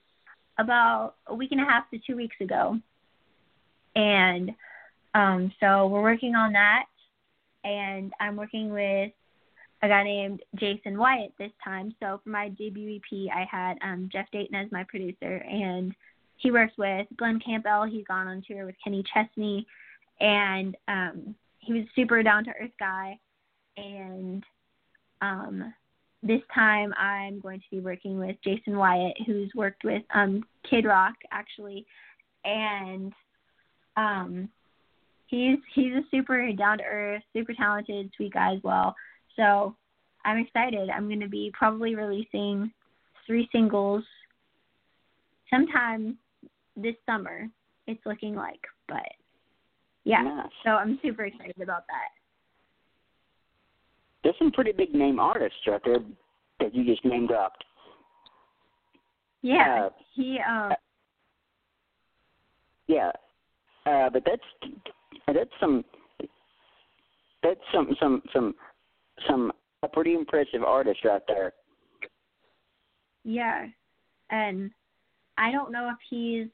about 0.58 1.14
a 1.26 1.34
week 1.34 1.50
and 1.50 1.60
a 1.60 1.64
half 1.64 1.90
to 1.90 1.98
two 2.06 2.14
weeks 2.14 2.36
ago, 2.40 2.78
and 3.96 4.52
um, 5.14 5.52
so 5.58 5.88
we're 5.88 6.02
working 6.02 6.36
on 6.36 6.52
that. 6.52 6.84
And 7.64 8.12
I'm 8.20 8.36
working 8.36 8.72
with 8.72 9.10
a 9.82 9.88
guy 9.88 10.04
named 10.04 10.42
Jason 10.54 10.96
Wyatt 10.96 11.32
this 11.36 11.50
time. 11.64 11.94
So 12.00 12.20
for 12.22 12.30
my 12.30 12.50
debut 12.50 12.96
EP, 12.96 13.28
I 13.34 13.44
had 13.50 13.78
um, 13.82 14.08
Jeff 14.12 14.26
Dayton 14.30 14.54
as 14.54 14.70
my 14.70 14.84
producer, 14.84 15.38
and 15.48 15.92
he 16.36 16.52
works 16.52 16.74
with 16.78 17.08
Glen 17.16 17.40
Campbell. 17.44 17.86
He's 17.90 18.04
gone 18.06 18.28
on 18.28 18.44
tour 18.46 18.66
with 18.66 18.76
Kenny 18.82 19.02
Chesney, 19.12 19.66
and 20.20 20.76
um, 20.86 21.34
he 21.58 21.72
was 21.72 21.82
super 21.96 22.22
down 22.22 22.44
to 22.44 22.52
earth 22.60 22.70
guy. 22.78 23.18
And 23.76 24.44
um, 25.22 25.72
this 26.22 26.40
time, 26.54 26.92
I'm 26.98 27.40
going 27.40 27.60
to 27.60 27.66
be 27.70 27.80
working 27.80 28.18
with 28.18 28.36
Jason 28.44 28.76
Wyatt, 28.76 29.16
who's 29.26 29.50
worked 29.54 29.84
with 29.84 30.02
um, 30.14 30.44
Kid 30.68 30.84
Rock 30.84 31.14
actually, 31.30 31.86
and 32.44 33.12
um, 33.96 34.48
he's 35.26 35.58
he's 35.74 35.94
a 35.94 36.02
super 36.10 36.52
down 36.52 36.78
to 36.78 36.84
earth, 36.84 37.22
super 37.32 37.54
talented, 37.54 38.10
sweet 38.16 38.34
guy 38.34 38.54
as 38.54 38.62
well. 38.62 38.94
So 39.36 39.74
I'm 40.24 40.38
excited. 40.38 40.90
I'm 40.90 41.08
going 41.08 41.20
to 41.20 41.28
be 41.28 41.50
probably 41.56 41.94
releasing 41.94 42.70
three 43.26 43.48
singles 43.50 44.04
sometime 45.50 46.18
this 46.76 46.94
summer. 47.06 47.48
It's 47.86 48.04
looking 48.06 48.34
like, 48.34 48.60
but 48.88 49.08
yeah. 50.04 50.22
Nice. 50.22 50.46
So 50.64 50.70
I'm 50.70 50.98
super 51.02 51.24
excited 51.24 51.60
about 51.60 51.84
that. 51.88 52.21
There's 54.22 54.36
some 54.38 54.52
pretty 54.52 54.72
big 54.72 54.94
name 54.94 55.18
artists 55.18 55.58
out 55.68 55.82
there 55.84 55.98
that 56.60 56.74
you 56.74 56.84
just 56.84 57.04
name 57.04 57.26
dropped. 57.26 57.64
Yeah, 59.42 59.86
Uh, 59.86 59.90
he 60.14 60.38
um 60.48 60.72
Yeah, 62.86 63.10
uh, 63.86 64.10
but 64.10 64.22
that's 64.24 64.72
that's 65.26 65.50
some 65.60 65.84
that's 67.42 67.60
some 67.74 67.96
some 67.98 68.22
some 68.32 68.54
some 69.28 69.52
a 69.82 69.88
pretty 69.88 70.14
impressive 70.14 70.62
artist 70.64 71.00
out 71.10 71.22
there. 71.26 71.52
yeah, 73.24 73.66
and 74.30 74.70
I 75.38 75.50
don't 75.50 75.72
know 75.72 75.90
if 75.90 75.98
he's 76.08 76.46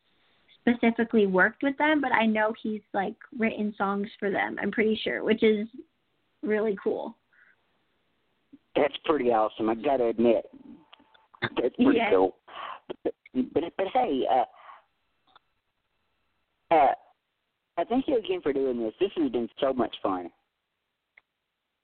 specifically 0.60 1.26
worked 1.26 1.62
with 1.62 1.76
them, 1.78 2.00
but 2.00 2.12
I 2.12 2.24
know 2.26 2.54
he's 2.62 2.80
like 2.94 3.14
written 3.38 3.74
songs 3.76 4.08
for 4.18 4.30
them. 4.30 4.56
I'm 4.60 4.70
pretty 4.70 4.98
sure, 5.02 5.22
which 5.24 5.42
is 5.42 5.68
really 6.42 6.76
cool. 6.82 7.16
That's 8.80 8.96
pretty 9.04 9.30
awesome. 9.30 9.68
I 9.68 9.74
gotta 9.74 10.06
admit, 10.06 10.46
that's 11.42 11.74
pretty 11.76 11.98
Yeah. 11.98 12.10
cool. 12.10 12.36
But, 13.04 13.14
but 13.52 13.64
but 13.76 13.86
hey, 13.92 14.22
uh, 14.30 14.44
uh, 16.74 16.92
I 17.76 17.84
thank 17.84 18.08
you 18.08 18.18
again 18.18 18.40
for 18.42 18.52
doing 18.52 18.78
this. 18.78 18.94
This 19.00 19.10
has 19.16 19.30
been 19.30 19.48
so 19.60 19.72
much 19.72 19.94
fun. 20.02 20.30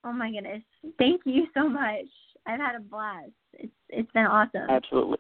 Oh 0.05 0.13
my 0.13 0.31
goodness! 0.31 0.63
Thank 0.99 1.23
you 1.25 1.47
so 1.55 1.69
much. 1.69 2.05
I've 2.47 2.61
had 2.61 2.77
a 2.77 2.81
blast. 2.81 3.31
It's 3.55 3.73
it's 3.89 4.11
been 4.13 4.27
awesome. 4.27 4.69
Absolutely. 4.69 5.19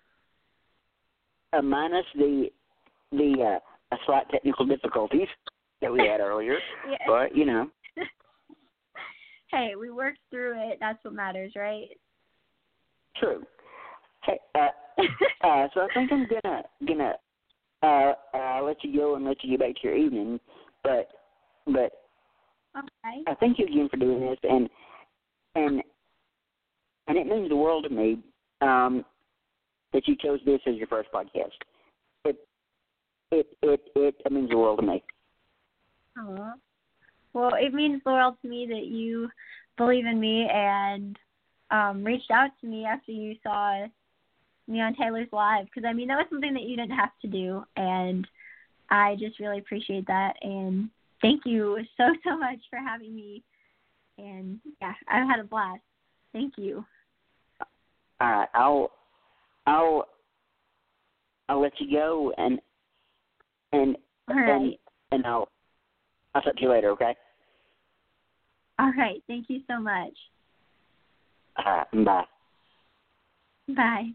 Uh, 1.53 1.62
minus 1.62 2.05
the 2.14 2.51
the 3.12 3.59
uh, 3.93 3.97
slight 4.07 4.29
technical 4.31 4.66
difficulties 4.66 5.29
that 5.81 5.93
we 5.93 6.01
had 6.07 6.20
earlier, 6.20 6.59
Yeah. 6.91 6.97
but 7.07 7.37
you 7.37 7.47
know, 7.47 7.70
hey, 9.55 9.74
we 9.78 9.90
worked 9.90 10.18
through 10.30 10.55
it. 10.70 10.78
That's 10.80 11.02
what 11.05 11.14
matters, 11.14 11.52
right? 11.57 11.88
true. 13.16 13.44
Hey, 14.24 14.38
uh, 14.55 14.68
uh, 15.46 15.68
so 15.74 15.80
I 15.80 15.88
think 15.94 16.12
I'm 16.12 16.26
gonna 16.26 16.62
gonna 16.86 17.14
uh, 17.82 18.12
uh, 18.36 18.62
let 18.62 18.82
you 18.82 18.96
go 18.96 19.14
and 19.14 19.24
let 19.24 19.42
you 19.42 19.50
get 19.50 19.61
back 19.61 19.76
to 19.76 19.88
your 19.88 19.96
evening. 19.96 20.40
But 20.82 21.09
but 21.66 21.92
Okay. 22.76 23.22
I 23.28 23.34
thank 23.38 23.59
you 23.59 23.66
again 23.66 23.88
for 23.88 23.96
doing 23.96 24.20
this, 24.20 24.38
and 24.42 24.68
and 25.55 25.82
and 27.07 27.18
it 27.18 27.26
means 27.26 27.48
the 27.48 27.57
world 27.57 27.84
to 27.88 27.94
me 27.94 28.18
um, 28.61 29.05
that 29.92 30.09
you 30.09 30.16
chose 30.16 30.40
this 30.44 30.61
as 30.66 30.74
your 30.74 30.88
first 30.88 31.11
podcast. 31.12 31.52
It 32.24 32.36
it 33.30 33.46
it 33.62 33.80
it 33.94 34.32
means 34.32 34.50
the 34.50 34.59
world 34.59 34.80
to 34.80 34.86
me. 34.86 35.05
Aw. 36.18 36.55
Well, 37.35 37.53
it 37.55 37.74
means 37.74 38.01
the 38.05 38.12
world 38.12 38.37
to 38.43 38.49
me 38.49 38.66
that 38.66 38.87
you 38.87 39.28
believe 39.76 40.07
in 40.07 40.20
me 40.20 40.49
and 40.53 41.18
um 41.70 42.05
reached 42.05 42.30
out 42.30 42.51
to 42.61 42.66
me 42.66 42.85
after 42.85 43.11
you 43.12 43.35
saw 43.43 43.87
me 44.68 44.80
on 44.80 44.95
Taylor's 44.95 45.28
live 45.32 45.66
because 45.66 45.85
I 45.87 45.93
mean 45.93 46.09
that 46.09 46.16
was 46.16 46.26
something 46.30 46.55
that 46.55 46.62
you 46.62 46.76
didn't 46.76 46.97
have 46.97 47.11
to 47.22 47.28
do 47.28 47.64
and 47.76 48.26
I 48.91 49.16
just 49.18 49.41
really 49.41 49.59
appreciate 49.59 50.07
that 50.07 50.35
and 50.43 50.89
thank 51.20 51.43
you 51.45 51.78
so 51.97 52.05
so 52.24 52.39
much 52.39 52.59
for 52.70 52.78
having 52.78 53.14
me 53.14 53.43
and 54.18 54.61
yeah 54.80 54.95
I've 55.09 55.28
had 55.28 55.41
a 55.41 55.45
blast. 55.45 55.82
Thank 56.32 56.55
you. 56.57 56.85
All 58.20 58.30
right, 58.30 58.49
I'll 58.55 58.91
I'll 59.66 60.09
I'll 61.49 61.61
let 61.61 61.72
you 61.78 61.91
go, 61.91 62.32
and 62.39 62.61
and 63.72 63.97
right. 64.28 64.49
and 64.49 64.74
and 65.11 65.26
I'll 65.26 65.49
I'll 66.35 66.43
talk 66.43 66.57
to 66.57 66.62
you 66.62 66.70
later. 66.70 66.91
Okay. 66.91 67.14
All 68.78 68.93
right. 68.99 69.22
Thank 69.26 69.47
you 69.49 69.61
so 69.68 69.80
much. 69.80 70.12
All 71.64 71.64
right. 71.64 72.05
Bye. 72.05 72.24
Bye. 73.74 74.11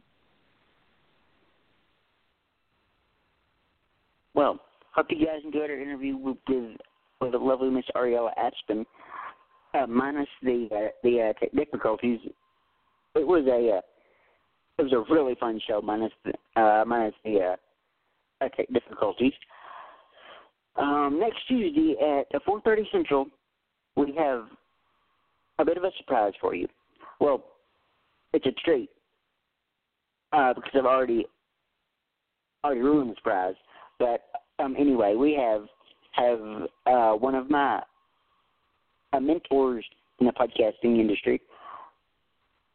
Well, 4.33 4.59
hope 4.93 5.07
you 5.09 5.25
guys 5.25 5.41
enjoyed 5.43 5.69
our 5.69 5.79
interview 5.79 6.17
with 6.17 6.37
with, 6.47 6.77
with 7.21 7.31
the 7.31 7.37
lovely 7.37 7.69
Miss 7.69 7.85
Ariela 7.95 8.31
Aspen. 8.37 8.85
Uh, 9.73 9.85
minus 9.85 10.27
the 10.41 10.67
uh, 10.71 10.89
the 11.03 11.29
uh, 11.29 11.47
difficulties, 11.55 12.19
it 13.15 13.27
was 13.27 13.45
a 13.47 13.77
uh, 13.77 13.81
it 14.77 14.83
was 14.83 14.93
a 14.93 15.13
really 15.13 15.35
fun 15.39 15.59
show. 15.67 15.81
Minus 15.81 16.11
the 16.25 16.61
uh, 16.61 16.83
minus 16.85 17.13
the 17.23 17.55
uh, 18.41 18.45
uh, 18.45 18.49
difficulties. 18.73 19.33
Um, 20.79 21.19
next 21.19 21.39
Tuesday 21.47 21.95
at 22.01 22.31
4:30 22.43 22.89
Central, 22.91 23.27
we 23.95 24.13
have 24.17 24.45
a 25.59 25.65
bit 25.65 25.77
of 25.77 25.83
a 25.83 25.91
surprise 25.97 26.33
for 26.39 26.55
you. 26.55 26.67
Well, 27.19 27.43
it's 28.33 28.45
a 28.45 28.51
treat 28.63 28.89
uh, 30.31 30.53
because 30.53 30.71
I've 30.75 30.85
already 30.85 31.25
already 32.63 32.81
ruined 32.81 33.11
the 33.11 33.15
surprise. 33.15 33.55
But 33.99 34.21
um, 34.59 34.75
anyway, 34.77 35.15
we 35.15 35.33
have 35.33 35.65
have 36.13 36.39
uh, 36.85 37.13
one 37.17 37.35
of 37.35 37.49
my 37.49 37.81
uh, 39.13 39.19
mentors 39.19 39.85
in 40.19 40.27
the 40.27 40.33
podcasting 40.33 40.99
industry 40.99 41.41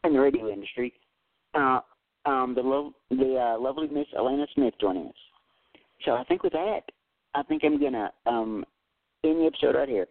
and 0.02 0.14
the 0.14 0.20
radio 0.20 0.50
industry, 0.50 0.92
uh, 1.54 1.80
um, 2.26 2.54
the 2.54 2.62
lo- 2.62 2.94
the 3.10 3.54
uh, 3.56 3.60
lovely 3.60 3.88
Miss 3.88 4.06
Elena 4.16 4.46
Smith 4.54 4.74
joining 4.80 5.06
us. 5.06 5.14
So 6.04 6.12
I 6.12 6.24
think 6.24 6.42
with 6.42 6.52
that, 6.52 6.82
I 7.34 7.42
think 7.42 7.62
I'm 7.64 7.80
gonna 7.80 8.12
um, 8.26 8.64
end 9.24 9.40
the 9.40 9.46
episode 9.46 9.76
right 9.76 9.88
here. 9.88 10.06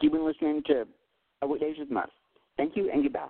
You've 0.00 0.12
been 0.12 0.26
listening 0.26 0.62
to 0.66 0.86
uh, 1.42 1.46
Weekdays 1.46 1.76
with. 1.78 2.10
Thank 2.56 2.76
you 2.76 2.90
and 2.90 3.02
goodbye. 3.02 3.28